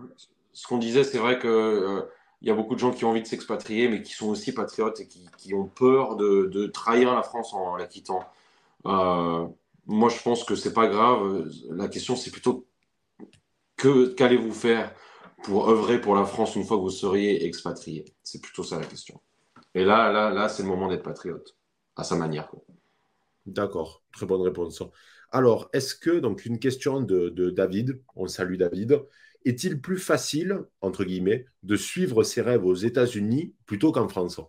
[0.53, 2.05] ce qu'on disait, c'est vrai que.
[2.41, 4.53] il y a beaucoup de gens qui ont envie de s'expatrier, mais qui sont aussi
[4.53, 8.23] patriotes et qui, qui ont peur de, de, trahir la France en la quittant.
[9.87, 11.49] Moi, je pense que c'est pas grave.
[11.71, 12.67] La question, c'est plutôt
[13.77, 14.93] que qu'allez-vous faire
[15.43, 18.05] pour œuvrer pour la France une fois que vous seriez expatrié?
[18.23, 19.21] C'est plutôt ça la question.
[19.75, 21.55] Et là, là, là, c'est le moment d'être patriote,
[21.97, 22.49] à sa manière.
[23.47, 24.83] D'accord, très bonne réponse.
[25.31, 29.01] Alors, est-ce que, donc, une question de, de David, on salue David,
[29.45, 34.39] est-il plus facile, entre guillemets, de suivre ses rêves aux États-Unis plutôt qu'en France?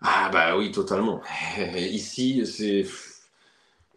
[0.00, 1.22] Ah, bah oui, totalement.
[1.76, 2.84] Ici, c'est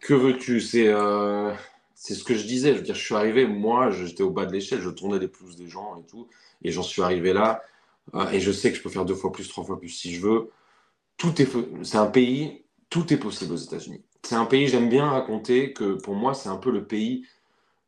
[0.00, 0.60] que veux-tu?
[0.60, 1.52] C'est euh,
[1.94, 2.72] c'est ce que je disais.
[2.72, 5.28] Je veux dire, je suis arrivé, moi, j'étais au bas de l'échelle, je tournais les
[5.28, 6.28] plus des gens et tout,
[6.62, 7.62] et j'en suis arrivé là.
[8.14, 10.14] Euh, et je sais que je peux faire deux fois plus, trois fois plus si
[10.14, 10.50] je veux.
[11.16, 11.48] Tout est,
[11.82, 14.02] c'est un pays, tout est possible aux États-Unis.
[14.22, 17.26] C'est un pays, j'aime bien raconter que pour moi, c'est un peu le pays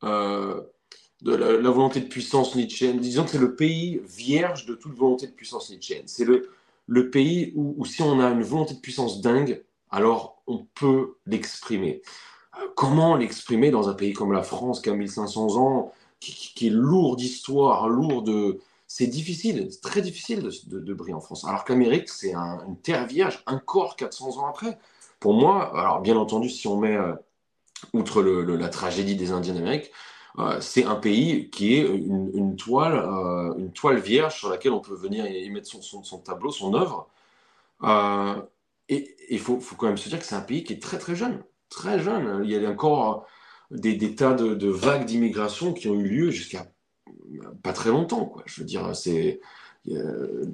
[0.05, 0.61] euh,
[1.23, 2.99] de la, volonté de puissance nietzschéenne.
[3.01, 6.07] Disons que c'est le pays vierge de toute volonté de puissance nietzschéenne.
[6.07, 6.51] C'est le,
[6.87, 11.17] le pays où, où, si on a une volonté de puissance dingue, alors on peut
[11.27, 12.03] l'exprimer.
[12.75, 17.17] Comment l'exprimer dans un pays comme la France qui a 1500 ans, qui, est lourd
[17.17, 18.59] d'histoire, lourd de...
[18.87, 21.45] C'est difficile, c'est très difficile de, briller en France.
[21.45, 24.79] Alors qu'Amérique, c'est une terre vierge, encore 400 ans après.
[25.21, 27.15] Pour moi, alors bien entendu, si on met, euh,
[27.93, 29.91] outre la tragédie des Indiens d'Amérique,
[30.39, 34.81] euh, c'est un pays qui est une, toile, euh, une toile vierge sur laquelle on
[34.81, 37.09] peut venir y mettre son, son tableau, son œuvre.
[38.89, 41.15] Et il faut, quand même se dire que c'est un pays qui est très très
[41.15, 41.43] jeune.
[41.69, 42.43] Très jeune.
[42.45, 43.27] Il y a encore
[43.71, 46.67] des, des tas de, vagues d'immigration qui ont eu lieu jusqu'à
[47.63, 48.35] pas très longtemps.
[48.47, 49.41] Je veux dire, c'est.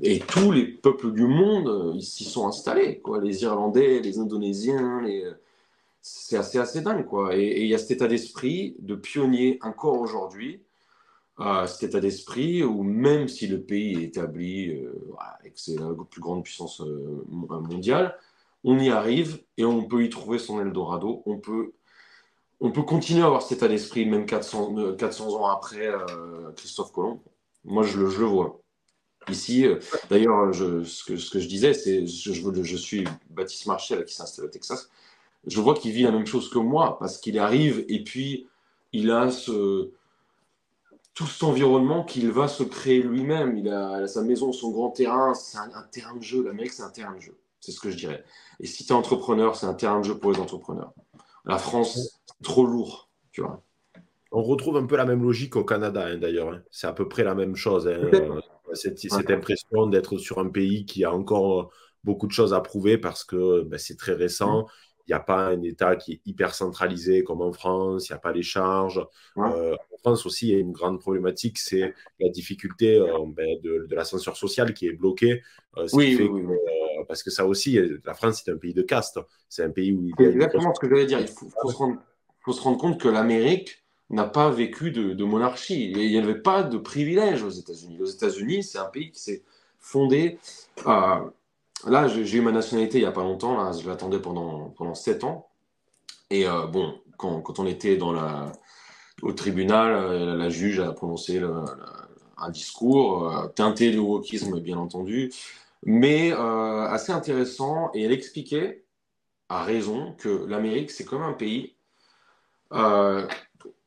[0.03, 3.03] Et tous les peuples du monde s'y sont installés.
[3.23, 5.03] Les Irlandais, les Indonésiens,
[6.01, 7.07] c'est assez, assez dingue.
[7.07, 7.37] Quoi.
[7.37, 10.61] Et, il y a cet état d'esprit de pionnier encore aujourd'hui.
[11.41, 14.93] Euh, cet état d'esprit où même si le pays est établi euh,
[15.45, 18.17] et que c'est la plus grande puissance euh, mondiale,
[18.63, 21.23] on y arrive et on peut y trouver son Eldorado.
[21.27, 21.73] On peut,
[22.61, 26.53] on peut continuer à avoir cet état d'esprit même 400, 400 euh, ans après euh,
[26.57, 27.21] Christophe Colomb.
[27.65, 28.61] Moi, je le, je vois.
[29.29, 29.67] Ici,
[30.11, 34.45] d'ailleurs, ce que, ce, que, je disais, c'est je, je, suis Baptiste Marchel qui s'installe
[34.45, 34.91] au Texas.
[35.47, 38.47] Je vois qu'il vit la même chose que moi parce qu'il arrive et puis
[38.93, 39.91] il a ce,
[41.15, 43.57] tout cet environnement qu'il va se créer lui-même.
[43.57, 46.43] Il a, sa maison, son grand terrain, c'est un, un, terrain de jeu.
[46.43, 47.39] L'Amérique, c'est un terrain de jeu.
[47.61, 48.25] C'est ce que je dirais.
[48.61, 50.93] Et si tu es entrepreneur, c'est un terrain de jeu pour les entrepreneurs.
[51.45, 53.63] La France, c'est trop lourd, tu vois.
[54.33, 56.49] On retrouve un peu la même logique au Canada, hein, d'ailleurs.
[56.49, 56.63] Hein.
[56.71, 57.87] C'est à peu près la même chose.
[57.87, 58.11] Hein.
[58.13, 58.41] Euh,
[58.73, 61.71] cette, impression d'être sur un pays qui a encore
[62.03, 64.67] beaucoup de choses à prouver parce que ben, c'est très récent.
[65.07, 68.17] Il n'y a pas un État qui est hyper centralisé comme en France, il n'y
[68.17, 69.05] a pas les charges.
[69.37, 73.61] Euh, en France aussi, il y a une grande problématique, c'est la difficulté euh, ben,
[73.63, 75.43] de, de l'ascenseur social qui est bloqué.
[75.93, 76.57] oui, oui, oui
[77.07, 79.19] parce que ça aussi, la France, c'est un pays de caste.
[79.49, 80.11] C'est un pays où.
[80.19, 81.21] C'est exactement ce que je voulais dire.
[81.21, 81.49] Il faut,
[82.53, 85.91] se rendre, compte que l'Amérique n'a pas vécu de, monarchie.
[85.91, 87.99] Il n'y avait pas de privilèges aux États-Unis.
[88.01, 89.43] Aux États-Unis, c'est un pays qui s'est
[89.79, 90.39] fondé
[91.87, 93.57] là, j'ai eu ma nationalité il n'y a pas longtemps.
[93.57, 95.49] Là, je l'attendais pendant, pendant 7 ans.
[96.31, 98.53] Et euh, bon, quand, quand, on était dans la,
[99.23, 101.41] au tribunal, euh, la juge a prononcé
[102.37, 105.33] un discours euh, teinté de wokisme, bien entendu,
[105.85, 107.91] mais assez intéressant.
[107.95, 108.85] Et elle expliquait,
[109.49, 111.77] à raison, que l'Amérique, c'est comme un pays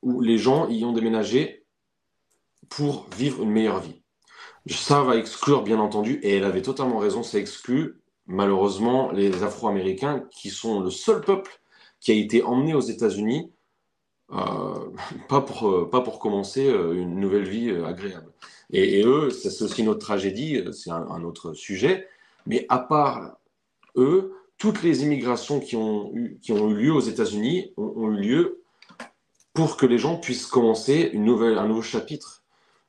[0.04, 1.66] où les gens y ont déménagé
[2.70, 4.02] pour vivre une meilleure vie.
[4.70, 10.26] Ça va exclure, bien entendu, et elle avait totalement raison, ça exclut malheureusement les Afro-Américains
[10.32, 11.62] qui sont le seul peuple
[12.00, 13.52] qui a été emmené aux États-Unis,
[14.32, 14.90] euh,
[15.30, 18.32] pas, pour, euh, pas pour commencer euh, une nouvelle vie agréable.
[18.70, 22.08] Et, eux, c'est aussi notre tragédie, c'est un, autre sujet,
[22.46, 23.38] mais à part
[23.96, 28.12] eux, toutes les immigrations qui ont eu, qui ont eu lieu aux États-Unis ont, ont,
[28.12, 28.64] eu lieu
[29.54, 32.37] pour que les gens puissent commencer une nouvelle, un nouveau chapitre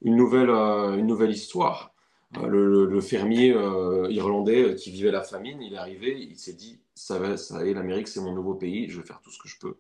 [0.03, 1.93] une nouvelle, euh, une nouvelle histoire.
[2.37, 6.79] Euh, le, fermier euh, irlandais qui vivait la famine, il est arrivé, il s'est dit
[6.95, 9.49] ça va, ça est, l'Amérique c'est mon nouveau pays, je vais faire tout ce que
[9.49, 9.77] je peux.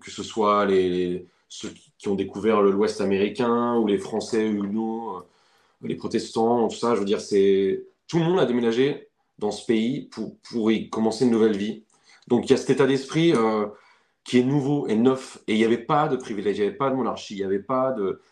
[0.00, 5.24] Que ce soit les, ceux qui ont découvert l'Ouest américain ou les Français huguenots,
[5.82, 9.08] les protestants, tout ça, je veux dire, c'est tout le monde a déménagé
[9.38, 11.84] dans ce pays pour, pour y commencer une nouvelle vie.
[12.28, 13.34] Donc il y a cet état d'esprit
[14.24, 16.76] qui est nouveau et neuf, et il n'y avait pas de privilèges, il n'y avait
[16.76, 18.22] pas de monarchie, il n'y avait pas de,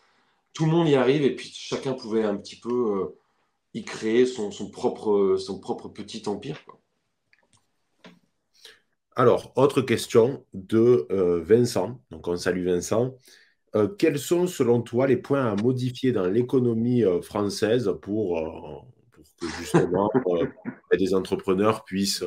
[0.53, 3.19] tout le monde y arrive et puis chacun pouvait un petit peu euh,
[3.73, 6.57] y créer son, propre, son propre petit empire.
[9.15, 11.99] Alors, autre question de euh, Vincent.
[12.09, 13.15] Donc, on salue Vincent.
[13.75, 18.39] Euh, quels sont, selon toi, les points à modifier dans l'économie française pour,
[19.11, 20.09] pour, que justement
[20.97, 22.23] des entrepreneurs puissent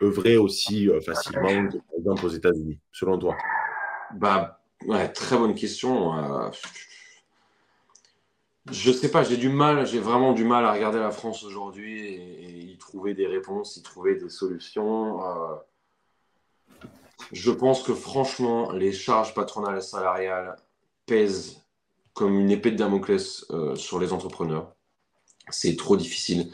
[0.00, 3.36] œuvrer aussi facilement, par exemple, aux États-Unis, selon toi?
[4.14, 4.60] Bah,
[5.14, 6.12] Très bonne question.
[8.72, 12.04] Je sais pas, j'ai du mal, j'ai vraiment du mal à regarder la France aujourd'hui
[12.04, 15.24] et, y trouver des réponses, y trouver des solutions.
[15.24, 15.54] Euh,
[17.32, 20.56] je pense que franchement, les charges patronales et salariales
[21.06, 21.62] pèsent
[22.12, 24.74] comme une épée de Damoclès euh, sur les entrepreneurs.
[25.50, 26.50] C'est trop difficile,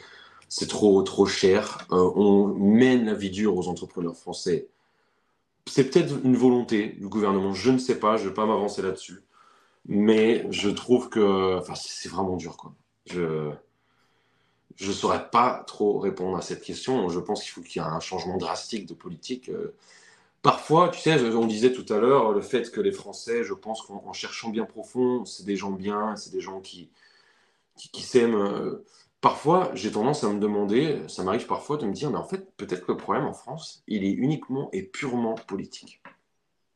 [0.48, 1.86] c'est trop trop cher.
[1.92, 4.68] Euh, on mène la vie dure aux entrepreneurs français.
[5.66, 8.82] C'est peut-être une volonté du gouvernement, je ne sais pas, je ne vais pas m'avancer
[8.82, 9.22] là-dessus.
[9.86, 12.56] Mais je trouve que c'est vraiment dur.
[12.56, 12.74] Quoi.
[14.76, 17.08] Je ne saurais pas trop répondre à cette question.
[17.08, 19.48] Je pense qu'il faut qu'il y ait un changement drastique de politique.
[19.48, 19.74] Euh.
[20.42, 23.82] Parfois, tu sais, on disait tout à l'heure, le fait que les Français, je pense
[23.82, 26.90] qu'en cherchant bien profond, c'est des gens bien, c'est des gens qui,
[27.76, 28.34] qui, s'aiment.
[28.34, 28.84] Euh.
[29.20, 32.50] Parfois, j'ai tendance à me demander, ça m'arrive parfois de me dire, mais en fait,
[32.56, 36.02] peut-être que le problème en France, il est uniquement et purement politique.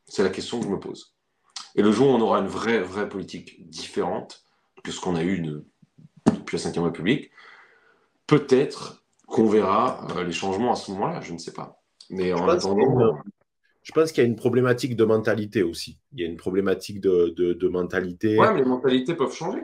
[0.06, 1.15] C'est la question que je me pose.
[1.76, 4.42] Et le jour où on aura une vraie, vraie politique différente
[4.82, 5.40] que ce qu'on a eu
[6.26, 7.30] depuis la Ve République,
[8.26, 11.82] peut-être qu'on verra euh, les changements à ce moment-là, je ne sais pas.
[12.10, 13.18] Mais en attendant.
[13.82, 16.00] Je pense qu'il y a une problématique de mentalité aussi.
[16.12, 18.36] Il y a une problématique de, de, mentalité.
[18.36, 19.60] Ouais, mais les mentalités peuvent changer.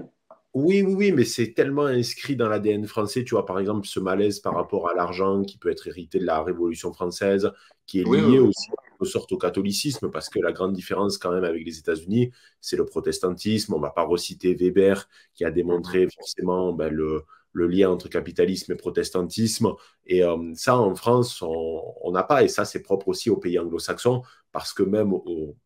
[0.55, 3.25] Oui, oui, oui, mais c'est tellement inscrit dans l'ADN français.
[3.25, 6.27] Tu vois, par exemple, ce malaise par rapport à l'argent qui peut être hérité de
[6.27, 7.51] la Révolution française,
[7.87, 8.71] qui est lié aussi
[9.05, 12.31] sorte au catholicisme, parce que la grande différence quand même avec les États-Unis,
[12.61, 13.75] c'est le protestantisme.
[13.75, 16.11] On ne va pas reciter Weber, qui a démontré mhm.
[16.11, 17.25] forcément ben, le,
[17.55, 19.73] lien entre capitalisme et protestantisme.
[20.07, 22.43] Et euh, ça, en France, on n'a pas.
[22.43, 24.23] Et ça, c'est propre aussi aux pays anglo-saxons,
[24.53, 25.13] parce que même,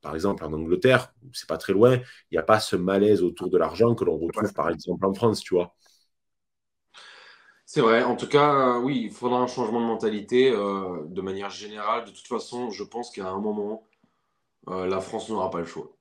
[0.00, 3.50] par exemple, en Angleterre, c'est pas très loin, il n'y a pas ce malaise autour
[3.50, 5.74] de l'argent que l'on retrouve, par exemple, en France, tu vois.
[7.66, 8.04] C'est vrai.
[8.04, 12.04] En tout cas, euh, oui, il faudra un changement de mentalité euh, de manière générale.
[12.04, 13.84] De toute façon, je pense qu'à un moment,
[14.68, 15.96] euh, la France n'aura pas le choix.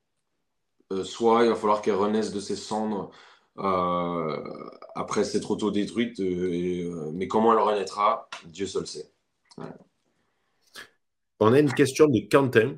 [1.04, 3.10] soit il va falloir qu'elle renaisse de ses cendres
[4.94, 9.10] après s'être auto-détruite, mais comment elle renaîtra, Dieu seul sait.
[11.40, 12.76] On a une question de Quentin.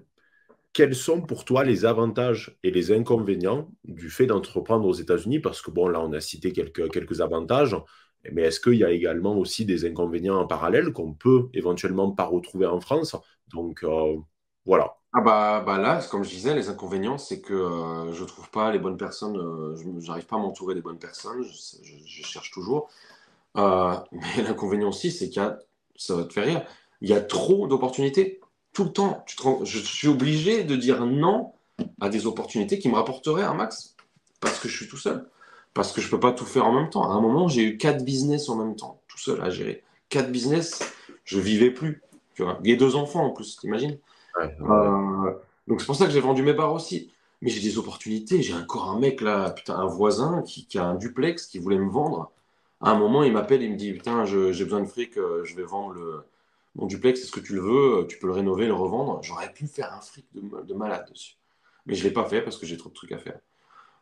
[0.73, 5.41] Quels sont pour toi les avantages et les inconvénients du fait d'entreprendre aux États-Unis?
[5.41, 7.77] Parce que bon, là, on a cité quelques avantages.
[8.33, 12.25] Mais est-ce qu'il y a également aussi des inconvénients en parallèle qu'on peut éventuellement pas
[12.25, 13.17] retrouver en France?
[13.53, 14.17] Donc euh,
[14.67, 14.97] voilà.
[15.13, 18.51] Ah bah, bah, là, comme je disais, les inconvénients, c'est que euh, je ne trouve
[18.51, 22.51] pas les bonnes personnes, euh, je n'arrive pas à m'entourer des bonnes personnes, je, cherche
[22.51, 22.91] toujours.
[23.55, 25.59] mais l'inconvénient aussi, c'est qu'il y a,
[25.97, 26.65] ça va te faire rire,
[27.01, 28.41] il y a trop d'opportunités
[28.73, 29.25] tout le temps.
[29.65, 31.53] je suis obligé de dire non
[32.01, 33.97] à des opportunités qui me rapporteraient un max
[34.41, 35.29] parce que je suis tout seul
[35.79, 37.09] parce que je peux pas tout faire en même temps.
[37.09, 39.85] À un moment, j'ai eu quatre business en même temps, tout seul à gérer.
[40.09, 40.83] Quatre business,
[41.25, 42.03] je vivais plus.
[42.35, 43.97] Tu vois, a deux enfants en plus, t'imagines?
[44.41, 45.31] Euh,
[45.69, 47.13] Donc c'est pour ça que j'ai vendu mes bars aussi.
[47.43, 48.43] Mais j'ai des opportunités.
[48.43, 51.89] J'ai encore un mec là, putain, un voisin qui, a un duplex qui voulait me
[51.89, 52.33] vendre
[52.81, 55.55] À un moment, il m'appelle, il me dit Putain, j'ai besoin de fric, euh, je
[55.55, 56.25] vais vendre le,
[56.75, 58.07] mon duplex, est-ce que tu le veux?
[58.09, 59.21] Tu peux le rénover, le revendre?
[59.23, 61.37] J'aurais pu faire un fric de, malade dessus.
[61.87, 63.39] Mais je ne l'ai pas fait parce que j'ai trop de trucs à faire.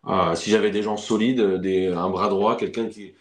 [0.07, 3.15] Euh, si j'avais des gens solides, des, un bras droit, quelqu'un qui,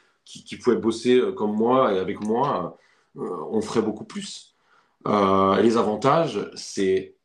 [0.64, 2.78] pouvait bosser euh, comme moi et avec moi,
[3.16, 4.56] on ferait beaucoup plus.
[5.06, 7.16] les avantages, c'est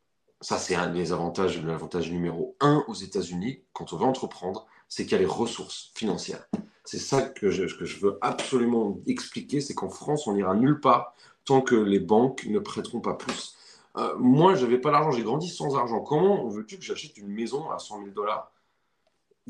[0.41, 5.05] ça, c'est un des avantages, l'avantage numéro un aux États-Unis quand on veut entreprendre, c'est
[5.05, 6.47] qu'il y a les ressources financières.
[6.85, 7.65] C'est ça que je,
[8.01, 11.15] veux absolument expliquer, c'est qu'en France, on n'ira nulle part
[11.45, 13.57] tant que les banques ne prêteront pas plus.
[13.97, 16.01] Euh, moi, je n'avais pas l'argent, j'ai grandi sans argent.
[16.01, 18.51] Comment veux-tu que j'achète une maison à 100 000 dollars?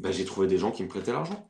[0.00, 1.48] Ben, J'ai trouvé des gens qui me prêtaient l'argent.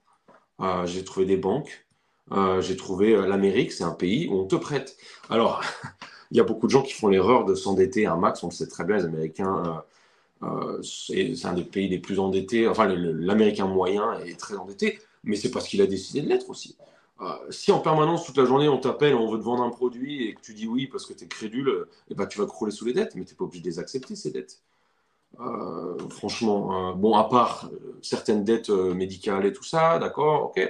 [0.61, 1.87] Euh, j'ai trouvé des banques.
[2.33, 4.97] Euh, j'ai trouvé l'Amérique, c'est un pays où on te prête.
[5.31, 5.63] Alors,
[6.31, 8.53] il y a beaucoup de gens qui font l'erreur de s'endetter un max, on le
[8.53, 9.83] sait très bien, les Américains,
[10.83, 12.69] c'est un des pays les plus endettés.
[12.69, 16.77] Enfin, l'Américain moyen est très endetté mais c'est parce qu'il a décidé de l'être aussi.
[17.21, 20.29] Euh, si en permanence, toute la journée, on t'appelle, on veut te vendre un produit
[20.29, 22.73] et que tu dis oui parce que tu es crédule, eh ben, tu vas crouler
[22.73, 24.63] sous les dettes, mais tu n'es pas obligé de les accepter, ces dettes.
[25.39, 27.70] Euh, franchement, euh, bon, à part
[28.02, 30.61] certaines dettes médicales et tout ça, d'accord, ok.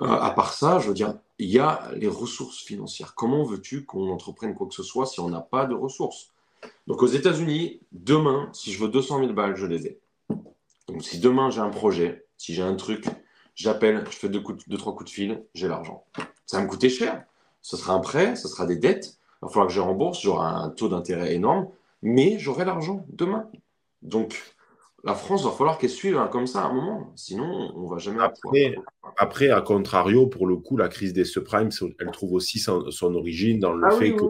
[0.00, 3.14] à part ça, je veux dire, il y a les ressources financières.
[3.14, 6.30] Comment veux-tu qu'on entreprenne quoi que ce soit si on n'a pas de ressources?
[6.86, 9.98] Donc aux États-Unis, demain, si je veux 200 000 balles, je les ai.
[10.88, 13.06] Donc si demain j'ai un projet, si j'ai un truc
[13.60, 16.04] j'appelle, je fais deux, coups, deux, trois coups de fil, j'ai l'argent.
[16.46, 17.24] Ça va me coûter cher.
[17.62, 19.18] Ce sera un prêt, ce sera des dettes.
[19.42, 21.68] Il va falloir que je rembourse, j'aurai un taux d'intérêt énorme,
[22.02, 23.48] mais j'aurai l'argent demain.
[24.02, 24.42] Donc,
[25.04, 27.12] la France, va falloir qu'elle suive comme ça à un moment.
[27.16, 28.74] Sinon, on ne va jamais après,
[29.16, 33.58] après, à contrario, pour le coup, la crise des subprimes, elle trouve aussi son, origine
[33.58, 34.24] dans le ah fait que.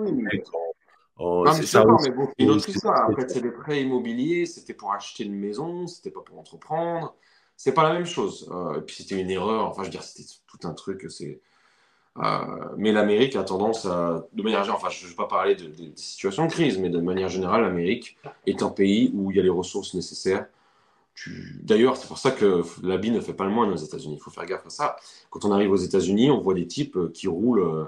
[1.23, 3.11] Oui, c'est ça mais bon, une autre histoire.
[3.11, 7.15] En fait, c'est des prêts immobiliers, c'était pour acheter une maison, c'était pas pour entreprendre
[7.63, 8.51] c'est pas la même chose.
[8.51, 9.67] Euh, et puis c'était une erreur.
[9.67, 11.05] Enfin, je veux dire, c'était tout un truc.
[11.11, 11.43] C'est.
[12.19, 15.55] Euh, mais l'Amérique a tendance à, de manière générale, enfin, je ne vais pas parler
[15.55, 19.37] de, des situations de crise, mais de manière générale, l'Amérique est un pays où il
[19.37, 20.47] y a les ressources nécessaires.
[21.63, 24.17] D'ailleurs, c'est pour ça que l'habit ne fait pas le moins aux États-Unis.
[24.19, 24.97] Il faut faire gaffe à ça.
[25.29, 27.85] Quand on arrive aux États-Unis, on voit des types qui roulent euh,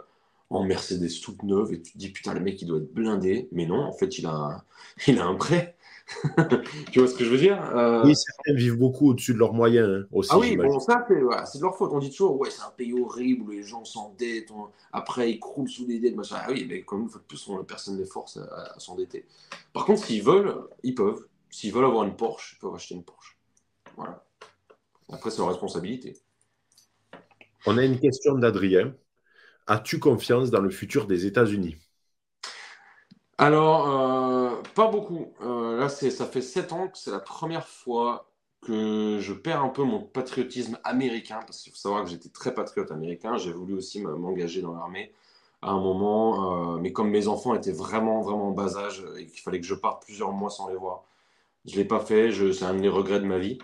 [0.50, 3.48] en Mercedes toute neuve et tu te dis putain, le mec il doit être blindé.
[3.52, 4.64] Mais non, en fait, il a
[5.06, 5.76] il a un prêt.
[6.92, 9.52] tu vois ce que je veux dire euh, Oui, certains vivent beaucoup au-dessus de leurs
[9.52, 10.30] moyens hein, aussi.
[10.32, 11.06] Ah oui, bon, ça,
[11.44, 11.90] c'est de leur faute.
[11.92, 14.52] On dit toujours, ouais, c'est un pays horrible où les gens s'endettent,
[14.92, 16.36] après ils croulent sous des dettes, machin.
[16.40, 19.26] Ah oui, mais comme une fois de plus, personne ne force à, s'endetter.
[19.72, 21.26] Par contre, s'ils veulent, ils peuvent.
[21.50, 23.36] S'ils veulent avoir une Porsche, ils peuvent acheter une Porsche.
[23.96, 24.24] Voilà.
[25.12, 26.16] Après, c'est leur responsabilité.
[27.66, 28.94] On a une question d'Adrien.
[29.66, 31.76] As-tu confiance dans le futur des États-Unis?
[33.38, 35.32] Alors, euh, pas beaucoup.
[35.42, 38.28] Euh, ça fait sept ans que c'est la première fois
[38.62, 42.54] que je perds un peu mon patriotisme américain, parce qu'il faut savoir que j'étais très
[42.54, 43.36] patriote américain.
[43.36, 45.12] J'ai voulu aussi m'engager dans l'armée
[45.62, 49.26] à un moment, euh, mais comme mes enfants étaient vraiment, vraiment en bas âge et
[49.26, 51.04] qu'il fallait que je parte plusieurs mois sans les voir,
[51.64, 52.30] je ne l'ai pas fait.
[52.32, 53.58] Je, c'est un des regrets de ma vie.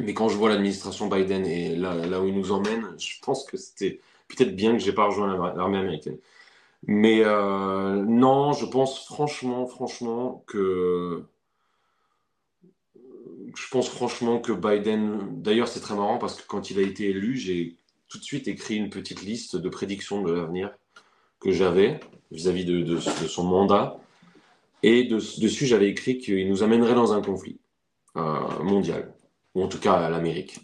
[0.00, 3.56] Mais quand je vois l'administration Biden et là, où il nous emmène, je pense que
[3.56, 6.18] c'était peut-être bien que j'ai pas rejoint l'armée américaine.
[6.86, 11.24] Mais euh, non, je pense franchement, franchement que
[13.56, 15.40] je pense franchement que Biden.
[15.42, 17.76] D'ailleurs, c'est très marrant parce que quand il a été élu, j'ai
[18.08, 20.70] tout de suite écrit une petite liste de prédictions de l'avenir
[21.40, 22.00] que j'avais
[22.30, 23.98] vis-à-vis de, son mandat.
[24.82, 27.58] Et dessus, j'avais écrit qu'il nous amènerait dans un conflit
[28.16, 29.14] euh, mondial,
[29.54, 30.60] ou en tout cas à l'Amérique.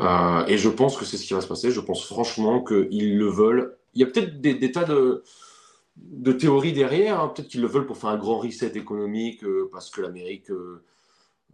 [0.00, 1.70] Euh, et je pense que c'est ce qui va se passer.
[1.70, 7.20] Je pense franchement qu'ils le veulent il y a peut-être des, tas de, théories derrière.
[7.20, 7.28] Hein.
[7.28, 10.50] Peut-être qu'ils le veulent pour faire un grand reset économique euh, parce que l'Amérique.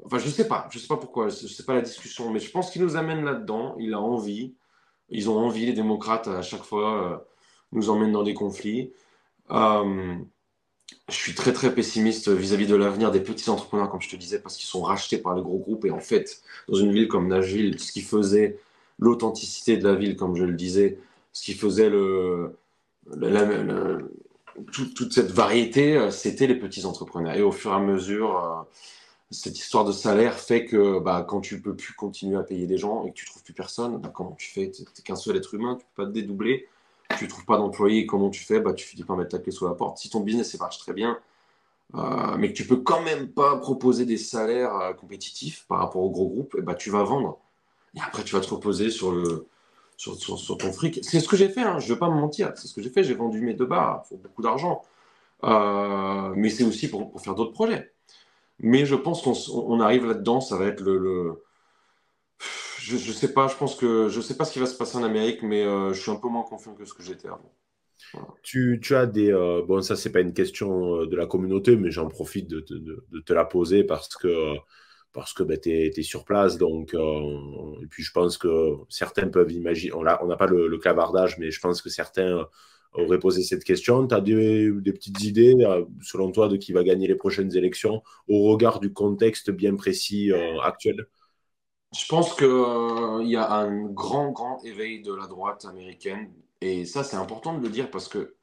[0.00, 0.68] Euh, enfin, je ne sais pas.
[0.70, 1.30] Je ne sais pas pourquoi.
[1.30, 2.30] Ce n'est pas la discussion.
[2.30, 3.76] Mais je pense qu'il nous amène là-dedans.
[3.78, 4.54] Il a envie.
[5.10, 7.16] Ils ont envie, les démocrates, à chaque fois, euh,
[7.72, 8.92] nous emmènent dans des conflits.
[9.50, 10.24] je
[11.10, 14.56] suis très, très pessimiste vis-à-vis de l'avenir des petits entrepreneurs, comme je te disais, parce
[14.56, 15.84] qu'ils sont rachetés par les gros groupes.
[15.84, 18.58] Et en fait, dans une ville comme Nashville, ce qui faisait
[18.98, 20.98] l'authenticité de la ville, comme je le disais,
[21.32, 21.90] ce qui faisait
[24.72, 27.34] toute cette variété, euh, c'était les petits entrepreneurs.
[27.34, 28.62] Et au fur et à mesure, euh,
[29.34, 32.78] cette histoire de salaire fait que bah, quand tu peux plus continuer à payer des
[32.78, 34.70] gens et que tu trouves plus personne, bah, comment tu fais?
[34.70, 36.68] Tu n'es qu'un seul être humain, tu peux pas te dédoubler.
[37.18, 38.60] Tu trouves pas d'employés, comment tu fais?
[38.60, 39.98] Bah, Tu finis par mettre ta clé sous la porte.
[39.98, 41.18] Si ton business marche très bien,
[41.94, 46.10] euh, mais que tu peux quand même pas proposer des salaires compétitifs par rapport aux
[46.10, 47.38] gros groupes, bah, tu vas vendre.
[47.94, 49.12] Et après, tu vas te reposer sur
[49.98, 51.00] ton fric.
[51.02, 52.52] C'est ce que j'ai fait, hein, je ne vais pas me mentir.
[52.56, 53.04] C'est ce que j'ai fait.
[53.04, 54.82] J'ai vendu mes deux bars pour beaucoup d'argent.
[55.44, 57.93] Euh, mais c'est aussi pour faire d'autres projets.
[58.58, 61.42] Mais je pense qu'on arrive là-dedans, ça va être le.
[62.78, 64.96] je, je sais pas, je pense que je sais pas ce qui va se passer
[64.98, 67.52] en Amérique, mais euh, je suis un peu moins confiant que ce que j'étais avant.
[68.42, 69.32] Tu, tu as des.
[69.32, 72.60] euh, bon, ça, c'est pas une question euh, de la communauté, mais j'en profite de,
[72.60, 74.54] te- la poser parce que,
[75.12, 76.58] parce que ben, tu es, sur place.
[76.58, 78.48] Donc, et puis, je pense que
[78.88, 79.94] certains peuvent imaginer.
[79.94, 82.46] On n'a pas le, le clavardage, mais je pense que certains
[82.94, 84.06] auraient posé cette question.
[84.06, 88.02] Tu as des, petites idées, euh, selon toi, de qui va gagner les prochaines élections
[88.28, 91.06] au regard du contexte bien précis euh, actuel?
[91.96, 96.32] Je pense que, euh, y a un grand, grand éveil de la droite américaine.
[96.60, 98.34] Et ça, c'est important de le dire parce que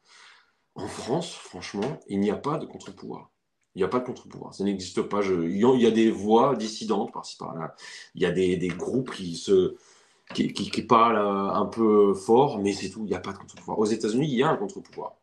[0.75, 3.31] en France, franchement, il n'y a pas de contre-pouvoir.
[3.75, 4.53] Il n'y a pas de contre-pouvoir.
[4.53, 5.21] Ça n'existe pas.
[5.23, 7.75] Il y a des voix dissidentes par-ci par-là.
[8.15, 9.75] Il y a des, des groupes qui se,
[10.33, 13.01] qui, qui- qui parlent euh, un peu fort, mais c'est tout.
[13.05, 13.79] Il n'y a pas de contre-pouvoir.
[13.79, 15.13] Aux États-Unis, il y a un contre-pouvoir.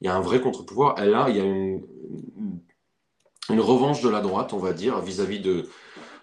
[0.00, 1.00] Il y a un vrai contre-pouvoir.
[1.02, 1.82] Et là, il y a une,
[3.50, 5.68] une, revanche de la droite, on va dire, vis-à-vis de,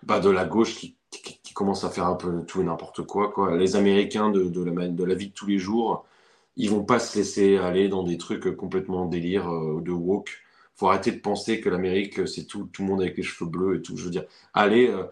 [0.04, 3.32] bah, de la gauche qui, qui- commence à faire un peu tout et n'importe quoi,
[3.32, 3.56] quoi.
[3.56, 6.06] Les Américains de, de la, de la vie de tous les jours,
[6.58, 10.32] ils vont pas se laisser aller dans des trucs complètement délire euh, de woke.
[10.76, 13.78] Faut arrêter de penser que l'Amérique, c'est tout, tout le monde avec les cheveux bleus
[13.78, 13.96] et tout.
[13.96, 15.06] Je veux dire, allez, euh,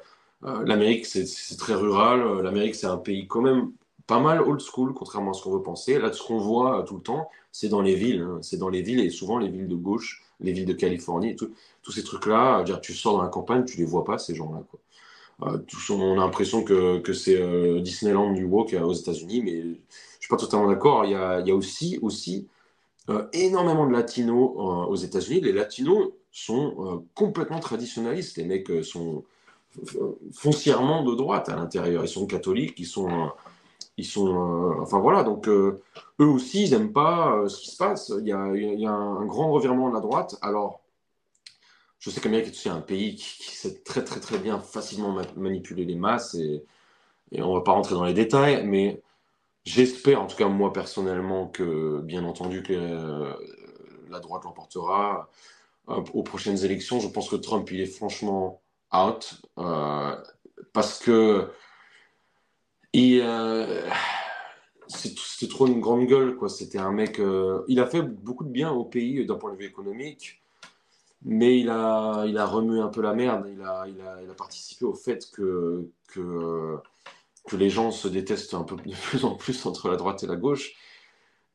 [0.65, 2.21] l'Amérique, c'est très rural.
[2.21, 3.71] Euh, L'Amérique, c'est un pays quand même
[4.07, 5.99] pas mal old school, contrairement à ce qu'on veut penser.
[5.99, 8.21] Là, ce qu'on voit euh, tout le temps, c'est dans les villes.
[8.21, 8.39] hein.
[8.41, 11.35] C'est dans les villes et souvent les villes de gauche, les villes de Californie.
[11.35, 14.63] Tous ces trucs-là, euh, tu sors dans la campagne, tu les vois pas, ces gens-là.
[15.43, 15.57] Euh,
[15.89, 20.37] on a l'impression que, c'est euh, Disneyland woke euh, aux États-Unis, mais je suis pas
[20.37, 21.05] totalement d'accord.
[21.05, 22.47] Il y a, aussi, aussi
[23.09, 25.41] euh, énormément de latinos euh, aux États-Unis.
[25.41, 28.37] Les latinos sont euh, complètement traditionnalistes.
[28.37, 29.23] Les mecs euh, sont
[30.33, 32.03] foncièrement de droite à l'intérieur.
[32.03, 33.27] Ils sont catholiques, ils sont, euh,
[33.97, 35.23] ils sont, euh, enfin voilà.
[35.23, 35.81] Donc euh,
[36.19, 38.11] eux aussi, ils n'aiment pas ce qui se passe.
[38.19, 40.35] Il y a, un grand revirement de la droite.
[40.41, 40.81] Alors
[41.99, 45.23] je sais qu'Amérique est aussi un pays qui, sait très très très bien facilement ma-
[45.37, 46.65] manipuler les masses et,
[47.35, 49.01] on va pas rentrer dans les détails, mais
[49.65, 53.33] j'espère en tout cas moi personnellement que bien entendu que
[54.09, 55.29] la droite l'emportera
[55.87, 56.99] aux prochaines élections.
[56.99, 58.62] Je pense que Trump il est franchement
[58.95, 60.15] out euh,
[60.73, 61.49] parce que
[62.93, 63.89] il, euh,
[64.87, 66.49] c'était trop une grande gueule quoi.
[66.49, 67.19] C'était un mec.
[67.19, 70.41] euh, il a fait beaucoup de bien au pays d'un point de vue économique.
[71.25, 73.47] Mais il a, il a remué un peu la merde.
[73.53, 76.77] Il a, il a, participé au fait que, que,
[77.47, 80.27] que les gens se détestent un peu de plus en plus entre la droite et
[80.27, 80.75] la gauche.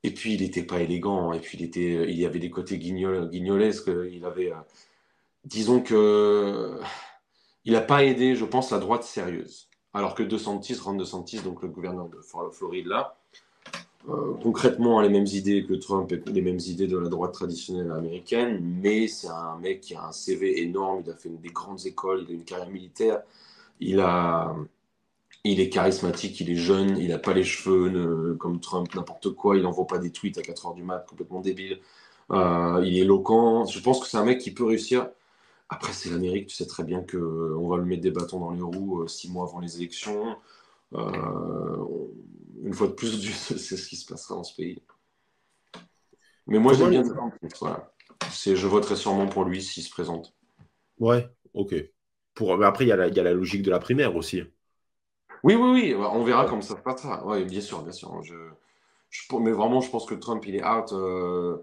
[0.04, 1.32] Et puis, il n'était pas élégant.
[1.32, 3.90] Et puis, il, était, il y avait des côtés guignol, guignolesques.
[4.10, 4.56] Il avait, euh,
[5.44, 6.80] disons que
[7.68, 9.68] il n'a pas aidé, je pense, la droite sérieuse.
[9.92, 12.18] Alors que DeSantis, Ron DeSantis, donc le gouverneur de
[12.50, 13.18] Floride, là,
[14.08, 17.34] euh, concrètement a les mêmes idées que Trump et les mêmes idées de la droite
[17.34, 21.50] traditionnelle américaine, mais c'est un mec qui a un CV énorme, il a fait des
[21.50, 23.20] grandes écoles, il a une carrière militaire,
[23.80, 24.56] il, a,
[25.44, 29.58] il est charismatique, il est jeune, il n'a pas les cheveux comme Trump, n'importe quoi,
[29.58, 31.80] il n'envoie pas des tweets à 4 heures du mat, complètement débile.
[32.30, 35.10] Euh, il est éloquent, je pense que c'est un mec qui peut réussir.
[35.68, 38.62] Après, c'est l'Amérique, tu sais très bien qu'on va le mettre des bâtons dans les
[38.62, 40.36] roues euh, six mois avant les élections.
[40.94, 42.10] Euh, on-
[42.62, 44.82] une fois de plus, Dieu c'est ce qui se passera dans ce pays.
[46.46, 47.02] Mais moi, j'aime bien.
[47.60, 47.92] Voilà.
[48.30, 50.34] C'est, je voterai sûrement pour lui s'il se présente.
[50.98, 51.74] Ouais, ok.
[52.34, 52.56] Pour...
[52.56, 54.42] Mais après, il y, a la- il y a la logique de la primaire aussi.
[55.44, 57.24] Oui, oui, oui, on verra comment ça se passera.
[57.26, 58.22] Oui, bien sûr, bien sûr.
[58.22, 58.34] Je,
[59.10, 60.92] je- mais vraiment, je pense que Trump, il est out.
[60.92, 61.58] euh,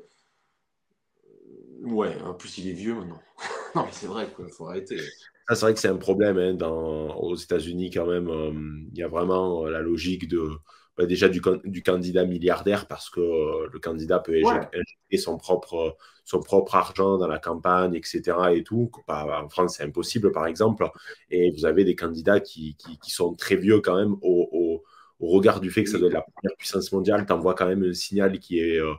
[1.83, 3.21] Ouais, en plus, il est vieux maintenant.
[3.75, 5.13] Non, mais c'est vrai, quoi, faut arrêter.
[5.47, 7.15] Ça, c'est vrai que c'est un problème hein, dans...
[7.17, 8.27] aux États-Unis quand même.
[8.29, 8.51] euh,
[8.91, 10.49] Il y a vraiment euh, la logique de
[10.97, 14.69] bah, déjà du, can- du candidat milliardaire parce que euh, le candidat peut Ouais.
[14.73, 18.53] injecter son propre, son propre argent dans la campagne, etc.
[18.53, 18.89] Et tout.
[19.07, 20.89] Bah, en France, c'est impossible, par exemple.
[21.29, 24.83] Et vous avez des candidats qui, qui, qui sont très vieux quand même au, au,
[25.19, 27.25] au regard du fait que ça doit être la première puissance mondiale.
[27.27, 28.93] Tu envoies quand même un signal qui est, euh,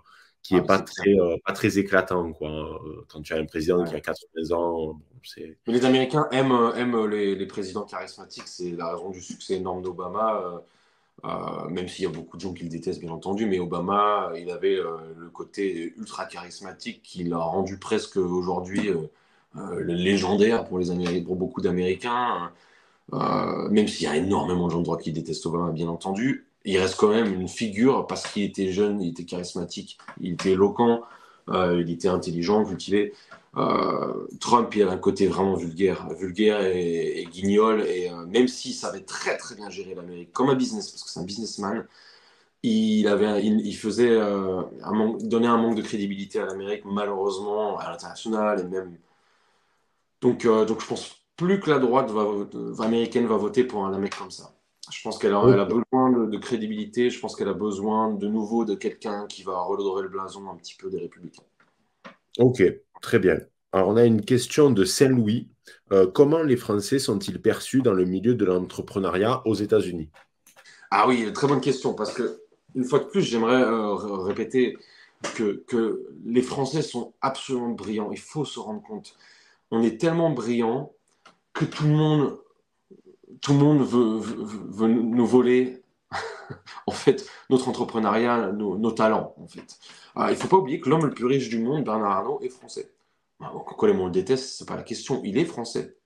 [0.47, 2.33] qui est Ah, pas, très, euh, pas très éclatant.
[2.33, 2.49] Quoi.
[2.51, 5.59] Euh, Quand tu as un président qui a 80 ans, bon, c'est.
[5.67, 8.49] Mais les Américains aiment, euh, aiment les, les présidents charismatiques.
[8.49, 10.41] C'est la raison du succès énorme d'Obama.
[10.43, 10.59] euh,
[11.25, 13.47] euh, même s'il y a beaucoup de gens qui le détestent, bien entendu.
[13.47, 19.09] Mais Obama, il avait euh, le côté ultra charismatique qui l'a rendu presque aujourd'hui euh,
[19.57, 22.53] euh, légendaire pour, les pour beaucoup d'Américains.
[23.13, 26.47] Euh, même s'il y a énormément de gens de droite qui détestent Obama, bien entendu.
[26.67, 30.51] Il reste quand même une figure parce qu'il était jeune, il était charismatique, il était
[30.53, 31.03] éloquent,
[31.49, 33.15] euh, il était intelligent, cultivé.
[33.57, 37.83] Euh, Trump, il a un côté vraiment vulgaire, vulgaire et, guignol.
[37.83, 41.11] Et euh, même s'il savait très très bien gérer l'Amérique comme un business, parce que
[41.11, 41.87] c'est un businessman,
[42.65, 47.91] il avait, il, faisait un manque, donnait un manque de crédibilité à l'Amérique, malheureusement à
[47.91, 48.99] l'international et même.
[50.21, 54.17] Donc, donc je pense plus que la droite va- américaine va voter pour un mec
[54.17, 54.56] comme ça.
[54.91, 57.11] Je pense qu'elle a, a, besoin de, crédibilité.
[57.11, 60.57] Je pense qu'elle a besoin de nouveau de quelqu'un qui va relodorer le blason un
[60.57, 61.43] petit peu des Républicains.
[62.39, 62.63] Ok,
[63.01, 63.39] très bien.
[63.73, 65.49] Alors, on a une question de Saint-Louis.
[65.93, 70.11] Euh, comment les Français sont-ils perçus dans le milieu de l'entrepreneuriat aux États-Unis?
[70.91, 71.95] Ah oui, très bonne question.
[71.95, 72.41] Parce que,
[72.75, 74.77] une fois de plus, j'aimerais euh, répéter
[75.35, 78.11] que, que, les Français sont absolument brillants.
[78.13, 79.17] Il faut se rendre compte.
[79.71, 80.93] On est tellement brillants
[81.53, 82.39] que tout le monde
[83.47, 85.81] tout le monde veut, nous voler
[86.89, 89.79] en fait notre entrepreneuriat, nos, talents en fait.
[90.17, 92.49] il ne faut pas oublier que l'homme le plus riche du monde, Bernard Arnault, est
[92.49, 92.91] français.
[93.39, 95.23] Quand on le déteste, c'est pas la question.
[95.23, 95.97] Il est français.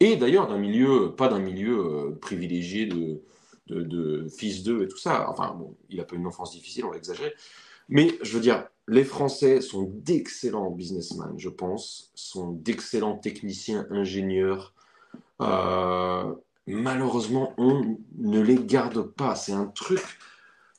[0.00, 5.28] Et d'ailleurs d'un milieu, pas d'un milieu euh, privilégié de, fils d'eux et tout ça.
[5.28, 5.54] Enfin
[5.90, 7.34] il a pas une enfance difficile, on va exagérer.
[7.90, 14.72] Mais je veux dire, les Français sont d'excellents businessmen, je pense, sont d'excellents techniciens, ingénieurs.
[15.42, 16.34] Euh,
[16.66, 19.34] malheureusement, on ne les garde pas.
[19.34, 20.02] C'est un truc,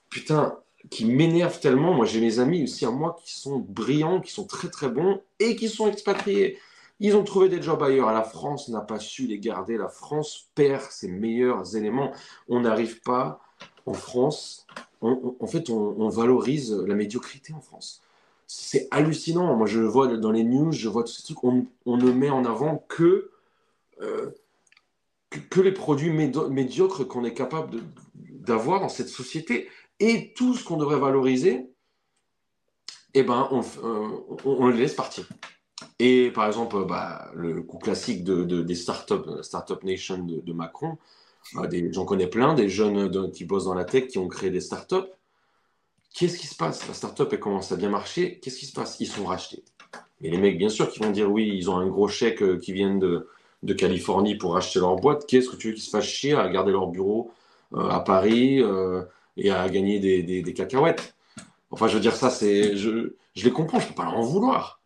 [0.09, 0.57] putain,
[0.89, 1.93] qui m'énerve tellement.
[1.93, 5.21] Moi, j'ai mes amis aussi à moi qui sont brillants, qui sont très très bons
[5.39, 6.57] et qui sont expatriés.
[6.99, 8.11] Ils ont trouvé des jobs ailleurs.
[8.11, 9.77] La France n'a pas su les garder.
[9.77, 12.11] La France perd ses meilleurs éléments.
[12.49, 13.39] On n'arrive pas
[13.85, 14.65] en France.
[15.01, 18.01] en fait, on, valorise la médiocrité en France.
[18.47, 19.55] C'est hallucinant.
[19.55, 21.43] Moi, je vois dans les news, je vois tous ces trucs.
[21.43, 23.29] On, ne met en avant que
[24.01, 24.31] euh,
[25.49, 27.79] que, les produits médiocres qu'on est capable
[28.15, 29.69] d'avoir dans cette société
[29.99, 31.69] et tout ce qu'on devrait valoriser,
[33.13, 35.27] eh ben, on, euh, on, le laisse partir.
[35.99, 40.97] Et par exemple, bah, le coup classique de, des startups, Startup Nation de, Macron,
[41.53, 44.61] bah, j'en connais plein, des jeunes qui bossent dans la tech, qui ont créé des
[44.61, 45.07] startups.
[46.13, 46.87] Qu'est-ce qui se passe?
[46.87, 48.39] La startup, elle commence à bien marcher.
[48.39, 48.99] Qu'est-ce qui se passe?
[48.99, 49.63] Ils sont rachetés.
[50.21, 52.57] Et les mecs, bien sûr, qui vont dire oui, ils ont un gros chèque euh,
[52.57, 53.27] qui viennent de,
[53.63, 56.47] de Californie pour acheter leur boîte, qu'est-ce que tu veux qu'ils se fassent chier à
[56.49, 57.31] garder leur bureau
[57.73, 59.03] euh, à Paris euh,
[59.35, 61.15] et à gagner des, cacahuètes?
[61.71, 64.21] Enfin, je veux dire, ça, c'est, je, les comprends, je ne peux pas leur en
[64.21, 64.81] vouloir.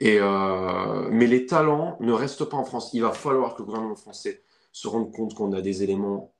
[0.00, 2.90] Et, euh, mais les talents ne restent pas en France.
[2.92, 6.32] Il va falloir que le gouvernement français se rende compte qu'on a des éléments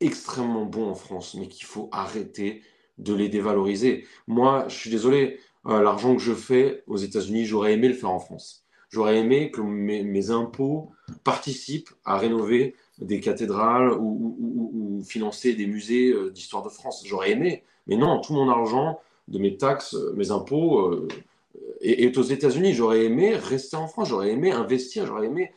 [0.00, 2.62] extrêmement bons en France, mais qu'il faut arrêter
[2.98, 4.06] de les dévaloriser.
[4.26, 8.20] Moi, je suis désolé, l'argent que je fais aux États-Unis, j'aurais aimé le faire en
[8.20, 8.65] France.
[8.96, 10.90] J'aurais aimé que mes, impôts
[11.22, 17.02] participent à rénover des cathédrales ou, financer des musées euh, d'histoire de France.
[17.04, 17.62] J'aurais aimé.
[17.86, 18.98] Mais non, tout mon argent
[19.28, 21.08] de mes taxes, euh, mes impôts euh,
[21.82, 22.72] est, aux États-Unis.
[22.72, 24.08] J'aurais aimé rester en France.
[24.08, 25.04] J'aurais aimé investir.
[25.04, 25.52] J'aurais aimé.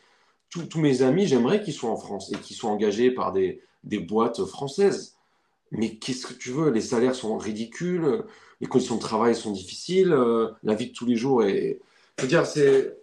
[0.50, 4.00] Tous mes amis, j'aimerais qu'ils soient en France et qu'ils soient engagés par des, des
[4.00, 5.16] boîtes françaises.
[5.72, 6.72] Mais qu'est-ce que tu veux?
[6.72, 8.26] Les salaires sont ridicules,
[8.60, 10.14] les conditions de travail sont difficiles,
[10.62, 11.80] la vie de tous les jours est.
[12.18, 12.99] Je veux dire, c'est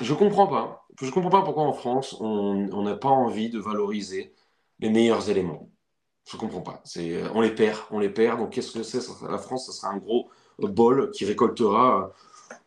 [0.00, 0.86] je comprends pas.
[1.00, 4.32] Je comprends pas pourquoi en France, on n'a pas envie de valoriser
[4.80, 5.70] les meilleurs éléments.
[6.30, 6.82] Je comprends pas.
[7.34, 8.38] On les perd, on les perd.
[8.38, 9.00] Donc qu'est-ce que c'est?
[9.28, 12.12] La France, ce sera un gros bol qui récoltera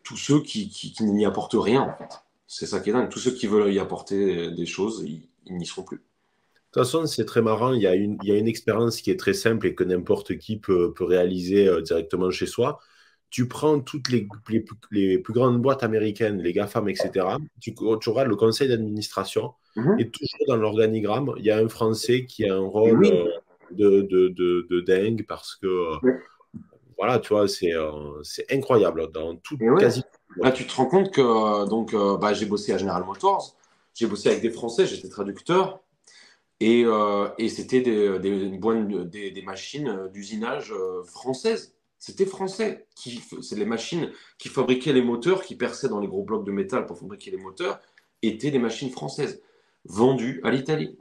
[0.03, 1.95] tous ceux qui, n'y apportent rien.
[2.45, 3.09] C'est ça qui est dingue.
[3.09, 5.97] Tous ceux qui veulent y apporter des choses, ils, n'y seront plus.
[5.97, 7.73] De toute façon, c'est très marrant.
[7.73, 11.05] Il y, a une, expérience qui est très simple et que n'importe qui peut, peut
[11.05, 12.79] réaliser euh, directement chez soi
[13.29, 14.27] tu prends toutes les,
[14.91, 17.25] les, plus grandes boîtes américaines, les GAFAM, etc.,
[17.59, 19.99] tu, tu auras le conseil d'administration, mhm.
[19.99, 23.25] et toujours dans l'organigramme, il y a un Français qui a un rôle euh,
[23.71, 26.11] de, de, de, dingue parce que, euh,
[26.97, 30.03] voilà, tu vois, c'est euh, incroyable dans tout, quasi.
[30.37, 33.57] Là, tu te rends compte que donc, bah, j'ai bossé à General Motors,
[33.93, 35.81] j'ai bossé avec des Français, j'étais traducteur,
[36.59, 36.85] et,
[37.37, 40.73] et c'était des, des, des, machines d'usinage
[41.05, 41.76] françaises.
[41.99, 42.87] C'était français.
[42.95, 46.85] C'est les machines qui fabriquaient les moteurs, qui perçaient dans les gros blocs de métal
[46.85, 47.79] pour fabriquer les moteurs,
[48.21, 49.41] étaient des machines françaises,
[49.85, 50.97] vendues à l'Italie.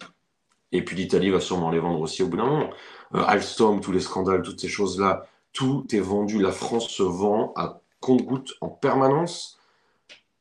[0.73, 2.71] Et puis l'Italie va sûrement les vendre aussi au bout d'un moment.
[3.15, 6.41] Euh, Alstom, tous les scandales, toutes ces choses-là, tout est vendu.
[6.41, 9.59] La France se vend à compte-goutte en permanence.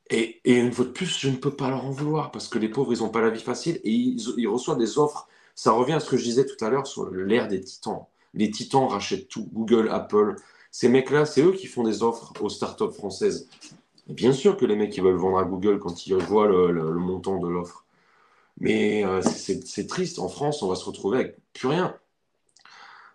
[0.09, 2.69] Et, une fois de plus, je ne peux pas leur en vouloir parce que les
[2.69, 5.27] pauvres, ils n'ont pas la vie facile et ils, ils reçoivent des offres.
[5.55, 8.51] Ça revient à ce que je disais tout à l'heure sur l'ère des titans les
[8.51, 10.35] titans rachètent tout, Google, Apple.
[10.71, 13.49] Ces mecs-là, c'est eux qui font des offres aux startups françaises.
[14.07, 17.39] bien sûr que les mecs, ils veulent vendre à Google quand ils voient le, montant
[17.39, 17.85] de l'offre.
[18.59, 20.19] Mais euh, c'est triste.
[20.19, 21.95] En France, on va se retrouver avec plus rien.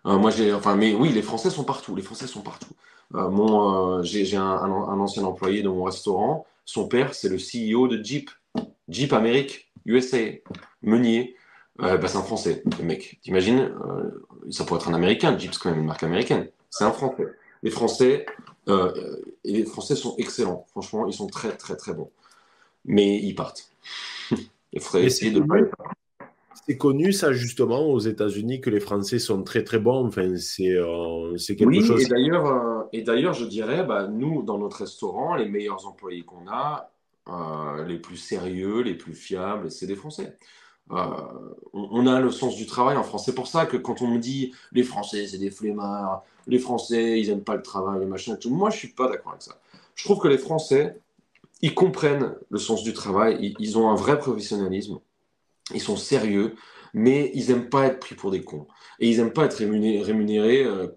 [0.05, 1.95] Euh, moi, j'ai, enfin, mais oui, les Français sont partout.
[1.95, 2.73] Les Français sont partout.
[3.15, 6.45] Euh, j'ai, un, un, ancien employé de mon restaurant.
[6.65, 8.29] Son père, c'est le CEO de Jeep,
[8.87, 10.17] Jeep Amérique, USA,
[10.81, 11.35] Meunier.
[11.81, 13.19] Euh, bah, c'est un Français, le mec.
[13.21, 15.37] T'imagines euh, Ça pourrait être un Américain.
[15.37, 16.47] Jeep, quand même une marque américaine.
[16.69, 17.27] C'est un Français.
[17.63, 18.25] Les Français,
[18.69, 20.65] euh, et les Français sont excellents.
[20.71, 22.11] Franchement, ils sont très, très, très bons.
[22.85, 23.69] Mais ils partent.
[24.73, 25.43] Il faudrait essayer de
[26.67, 30.05] c'est connu, ça, justement, aux États-Unis, que les Français sont très, très bons.
[30.05, 32.03] Enfin, c'est euh, quelque oui, chose.
[32.03, 36.23] Et d'ailleurs, euh, et d'ailleurs, je dirais, bah, nous, dans notre restaurant, les meilleurs employés
[36.23, 36.91] qu'on a,
[37.29, 40.37] euh, les plus sérieux, les plus fiables, c'est des Français.
[40.89, 43.25] On, a le sens du travail en France.
[43.25, 47.19] C'est pour ça que quand on me dit les Français, c'est des flemmards, les Français,
[47.21, 48.49] ils n'aiment pas le travail, les machins, tout.
[48.49, 49.59] Moi, je suis pas d'accord avec ça.
[49.95, 50.99] Je trouve que les Français,
[51.61, 54.99] ils comprennent le sens du travail, ils ont un vrai professionnalisme
[55.73, 56.55] ils sont sérieux,
[56.93, 58.67] mais ils n'aiment pas être pris pour des cons.
[58.99, 60.87] Et ils n'aiment pas être rémunérés, euh,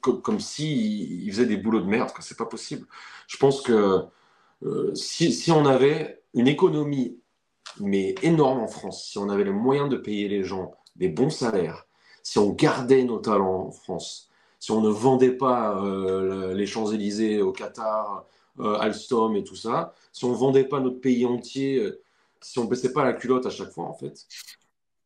[0.00, 2.10] comme, s'ils faisaient des boulots de merde.
[2.20, 2.86] C'est pas possible.
[3.26, 4.04] Je pense que
[4.64, 7.18] euh, si, on avait une économie,
[7.80, 11.30] mais énorme en France, si on avait les moyens de payer les gens des bons
[11.30, 11.86] salaires,
[12.22, 14.30] si on gardait nos talents en France,
[14.60, 18.26] si on ne vendait pas euh, les Champs-Élysées au Qatar,
[18.58, 21.90] Alstom et tout ça, si on ne vendait pas notre pays entier
[22.42, 24.26] si on ne baissait pas la culotte à chaque fois, en fait.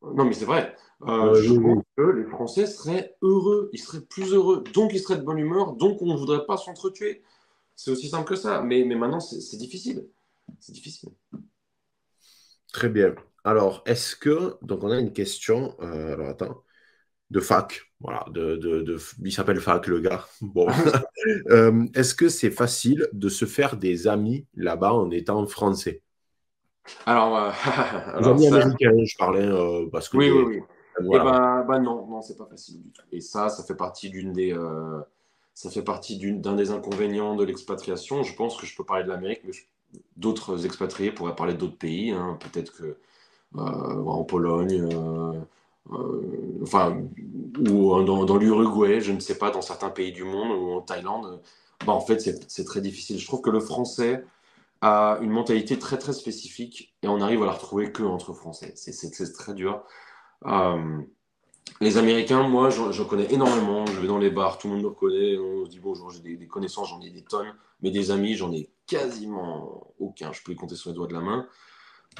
[0.02, 0.74] Non, mais c'est vrai.
[1.02, 5.18] Euh, je pense que les Français seraient heureux, ils seraient plus heureux, donc ils seraient
[5.18, 7.22] de bonne humeur, donc on ne voudrait pas s'entretuer.
[7.74, 8.62] C'est aussi simple que ça.
[8.62, 10.06] Mais, mais maintenant, c'est difficile.
[10.58, 11.10] C'est difficile.
[12.72, 13.14] Très bien.
[13.44, 14.56] Alors, est-ce que.
[14.62, 15.76] Donc, on a une question.
[15.80, 16.62] Euh, alors, attends.
[17.30, 17.80] De fac.
[18.00, 18.24] Voilà.
[18.30, 20.24] De, de, il s'appelle fac, le gars.
[20.40, 20.66] Bon.
[21.50, 26.02] Euh, est-ce que c'est facile de se faire des amis là-bas en étant français?
[27.04, 27.50] Alors, euh,
[28.30, 30.16] amis américains, je parlais euh, parce que.
[30.18, 30.62] Oui, oui, oui.
[31.00, 33.02] Eh ben, bah non, non, c'est pas facile du tout.
[33.10, 34.56] Et ça, ça fait partie d'une des,
[35.52, 38.22] ça fait partie d'un des inconvénients de l'expatriation.
[38.22, 39.52] Je pense que je peux parler de l'Amérique, mais
[40.16, 42.10] d'autres expatriés pourraient parler d'autres pays.
[42.10, 42.38] Hein.
[42.40, 42.96] Peut-être que
[43.56, 44.86] en Pologne,
[46.62, 46.98] enfin,
[47.70, 50.80] ou dans, dans l'Uruguay, je ne sais pas, dans certains pays du monde ou en
[50.82, 51.40] Thaïlande.
[51.84, 53.18] Bah, en fait, c'est très difficile.
[53.18, 54.24] Je trouve que le français
[54.80, 58.72] a une mentalité très très spécifique et on arrive à la retrouver que entre Français.
[58.76, 59.82] C'est très dur.
[60.46, 61.00] Euh,
[61.80, 63.84] les Américains, moi, je, connais énormément.
[63.86, 65.36] Je vais dans les bars, tout le monde me connaît.
[65.38, 67.52] On se dit bonjour, j'ai des, connaissances, j'en ai des tonnes.
[67.82, 70.32] Mais des amis, j'en ai quasiment aucun.
[70.32, 71.46] Je peux les compter sur les doigts de la main.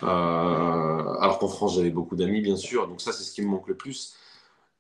[0.03, 2.89] Euh, alors qu'en France, j'avais beaucoup d'amis, bien sûr.
[2.89, 4.17] Donc ça, c'est ce qui me manque le plus.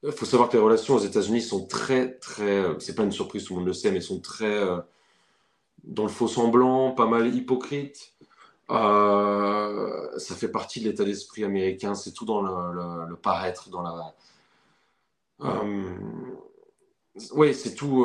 [0.03, 2.65] Il faut savoir que les relations aux États-Unis sont très, très.
[2.79, 4.79] C'est pas une surprise, tout le monde le sait, mais sont très euh,
[5.85, 8.13] dans le faux semblant, pas mal hypocrite.
[8.71, 14.15] Euh, ça fait partie de l'état d'esprit américain, c'est tout dans le, paraître, dans la.
[15.43, 15.97] Euh,
[17.33, 18.05] oui, c'est tout.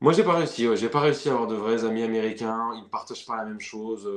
[0.00, 0.66] Euh, moi, j'ai pas réussi.
[0.76, 2.70] J'ai pas réussi à avoir de vrais amis américains.
[2.74, 4.08] Ils ne partagent pas la même chose.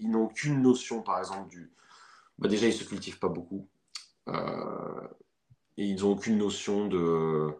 [0.00, 1.70] Ils, n'ont aucune notion, par exemple, du.
[2.38, 3.66] Bah, déjà, ils se cultivent pas beaucoup.
[4.28, 7.54] et ils n'ont aucune notion de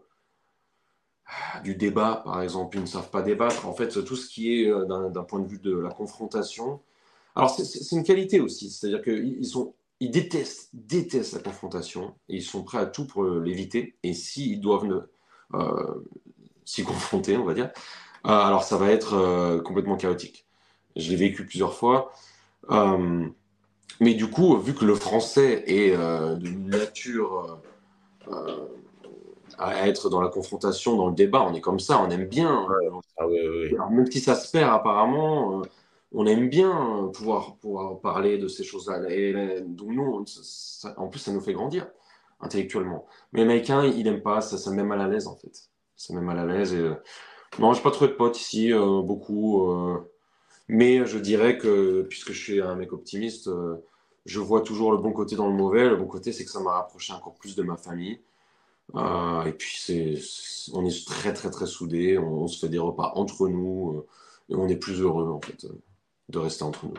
[1.62, 3.66] du débat, par exemple, ils ne savent pas débattre.
[3.66, 6.80] En fait, tout ce qui est euh, d'un point de vue de la confrontation.
[7.34, 12.42] Alors, c'est une qualité aussi, c'est-à-dire qu'ils sont, ils détestent, détestent la confrontation et ils
[12.42, 13.96] sont prêts à tout pour l'éviter.
[14.02, 15.06] Et s'ils doivent
[15.54, 15.94] euh,
[16.68, 17.70] s'y confronter, on va dire,
[18.26, 20.46] euh, alors ça va être complètement chaotique.
[20.96, 22.12] Je l'ai vécu plusieurs fois.
[24.00, 25.96] mais du coup, vu que le français est
[26.38, 27.60] d'une nature
[29.58, 31.42] à être dans la confrontation, dans le débat.
[31.42, 32.66] On est comme ça, on aime bien.
[33.16, 33.26] Ah
[33.90, 35.62] même si ça se perd apparemment, euh,
[36.12, 39.10] on aime bien pouvoir, pouvoir parler de ces choses-là.
[39.10, 40.24] Et donc nous,
[40.96, 41.88] en plus, ça nous fait grandir
[42.40, 43.06] intellectuellement.
[43.32, 45.70] Mais l'américain, il n'aime pas, ça, ça met mal à l'aise en fait.
[45.98, 46.72] Ça met mal à l'aise.
[46.72, 46.78] Et...
[46.78, 46.94] Euh,
[47.58, 49.70] non, j'ai pas trouvé de potes ici, euh, beaucoup.
[50.68, 53.50] Mais je dirais que, puisque je suis un mec optimiste,
[54.26, 55.88] je vois toujours le bon côté dans le mauvais.
[55.88, 58.20] Le bon côté, c'est que ça m'a rapproché encore plus de ma famille.
[58.94, 60.18] Euh, et puis, c'est,
[60.74, 62.18] on est très, très, très soudés.
[62.18, 63.98] On, se fait des repas entre nous.
[63.98, 64.06] Euh,
[64.50, 65.66] et on est plus heureux, en fait,
[66.28, 66.94] de rester entre nous.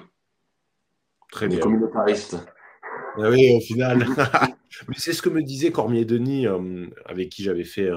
[1.32, 1.60] Très bien.
[1.60, 2.38] communautaristes.
[3.18, 4.06] Ah oui, au final.
[4.88, 7.90] Mais c'est ce que me disait Cormier Denis, euh, avec qui j'avais fait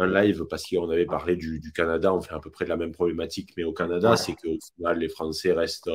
[0.00, 2.14] un, live, parce qu'on avait parlé du, Canada.
[2.14, 3.52] On fait à peu près de la même problématique.
[3.56, 5.90] Mais au Canada, c'est qu'au final, les Français restent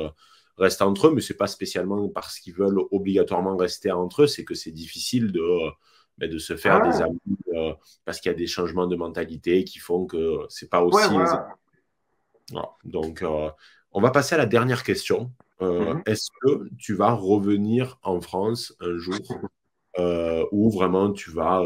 [0.58, 4.44] restent entre eux, mais c'est pas spécialement parce qu'ils veulent obligatoirement rester entre eux, c'est
[4.44, 5.42] que c'est difficile de,
[6.18, 7.20] mais de se faire des amis
[7.54, 7.74] euh,
[8.04, 11.14] parce qu'il y a des changements de mentalité qui font que c'est pas aussi.
[12.84, 13.50] Donc, euh,
[13.92, 15.30] on va passer à la dernière question.
[15.62, 16.02] Euh, mhm.
[16.06, 19.16] Est-ce que tu vas revenir en France un jour?
[19.98, 21.62] Ou vraiment tu vas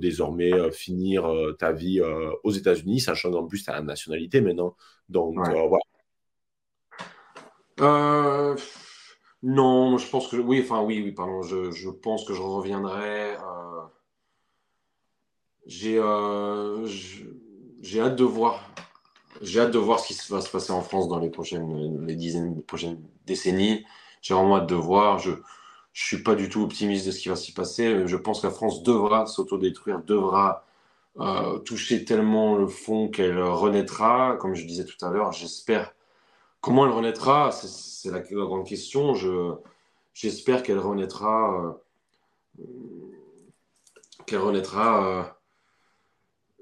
[0.00, 2.00] désormais finir ta vie
[2.42, 4.76] aux États-Unis, sachant qu'en plus tu as la nationalité maintenant.
[5.08, 5.36] Donc,
[7.78, 8.54] voilà.
[9.46, 13.36] Non, je pense que oui, enfin oui, oui, pardon, je, je pense que je reviendrai.
[15.66, 16.86] Euh,
[17.82, 18.70] j'ai hâte de voir.
[19.42, 22.16] J'ai hâte de voir ce qui va se passer en France dans les prochaines les
[22.16, 23.84] dizaines, prochaines décennies.
[24.22, 25.18] J'ai vraiment hâte de voir.
[25.18, 25.32] Je,
[25.94, 28.06] je suis pas du tout optimiste de ce qui va s'y passer.
[28.06, 30.66] Je pense que la France devra s'autodétruire, devra
[31.20, 34.36] euh, toucher tellement le fond qu'elle renaîtra.
[34.40, 35.94] Comme je disais tout à l'heure, j'espère.
[36.60, 39.14] Comment elle renaîtra C'est la, grande question.
[40.14, 41.78] J'espère qu'elle renaîtra.
[42.58, 42.64] Euh,
[44.26, 45.22] qu'elle renaîtra euh,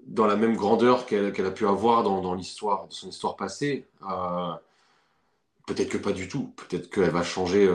[0.06, 3.86] dans la même grandeur qu'elle a pu avoir dans, l'histoire, son histoire passée.
[5.66, 6.52] Peut-être que pas du tout.
[6.56, 7.68] Peut-être qu'elle va changer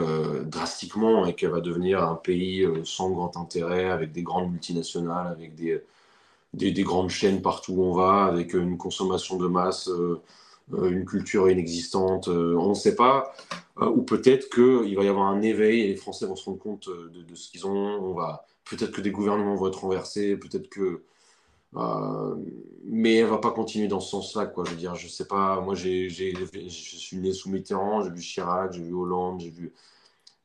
[0.44, 5.54] drastiquement et qu'elle va devenir un pays sans grand intérêt, avec des grandes multinationales, avec
[5.54, 5.82] des,
[6.54, 10.20] des, grandes chaînes partout où on va, avec une consommation de masse, euh,
[10.74, 13.32] euh, une culture inexistante, euh, on ne sait pas.
[13.80, 16.88] ou peut-être qu'il va y avoir un éveil et les Français vont se rendre compte
[16.88, 17.70] de, ce qu'ils ont.
[17.70, 21.02] On va peut-être que des gouvernements vont être renversés, peut-être que
[21.72, 24.64] mais elle va pas continuer dans ce sens-là, quoi.
[24.64, 25.60] Je veux dire, je sais pas.
[25.60, 29.72] Moi, j'ai, je suis né sous Mitterrand, j'ai vu Chirac, j'ai vu Hollande, j'ai vu.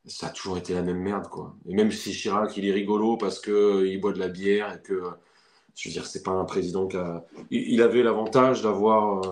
[0.05, 1.55] Ça a toujours été la même merde, quoi.
[1.67, 4.81] Et même si Chirac, il est rigolo parce que il boit de la bière et
[4.81, 5.01] que
[5.75, 7.25] je veux dire, c'est pas un président qui a.
[7.51, 9.31] Il avait l'avantage d'avoir euh,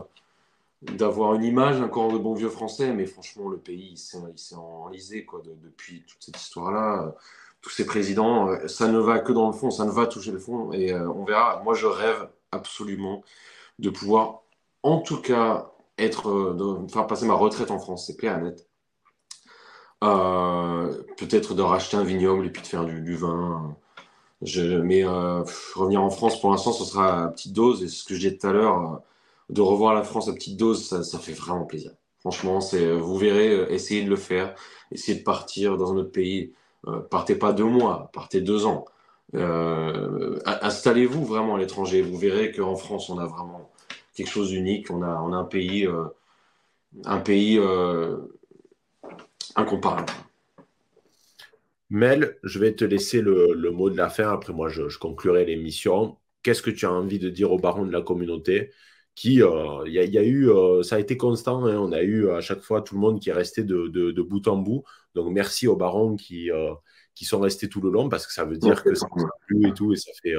[0.82, 5.26] d'avoir une image encore de bon vieux français, mais franchement, le pays, il s'est enlisé
[5.26, 7.16] quoi, depuis toute cette histoire-là.
[7.62, 10.32] Tous ces présidents, euh, ça ne va que dans le fond, ça ne va toucher
[10.32, 11.62] le fond, et euh, on verra.
[11.64, 13.24] Moi, je rêve absolument
[13.80, 14.42] de pouvoir,
[14.84, 18.68] en tout cas, être, de faire passer ma retraite en France, c'est clair et net.
[21.18, 23.76] Peut-être de racheter un vignoble et puis de faire du, vin
[24.84, 25.44] mais euh,
[25.76, 27.84] revenir en France, pour l'instant, ce sera à petite dose.
[27.84, 28.98] Et ce que je disais tout à l'heure, euh,
[29.50, 31.92] de revoir la France à petite dose, ça, fait vraiment plaisir.
[32.20, 34.56] Franchement, vous verrez, euh, essayez de le faire.
[34.92, 36.54] Essayez de partir dans un autre pays.
[37.10, 38.86] Partez pas deux mois, partez deux ans.
[39.34, 42.02] installez-vous vraiment à l'étranger.
[42.02, 43.72] Vous verrez qu'en France, on a vraiment
[44.14, 44.92] quelque chose d'unique.
[44.92, 45.88] On a, on a un pays,
[47.06, 47.60] un pays
[49.56, 50.12] incomparable.
[51.92, 54.32] Mel, je vais te laisser le, mot de la fin.
[54.32, 56.18] Après, moi, je, conclurai l'émission.
[56.42, 58.72] Qu'est-ce que tu as envie de dire aux barons de la communauté?
[59.22, 61.64] Qui, euh, il y, a eu, euh, ça a été constant.
[61.66, 61.78] Hein.
[61.78, 64.58] on a eu à chaque fois tout le monde qui est resté de, bout en
[64.58, 64.84] bout.
[65.14, 66.74] Donc, merci aux barons qui, euh,
[67.14, 69.70] qui sont restés tout le long parce que ça veut dire que ça vous plu
[69.70, 70.34] et tout et ça fait,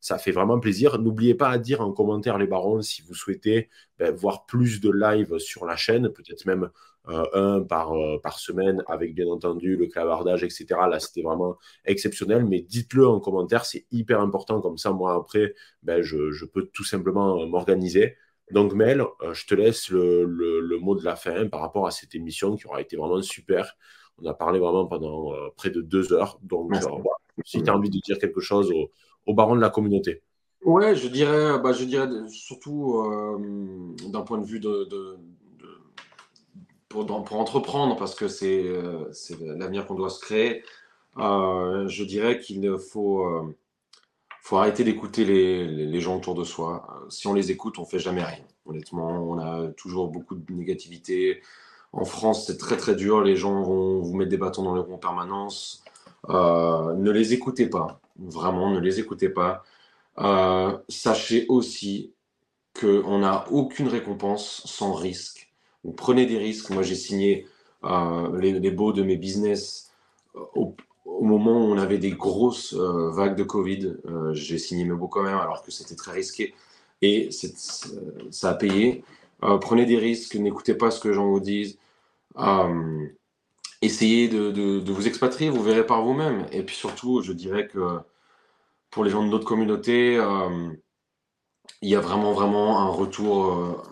[0.00, 0.98] ça fait vraiment plaisir.
[0.98, 3.70] N'oubliez pas à dire en commentaire les barons si vous souhaitez
[4.00, 6.70] ben, voir plus de live sur la chaîne, peut-être même
[7.10, 10.66] euh, un par, euh, par semaine, avec bien entendu le clavardage, etc.
[10.88, 15.54] Là, c'était vraiment exceptionnel, mais dites-le en commentaire, c'est hyper important, comme ça, moi, après,
[15.82, 18.16] ben, je, peux tout simplement euh, m'organiser.
[18.50, 22.56] Donc, Mel, je te laisse le, mot de la fin par rapport à cette émission
[22.56, 23.76] qui aura été vraiment super.
[24.22, 26.38] On a parlé vraiment pendant près de deux heures.
[26.42, 26.72] Donc,
[27.44, 28.90] si tu as envie de dire quelque chose aux
[29.26, 30.22] au barons de la communauté.
[30.62, 33.02] Ouais, je dirais, bah, je dirais surtout
[34.08, 34.86] d'un point de vue de,
[36.88, 39.10] pour, entreprendre, parce que c'est euh,
[39.40, 40.62] l'avenir qu'on doit se créer,
[41.18, 43.56] euh, je dirais qu'il faut, euh,
[44.44, 46.86] faut arrêter d'écouter les, gens autour de soi.
[47.08, 48.44] Si on les écoute, on fait jamais rien.
[48.66, 51.42] Honnêtement, on a toujours beaucoup de négativité.
[51.92, 53.22] En France, c'est très très dur.
[53.22, 55.82] Les gens vont vous mettre des bâtons dans les roues en permanence.
[56.28, 58.00] ne les écoutez pas.
[58.18, 59.64] Vraiment, ne les écoutez pas.
[60.88, 62.12] sachez aussi
[62.78, 65.44] qu'on n'a aucune récompense sans risque
[65.92, 66.70] prenez des risques.
[66.70, 67.46] Moi, j'ai signé
[67.84, 69.92] euh, les, les, baux de mes business
[70.36, 70.40] euh,
[71.04, 73.96] au, moment où on avait des grosses euh, vagues de Covid.
[74.32, 76.54] j'ai signé mes baux quand même, alors que c'était très risqué.
[77.02, 77.30] Et
[78.30, 79.04] ça a payé.
[79.60, 81.78] prenez des risques, n'écoutez pas ce que les gens vous disent.
[83.82, 86.46] essayez de, de, vous expatrier, vous verrez par vous-même.
[86.52, 87.98] Et puis surtout, je dirais que
[88.90, 90.14] pour les gens de notre communauté,
[91.82, 93.84] il y a vraiment, vraiment un retour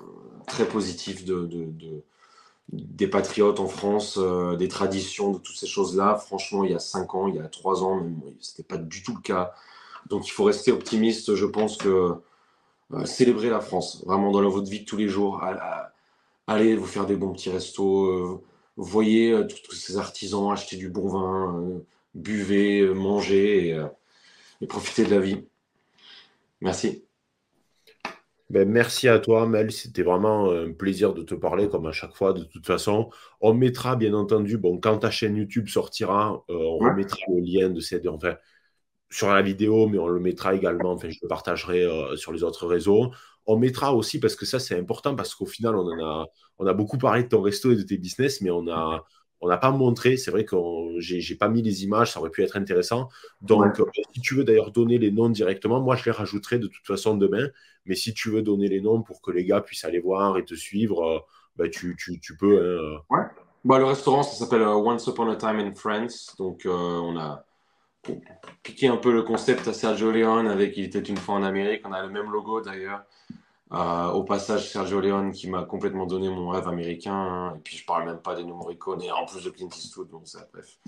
[0.46, 2.04] très positif de,
[2.72, 6.16] des patriotes en France, euh, des traditions, de toutes ces choses-là.
[6.16, 8.02] Franchement, il y a cinq ans, il y a trois ans,
[8.40, 9.54] ce n'était pas du tout le cas.
[10.08, 11.34] Donc il faut rester optimiste.
[11.34, 12.14] Je pense que
[12.92, 15.42] euh, célébrer la France, vraiment dans votre vie de tous les jours,
[16.46, 18.42] allez vous faire des bons petits restos, euh,
[18.76, 21.82] voyez tous ces artisans acheter du bon vin,
[22.14, 23.78] buvez, mangez
[24.60, 25.44] et profitez de la vie.
[26.60, 27.04] Merci.
[28.52, 29.72] Ben, merci à toi, Mel.
[29.72, 32.34] C'était vraiment un plaisir de te parler, comme à chaque fois.
[32.34, 33.08] De toute façon,
[33.40, 37.70] on mettra, bien entendu, bon, quand ta chaîne YouTube sortira, euh, on remettra le lien
[37.70, 38.36] de cette, enfin,
[39.10, 40.92] sur la vidéo, mais on le mettra également.
[40.92, 43.10] Enfin, je le partagerai euh, sur les autres réseaux.
[43.46, 46.26] On mettra aussi, parce que ça, c'est important, parce qu'au final, on, en a,
[46.58, 49.02] on a beaucoup parlé de ton resto et de tes business, mais on a,
[49.42, 50.56] on n'a pas montré, c'est vrai que
[50.98, 53.08] j'ai pas mis les images, ça aurait pu être intéressant.
[53.40, 56.68] Donc, euh, si tu veux d'ailleurs donner les noms directement, moi je les rajouterai de
[56.68, 57.48] toute façon demain.
[57.84, 60.44] Mais si tu veux donner les noms pour que les gars puissent aller voir et
[60.44, 61.18] te suivre, euh,
[61.56, 61.96] bah, tu,
[62.38, 62.56] peux.
[62.56, 62.96] Hein, euh.
[63.10, 63.22] ouais.
[63.64, 66.36] bah, Le restaurant, ça s'appelle Once Upon a Time in France.
[66.38, 67.44] Donc, on a
[68.62, 71.82] piqué un peu le concept à Sergio Leone avec Il était une fois en Amérique.
[71.84, 73.02] On a le même logo d'ailleurs.
[73.72, 77.14] Euh, au passage, Sergio Leone qui m'a complètement donné mon rêve américain.
[77.14, 77.54] Hein.
[77.56, 80.10] Et puis je parle même pas des Morricone et en plus de Clint Eastwood.
[80.10, 80.78] Donc ça, bref.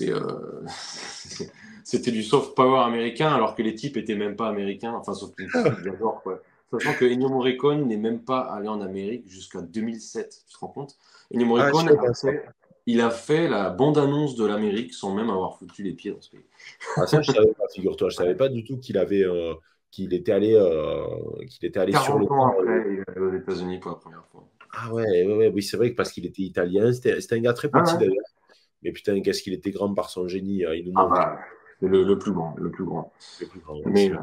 [0.00, 0.62] Euh,
[1.84, 4.92] c'était du soft power américain alors que les types étaient même pas américains.
[4.92, 6.22] Enfin, sauf Clint Eastwood, d'abord.
[6.22, 6.42] Quoi.
[6.72, 10.44] Sachant que Ennio Morricone n'est même pas allé en Amérique jusqu'à 2007.
[10.46, 10.96] Tu te rends compte?
[11.32, 11.90] Ennio Morricone,
[12.86, 16.32] il a fait la bande-annonce de l'Amérique sans même avoir foutu les pieds dans ce
[16.32, 16.44] pays.
[16.96, 18.10] Ah, ça, je savais pas, figure-toi.
[18.10, 19.24] Je savais pas du tout qu'il avait.
[19.24, 19.54] Euh,
[19.94, 21.06] qu'il était allé, euh,
[21.48, 24.24] qu'il était allé sur le ans après, il est allé aux États-Unis pour la première
[24.32, 24.44] fois.
[24.72, 27.52] Ah ouais, ouais, ouais oui, c'est vrai que parce qu'il était italien, c'était un gars
[27.52, 28.24] très petit ah d'ailleurs.
[28.82, 30.64] Mais putain, qu'est-ce qu'il était grand par son génie.
[30.64, 31.38] Hein, il nous ah bah,
[31.80, 33.12] le, le, plus grand, le plus grand.
[33.40, 34.16] Le plus grand Mais euh,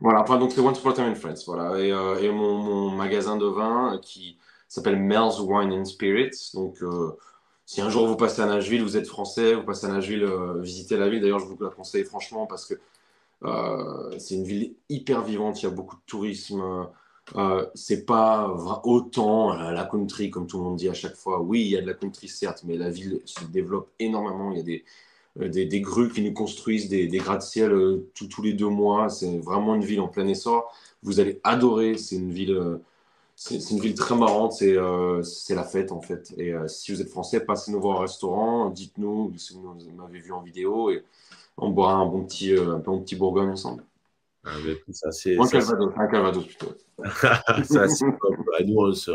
[0.00, 1.78] voilà, enfin, donc c'est Once Upon a Time in France, voilà.
[1.78, 6.50] Et, euh, et mon, mon, magasin de vin qui s'appelle Mel's Wine and Spirits.
[6.54, 6.78] Donc,
[7.64, 10.28] si un jour vous passez à Nashville, vous êtes français, vous passez à Nashville,
[10.58, 11.20] visitez la ville.
[11.20, 12.78] D'ailleurs, je vous la conseille franchement parce que euh,
[13.42, 16.88] c'est une ville hyper vivante, il y a beaucoup de tourisme.
[17.34, 18.48] Euh, c'est pas
[18.84, 21.40] autant la country comme tout le monde dit à chaque fois.
[21.40, 24.52] Oui, il y a de la country certes, mais la ville se développe énormément.
[24.52, 24.84] Il y a des,
[25.40, 29.08] euh, des, grues qui nous construisent des, des gratte-ciel euh, tous les deux mois.
[29.08, 30.72] C'est vraiment une ville en plein essor.
[31.02, 31.98] Vous allez adorer.
[31.98, 32.80] C'est une ville,
[33.34, 34.52] c'est une ville très marrante.
[34.52, 34.76] C'est
[35.24, 36.32] c'est la fête en fait.
[36.38, 38.70] Et si vous êtes français, passez nous voir au restaurant.
[38.70, 40.90] Dites-nous si vous m'avez vu en vidéo
[41.56, 43.84] on boira un bon petit, euh, un bon petit Bourgogne ensemble.
[44.44, 44.50] Ah,
[44.90, 46.74] ça, c'est, un, Calvados, un Calvados plutôt.
[47.08, 49.10] ça, c'est bah, nous, on se,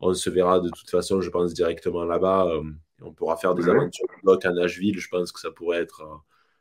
[0.00, 2.46] on se, verra de toute façon, je pense, directement là-bas.
[2.46, 2.62] Euh,
[3.02, 4.98] on pourra faire des aventures de à Nashville.
[4.98, 6.16] Je pense que ça pourrait être, euh,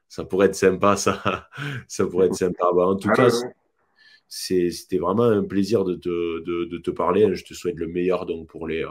[0.07, 0.95] ça pourrait être sympa.
[0.97, 1.47] Ça,
[1.87, 2.65] ça pourrait être sympa.
[2.75, 3.29] Bah, en tout ah, cas,
[4.27, 7.33] c'était vraiment un plaisir de te, de, de te, parler.
[7.33, 8.85] Je te souhaite le meilleur donc, pour les,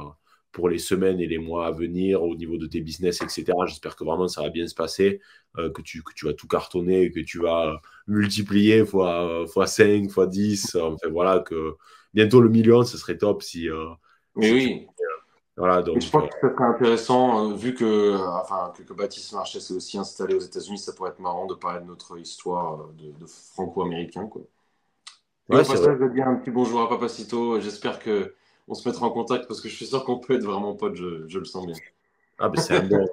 [0.55, 3.53] pour les semaines et les mois à venir au niveau de tes business, etc.
[3.67, 5.21] J'espère que vraiment ça va bien se passer,
[5.59, 10.09] euh, que, tu, que tu vas tout cartonner, que tu vas multiplier fois, fois 5,
[10.11, 10.77] fois 10.
[10.77, 11.75] Enfin voilà, que
[12.15, 13.69] bientôt le million, ce serait top si.
[13.69, 13.91] Euh,
[14.37, 14.87] Mais oui.
[15.57, 19.59] voilà, donc, je pense que ce serait intéressant, euh, vu que, enfin, que, Baptiste Marchais
[19.59, 23.27] s'est aussi installé aux États-Unis, ça pourrait être marrant de parler de notre histoire de,
[23.27, 24.29] franco-américain.
[24.29, 24.43] Quoi.
[25.49, 27.61] Ouais, au passage, je veux dire un petit bonjour à Papacito.
[27.61, 28.35] J'espère que
[28.69, 30.97] on se mettra en contact parce que je suis sûr qu'on peut être vraiment potes,
[30.97, 31.77] je, le sens bien.
[32.39, 33.07] Ah, c'est un, bon,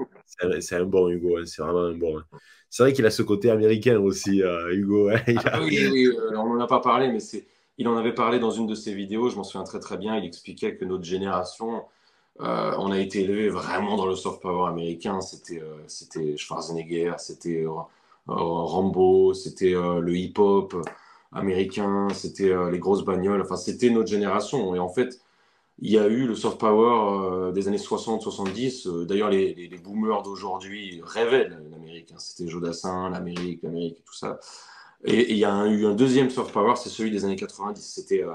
[0.60, 2.19] c'est un bon Hugo, hein, c'est vraiment un bon.
[2.19, 2.23] Hein.
[2.69, 5.10] C'est vrai qu'il a ce côté américain aussi, euh, Hugo.
[5.10, 7.45] Hein, ah oui, oui, euh, on n'en a pas parlé, mais c'est,
[7.78, 10.18] il en avait parlé dans une de ses vidéos, je m'en souviens très très bien.
[10.18, 11.84] Il expliquait que notre génération,
[12.40, 15.22] euh, on a été élevé vraiment dans le soft power américain.
[15.22, 17.65] C'était, c'était Schwarzenegger, c'était
[18.26, 20.76] Rambo, c'était le hip-hop
[21.34, 23.41] américain, c'était les grosses bagnoles.
[23.41, 24.73] Enfin, c'était notre génération.
[24.76, 25.19] Et en fait,
[25.82, 28.88] il y a eu le soft power euh, des années 60-70.
[28.88, 32.12] Euh, d'ailleurs, les, boomers d'aujourd'hui rêvaient l'Amérique.
[32.12, 32.20] Hein.
[32.20, 34.40] C'était Jodassin, l'Amérique, l'Amérique et tout ça.
[35.03, 37.82] Et, il y a eu un deuxième soft power, c'est celui des années 90.
[37.82, 38.32] C'était euh,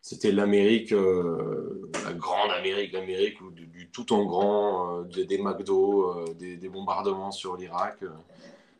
[0.00, 7.32] c'était l'Amérique, la grande Amérique, l'Amérique du, tout en grand, des, McDo, des, des, bombardements
[7.32, 7.98] sur l'Irak.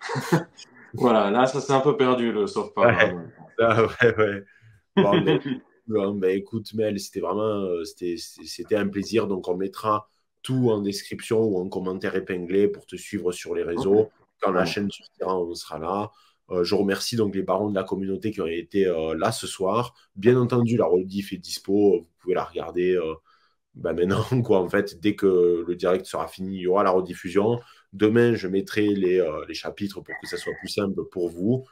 [0.94, 3.16] voilà, là, ça s'est un peu perdu le soft power.
[3.58, 4.44] Ah, ouais, ouais.
[4.94, 5.40] Bon.
[5.88, 9.26] Ben, écoute, Mel, c'était vraiment euh, c'était un plaisir.
[9.28, 10.08] Donc, on mettra
[10.42, 14.10] tout en description ou en commentaire épinglé pour te suivre sur les réseaux.
[14.40, 16.10] Quand la chaîne sortira, on sera là.
[16.50, 19.46] Euh, je remercie donc les barons de la communauté qui ont été euh, là ce
[19.46, 19.94] soir.
[20.16, 22.00] Bien entendu, la rediff est dispo.
[22.00, 22.98] Vous pouvez la regarder
[23.74, 24.24] ben maintenant.
[24.44, 27.60] Quoi, en fait, dès que le direct sera fini, il y aura la rediffusion.
[27.92, 31.64] Demain, je mettrai les, les chapitres pour que ça soit plus simple pour vous.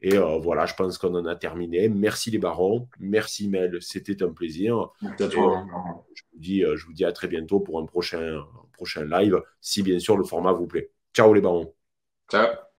[0.00, 1.88] Et euh, voilà, je pense qu'on en a terminé.
[1.88, 2.88] Merci les barons.
[3.00, 4.90] Merci Mel, c'était un plaisir.
[5.02, 5.66] Merci toi.
[6.14, 9.04] je, vous dis, euh, je vous dis à très bientôt pour un prochain, un prochain
[9.04, 10.90] live, si bien sûr le format vous plaît.
[11.14, 11.74] Ciao les barons.
[12.30, 12.67] Ciao.